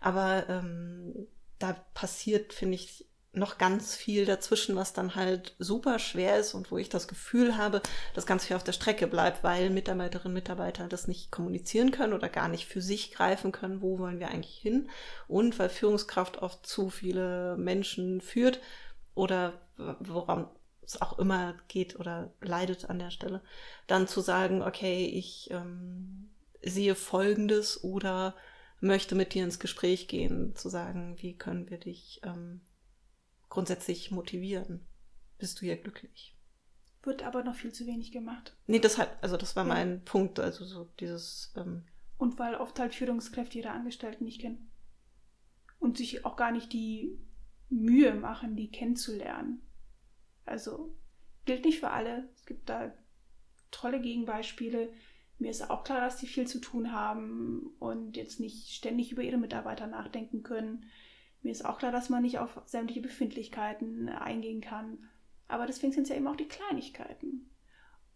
Aber 0.00 0.48
ähm, 0.48 1.26
da 1.58 1.74
passiert, 1.94 2.52
finde 2.52 2.76
ich, 2.76 3.06
noch 3.32 3.58
ganz 3.58 3.94
viel 3.94 4.24
dazwischen, 4.26 4.74
was 4.74 4.92
dann 4.92 5.14
halt 5.14 5.54
super 5.60 6.00
schwer 6.00 6.38
ist 6.38 6.54
und 6.54 6.72
wo 6.72 6.78
ich 6.78 6.88
das 6.88 7.06
Gefühl 7.06 7.56
habe, 7.56 7.80
dass 8.14 8.26
ganz 8.26 8.44
viel 8.44 8.56
auf 8.56 8.64
der 8.64 8.72
Strecke 8.72 9.06
bleibt, 9.06 9.44
weil 9.44 9.70
Mitarbeiterinnen 9.70 10.32
und 10.32 10.34
Mitarbeiter 10.34 10.88
das 10.88 11.06
nicht 11.06 11.30
kommunizieren 11.30 11.92
können 11.92 12.12
oder 12.12 12.28
gar 12.28 12.48
nicht 12.48 12.66
für 12.66 12.82
sich 12.82 13.12
greifen 13.12 13.52
können, 13.52 13.82
wo 13.82 14.00
wollen 14.00 14.18
wir 14.18 14.28
eigentlich 14.28 14.58
hin 14.58 14.90
und 15.28 15.58
weil 15.60 15.68
Führungskraft 15.68 16.38
oft 16.38 16.66
zu 16.66 16.90
viele 16.90 17.56
Menschen 17.56 18.20
führt 18.20 18.60
oder 19.14 19.52
woran 20.00 20.48
es 20.90 21.00
auch 21.00 21.18
immer 21.18 21.54
geht 21.68 21.98
oder 21.98 22.32
leidet 22.40 22.90
an 22.90 22.98
der 22.98 23.10
Stelle, 23.10 23.42
dann 23.86 24.08
zu 24.08 24.20
sagen, 24.20 24.62
okay, 24.62 25.06
ich 25.06 25.48
ähm, 25.50 26.30
sehe 26.62 26.94
Folgendes 26.94 27.82
oder 27.84 28.34
möchte 28.80 29.14
mit 29.14 29.34
dir 29.34 29.44
ins 29.44 29.58
Gespräch 29.58 30.08
gehen, 30.08 30.54
zu 30.56 30.68
sagen, 30.68 31.16
wie 31.20 31.36
können 31.36 31.70
wir 31.70 31.78
dich 31.78 32.20
ähm, 32.24 32.62
grundsätzlich 33.48 34.10
motivieren? 34.10 34.86
Bist 35.38 35.60
du 35.60 35.66
hier 35.66 35.76
glücklich? 35.76 36.36
Wird 37.02 37.22
aber 37.22 37.44
noch 37.44 37.54
viel 37.54 37.72
zu 37.72 37.86
wenig 37.86 38.12
gemacht. 38.12 38.56
Nee, 38.66 38.78
deshalb, 38.78 39.16
also 39.22 39.36
das 39.36 39.56
war 39.56 39.64
ja. 39.64 39.74
mein 39.74 40.04
Punkt, 40.04 40.38
also 40.38 40.64
so 40.64 40.84
dieses. 40.98 41.52
Ähm, 41.56 41.84
und 42.18 42.38
weil 42.38 42.54
oft 42.56 42.78
halt 42.78 42.94
Führungskräfte 42.94 43.58
ihre 43.58 43.70
Angestellten 43.70 44.24
nicht 44.24 44.40
kennen. 44.40 44.70
Und 45.78 45.96
sich 45.96 46.26
auch 46.26 46.36
gar 46.36 46.52
nicht 46.52 46.74
die 46.74 47.18
Mühe 47.70 48.14
machen, 48.14 48.56
die 48.56 48.70
kennenzulernen. 48.70 49.62
Also 50.44 50.94
gilt 51.44 51.64
nicht 51.64 51.80
für 51.80 51.90
alle. 51.90 52.28
Es 52.34 52.46
gibt 52.46 52.68
da 52.68 52.92
tolle 53.70 54.00
Gegenbeispiele. 54.00 54.92
Mir 55.38 55.50
ist 55.50 55.70
auch 55.70 55.84
klar, 55.84 56.00
dass 56.00 56.18
die 56.18 56.26
viel 56.26 56.46
zu 56.46 56.60
tun 56.60 56.92
haben 56.92 57.74
und 57.78 58.16
jetzt 58.16 58.40
nicht 58.40 58.68
ständig 58.74 59.12
über 59.12 59.22
ihre 59.22 59.38
Mitarbeiter 59.38 59.86
nachdenken 59.86 60.42
können. 60.42 60.84
Mir 61.42 61.52
ist 61.52 61.64
auch 61.64 61.78
klar, 61.78 61.92
dass 61.92 62.10
man 62.10 62.22
nicht 62.22 62.38
auf 62.38 62.60
sämtliche 62.66 63.00
Befindlichkeiten 63.00 64.08
eingehen 64.08 64.60
kann. 64.60 65.08
Aber 65.48 65.66
deswegen 65.66 65.92
sind 65.92 66.04
es 66.04 66.10
ja 66.10 66.16
eben 66.16 66.26
auch 66.26 66.36
die 66.36 66.48
Kleinigkeiten. 66.48 67.50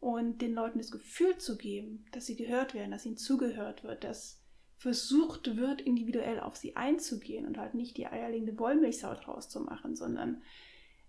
Und 0.01 0.43
den 0.43 0.53
Leuten 0.53 0.79
das 0.79 0.91
Gefühl 0.91 1.39
zu 1.39 1.57
geben, 1.57 2.05
dass 2.13 2.27
sie 2.27 2.37
gehört 2.37 2.75
werden, 2.75 2.91
dass 2.91 3.07
ihnen 3.07 3.17
zugehört 3.17 3.85
wird, 3.85 4.05
dass 4.05 4.45
versucht 4.77 5.57
wird, 5.57 5.81
individuell 5.81 6.41
auf 6.41 6.57
sie 6.57 6.77
einzugehen 6.77 7.47
und 7.47 7.57
halt 7.57 7.73
nicht 7.73 7.97
die 7.97 8.07
eierlegende 8.07 8.59
Wollmilchsau 8.59 9.15
draus 9.15 9.49
zu 9.49 9.61
machen, 9.61 9.97
sondern 9.97 10.43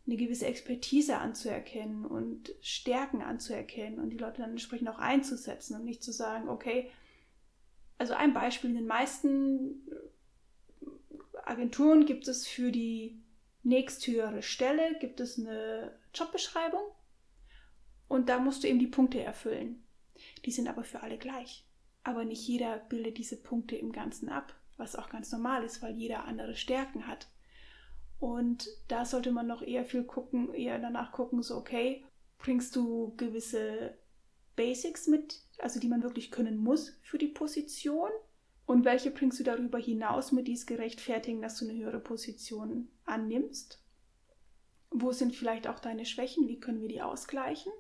eine 0.07 0.17
gewisse 0.17 0.45
Expertise 0.45 1.17
anzuerkennen 1.17 2.05
und 2.05 2.53
Stärken 2.61 3.21
anzuerkennen 3.21 3.99
und 3.99 4.11
die 4.11 4.17
Leute 4.17 4.41
dann 4.41 4.51
entsprechend 4.51 4.87
auch 4.89 4.99
einzusetzen 4.99 5.75
und 5.75 5.83
nicht 5.83 6.03
zu 6.03 6.11
sagen, 6.11 6.47
okay, 6.47 6.91
also 7.97 8.13
ein 8.13 8.33
Beispiel, 8.33 8.69
in 8.69 8.75
den 8.75 8.87
meisten 8.87 9.81
Agenturen 11.43 12.05
gibt 12.05 12.27
es 12.27 12.45
für 12.45 12.71
die 12.71 13.21
nächsthöhere 13.63 14.41
Stelle, 14.41 14.97
gibt 14.99 15.19
es 15.19 15.39
eine 15.39 15.97
Jobbeschreibung 16.13 16.83
Und 18.07 18.29
da 18.29 18.39
musst 18.39 18.63
du 18.63 18.67
eben 18.67 18.79
die 18.79 18.87
Punkte 18.87 19.21
erfüllen. 19.21 19.83
Die 20.45 20.51
sind 20.51 20.67
aber 20.67 20.83
für 20.83 21.01
alle 21.01 21.17
gleich. 21.17 21.65
Aber 22.03 22.23
nicht 22.25 22.47
jeder 22.47 22.77
bildet 22.77 23.17
diese 23.17 23.41
Punkte 23.41 23.75
im 23.75 23.91
Ganzen 23.91 24.29
ab, 24.29 24.53
was 24.77 24.95
auch 24.95 25.09
ganz 25.09 25.31
normal 25.31 25.63
ist, 25.63 25.81
weil 25.81 25.95
jeder 25.95 26.25
andere 26.25 26.55
Stärken 26.55 27.07
hat. 27.07 27.27
Und 28.19 28.67
da 28.87 29.05
sollte 29.05 29.31
man 29.31 29.47
noch 29.47 29.61
eher 29.61 29.85
viel 29.85 30.03
gucken, 30.03 30.53
eher 30.53 30.79
danach 30.79 31.11
gucken, 31.11 31.41
so 31.43 31.57
okay, 31.57 32.03
bringst 32.37 32.75
du 32.75 33.13
gewisse 33.17 33.97
Basics 34.55 35.07
mit, 35.07 35.41
also 35.59 35.79
die 35.79 35.87
man 35.87 36.03
wirklich 36.03 36.31
können 36.31 36.57
muss 36.57 36.97
für 37.01 37.17
die 37.17 37.27
Position? 37.27 38.09
Und 38.65 38.83
welche 38.83 39.11
bringst 39.11 39.39
du 39.39 39.43
darüber 39.43 39.77
hinaus 39.77 40.31
mit, 40.31 40.47
die 40.47 40.53
es 40.53 40.65
gerechtfertigen, 40.65 41.41
dass 41.41 41.57
du 41.59 41.67
eine 41.67 41.77
höhere 41.77 41.99
Position 41.99 42.89
annimmst? 43.05 43.83
Wo 44.89 45.11
sind 45.11 45.35
vielleicht 45.35 45.67
auch 45.67 45.79
deine 45.79 46.05
Schwächen? 46.05 46.47
Wie 46.47 46.59
können 46.59 46.81
wir 46.81 46.87
die 46.87 47.01
ausgleichen? 47.01 47.71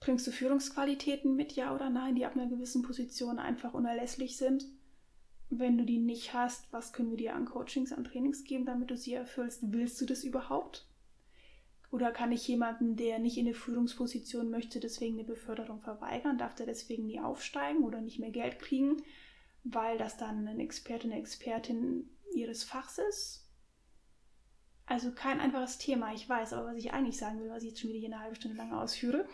Bringst 0.00 0.26
du 0.26 0.30
Führungsqualitäten 0.30 1.34
mit, 1.34 1.52
ja 1.52 1.74
oder 1.74 1.90
nein, 1.90 2.14
die 2.14 2.24
ab 2.24 2.36
einer 2.36 2.46
gewissen 2.46 2.82
Position 2.82 3.38
einfach 3.38 3.74
unerlässlich 3.74 4.36
sind? 4.36 4.64
Wenn 5.48 5.78
du 5.78 5.84
die 5.84 5.98
nicht 5.98 6.34
hast, 6.34 6.72
was 6.72 6.92
können 6.92 7.10
wir 7.10 7.16
dir 7.16 7.34
an 7.34 7.44
Coachings, 7.44 7.92
an 7.92 8.04
Trainings 8.04 8.44
geben, 8.44 8.66
damit 8.66 8.90
du 8.90 8.96
sie 8.96 9.14
erfüllst? 9.14 9.72
Willst 9.72 10.00
du 10.00 10.06
das 10.06 10.24
überhaupt? 10.24 10.86
Oder 11.90 12.10
kann 12.10 12.32
ich 12.32 12.46
jemanden, 12.48 12.96
der 12.96 13.20
nicht 13.20 13.38
in 13.38 13.46
eine 13.46 13.54
Führungsposition 13.54 14.50
möchte, 14.50 14.80
deswegen 14.80 15.14
eine 15.14 15.26
Beförderung 15.26 15.80
verweigern? 15.80 16.36
Darf 16.36 16.54
der 16.56 16.66
deswegen 16.66 17.06
nie 17.06 17.20
aufsteigen 17.20 17.84
oder 17.84 18.00
nicht 18.00 18.18
mehr 18.18 18.30
Geld 18.30 18.58
kriegen, 18.58 19.02
weil 19.62 19.96
das 19.96 20.16
dann 20.16 20.48
ein 20.48 20.58
Experte, 20.58 21.04
eine 21.04 21.18
Expertin 21.18 22.10
ihres 22.34 22.64
Fachs 22.64 22.98
ist? 22.98 23.48
Also 24.84 25.12
kein 25.12 25.40
einfaches 25.40 25.78
Thema, 25.78 26.12
ich 26.12 26.28
weiß, 26.28 26.52
aber 26.52 26.68
was 26.68 26.76
ich 26.76 26.92
eigentlich 26.92 27.16
sagen 27.16 27.40
will, 27.40 27.50
was 27.50 27.62
ich 27.62 27.70
jetzt 27.70 27.80
schon 27.80 27.90
wieder 27.90 28.00
hier 28.00 28.08
eine 28.08 28.20
halbe 28.20 28.36
Stunde 28.36 28.56
lang 28.56 28.72
ausführe, 28.72 29.28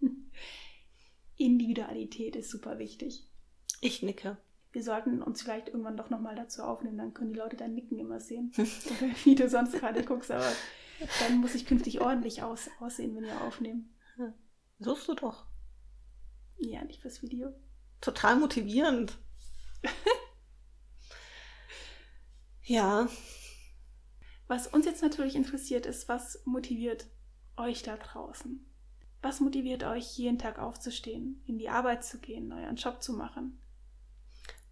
Individualität 1.36 2.34
ist 2.34 2.50
super 2.50 2.78
wichtig. 2.78 3.24
Ich 3.80 4.02
nicke. 4.02 4.38
Wir 4.76 4.82
sollten 4.82 5.22
uns 5.22 5.40
vielleicht 5.40 5.68
irgendwann 5.68 5.96
doch 5.96 6.10
nochmal 6.10 6.34
dazu 6.34 6.62
aufnehmen, 6.62 6.98
dann 6.98 7.14
können 7.14 7.32
die 7.32 7.38
Leute 7.38 7.56
dein 7.56 7.72
Nicken 7.72 7.98
immer 7.98 8.20
sehen. 8.20 8.52
Wie 9.24 9.34
du 9.34 9.48
sonst 9.48 9.72
gerade 9.72 10.04
guckst, 10.04 10.30
aber 10.30 10.52
dann 11.20 11.38
muss 11.38 11.54
ich 11.54 11.64
künftig 11.64 12.02
ordentlich 12.02 12.42
aus, 12.42 12.68
aussehen, 12.78 13.16
wenn 13.16 13.24
wir 13.24 13.40
aufnehmen. 13.40 13.96
Suchst 14.78 15.08
du 15.08 15.14
doch. 15.14 15.46
Ja, 16.58 16.84
nicht 16.84 17.00
fürs 17.00 17.22
Video. 17.22 17.54
Total 18.02 18.36
motivierend. 18.36 19.16
ja. 22.64 23.08
Was 24.46 24.66
uns 24.66 24.84
jetzt 24.84 25.00
natürlich 25.00 25.36
interessiert 25.36 25.86
ist, 25.86 26.06
was 26.06 26.42
motiviert 26.44 27.06
euch 27.56 27.82
da 27.82 27.96
draußen? 27.96 28.62
Was 29.22 29.40
motiviert 29.40 29.84
euch, 29.84 30.18
jeden 30.18 30.38
Tag 30.38 30.58
aufzustehen, 30.58 31.42
in 31.46 31.56
die 31.56 31.70
Arbeit 31.70 32.04
zu 32.04 32.18
gehen, 32.18 32.52
euren 32.52 32.76
Job 32.76 33.02
zu 33.02 33.14
machen? 33.14 33.58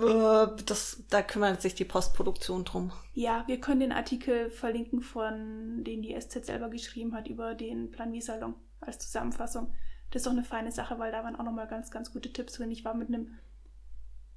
Äh, 0.00 0.62
das, 0.66 1.04
da 1.08 1.22
kümmert 1.22 1.62
sich 1.62 1.74
die 1.74 1.84
Postproduktion 1.84 2.64
drum. 2.64 2.92
Ja, 3.14 3.44
wir 3.46 3.60
können 3.60 3.80
den 3.80 3.92
Artikel 3.92 4.50
verlinken, 4.50 5.00
von 5.02 5.84
den 5.84 6.02
die 6.02 6.18
SZ 6.20 6.44
selber 6.44 6.68
geschrieben 6.68 7.14
hat, 7.14 7.28
über 7.28 7.54
den 7.54 7.92
Plan 7.92 8.20
Salon 8.20 8.54
als 8.80 8.98
Zusammenfassung. 8.98 9.72
Das 10.10 10.20
ist 10.20 10.26
doch 10.26 10.32
eine 10.32 10.42
feine 10.44 10.72
Sache, 10.72 10.98
weil 10.98 11.12
da 11.12 11.22
waren 11.22 11.36
auch 11.36 11.44
nochmal 11.44 11.68
ganz, 11.68 11.92
ganz 11.92 12.12
gute 12.12 12.32
Tipps 12.32 12.54
drin. 12.54 12.72
Ich 12.72 12.84
war 12.84 12.94
mit 12.94 13.08
einem, 13.08 13.38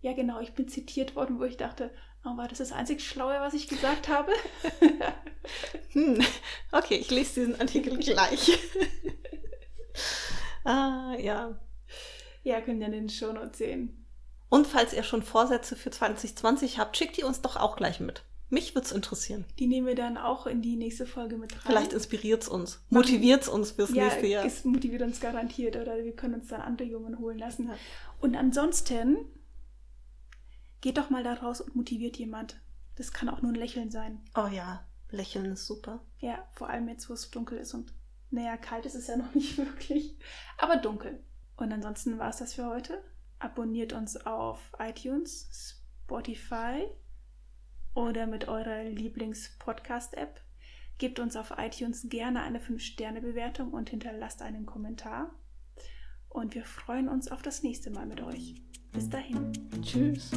ja 0.01 0.14
genau, 0.14 0.39
ich 0.39 0.53
bin 0.53 0.68
zitiert 0.68 1.16
worden, 1.16 1.39
wo 1.39 1.43
ich 1.43 1.57
dachte, 1.57 1.91
oh, 2.24 2.38
war 2.38 2.47
das 2.47 2.60
das 2.60 2.72
einzig 2.72 3.03
Schlaue, 3.03 3.39
was 3.39 3.55
ich 3.55 3.68
gesagt 3.68 4.10
habe? 4.10 4.32
hm, 5.89 6.22
okay, 6.72 6.97
ich 6.97 7.10
lese 7.10 7.41
diesen 7.41 7.60
Artikel 7.60 7.97
gleich. 7.97 8.60
ah, 10.66 11.16
ja. 11.18 11.60
Ja, 12.43 12.62
können 12.62 12.82
ja 12.82 12.88
in 12.88 12.93
den 12.93 13.10
Shownotes 13.10 13.57
sehen. 13.57 14.05
Und 14.49 14.66
falls 14.66 14.93
ihr 14.93 15.03
schon 15.03 15.22
Vorsätze 15.22 15.76
für 15.76 15.91
2020 15.91 16.80
habt, 16.80 16.97
schickt 16.97 17.18
die 17.18 17.24
uns 17.24 17.41
doch 17.41 17.55
auch 17.55 17.76
gleich 17.76 17.99
mit. 17.99 18.24
Mich 18.49 18.74
würde 18.74 18.88
es 18.88 18.91
interessieren. 18.91 19.45
Die 19.60 19.68
nehmen 19.68 19.86
wir 19.86 19.95
dann 19.95 20.18
auch 20.18 20.47
in 20.47 20.64
die 20.64 20.76
nächste 20.76 21.05
Folge 21.05 21.38
mit 21.38 21.53
rein. 21.53 21.62
Vielleicht 21.66 21.93
inspiriert 21.93 22.41
es 22.41 22.49
uns, 22.49 22.84
motiviert 22.89 23.43
es 23.43 23.47
uns 23.47 23.72
fürs 23.72 23.93
ja, 23.93 24.05
nächste 24.05 24.26
Jahr. 24.26 24.43
Es 24.43 24.66
motiviert 24.66 25.03
uns 25.03 25.20
garantiert 25.20 25.76
oder 25.76 26.03
wir 26.03 26.16
können 26.16 26.36
uns 26.36 26.47
dann 26.47 26.62
Anregungen 26.62 27.20
holen 27.20 27.38
lassen. 27.38 27.68
Ja. 27.68 27.76
Und 28.22 28.36
ansonsten 28.36 29.18
geht 30.82 30.97
doch 30.97 31.12
mal 31.12 31.24
da 31.24 31.34
raus 31.34 31.62
und 31.62 31.76
motiviert 31.76 32.18
jemand. 32.18 32.60
Das 32.95 33.14
kann 33.14 33.30
auch 33.30 33.43
nur 33.43 33.51
ein 33.51 33.55
Lächeln 33.55 33.91
sein. 33.91 34.22
Oh 34.36 34.47
ja, 34.51 34.84
Lächeln 35.12 35.51
ist 35.51 35.68
super. 35.68 36.03
Ja, 36.18 36.43
vor 36.53 36.70
allem 36.70 36.89
jetzt, 36.89 37.07
wo 37.07 37.14
es 37.14 37.30
dunkel 37.30 37.60
ist 37.60 37.76
und 37.76 37.93
naja, 38.32 38.57
kalt 38.57 38.86
ist 38.86 38.95
es 38.95 39.07
ja 39.07 39.17
noch 39.17 39.34
nicht 39.36 39.57
wirklich, 39.57 40.17
aber 40.57 40.77
dunkel. 40.77 41.23
Und 41.57 41.71
ansonsten 41.71 42.17
war 42.19 42.30
es 42.30 42.38
das 42.38 42.53
für 42.53 42.67
heute. 42.67 43.03
Abonniert 43.39 43.93
uns 43.93 44.17
auf 44.25 44.59
iTunes, 44.80 45.82
Spotify 46.05 46.86
oder 47.93 48.27
mit 48.27 48.47
eurer 48.47 48.84
Lieblings-Podcast-App. 48.84 50.41
Gebt 50.97 51.19
uns 51.19 51.36
auf 51.36 51.53
iTunes 51.57 52.07
gerne 52.09 52.41
eine 52.41 52.59
5-Sterne-Bewertung 52.59 53.71
und 53.71 53.89
hinterlasst 53.89 54.41
einen 54.41 54.65
Kommentar. 54.65 55.32
Und 56.27 56.55
wir 56.55 56.65
freuen 56.65 57.07
uns 57.07 57.30
auf 57.30 57.41
das 57.41 57.63
nächste 57.63 57.89
Mal 57.89 58.05
mit 58.05 58.21
euch. 58.21 58.55
Bis 58.91 59.09
dahin. 59.09 59.51
Tschüss. 59.82 60.32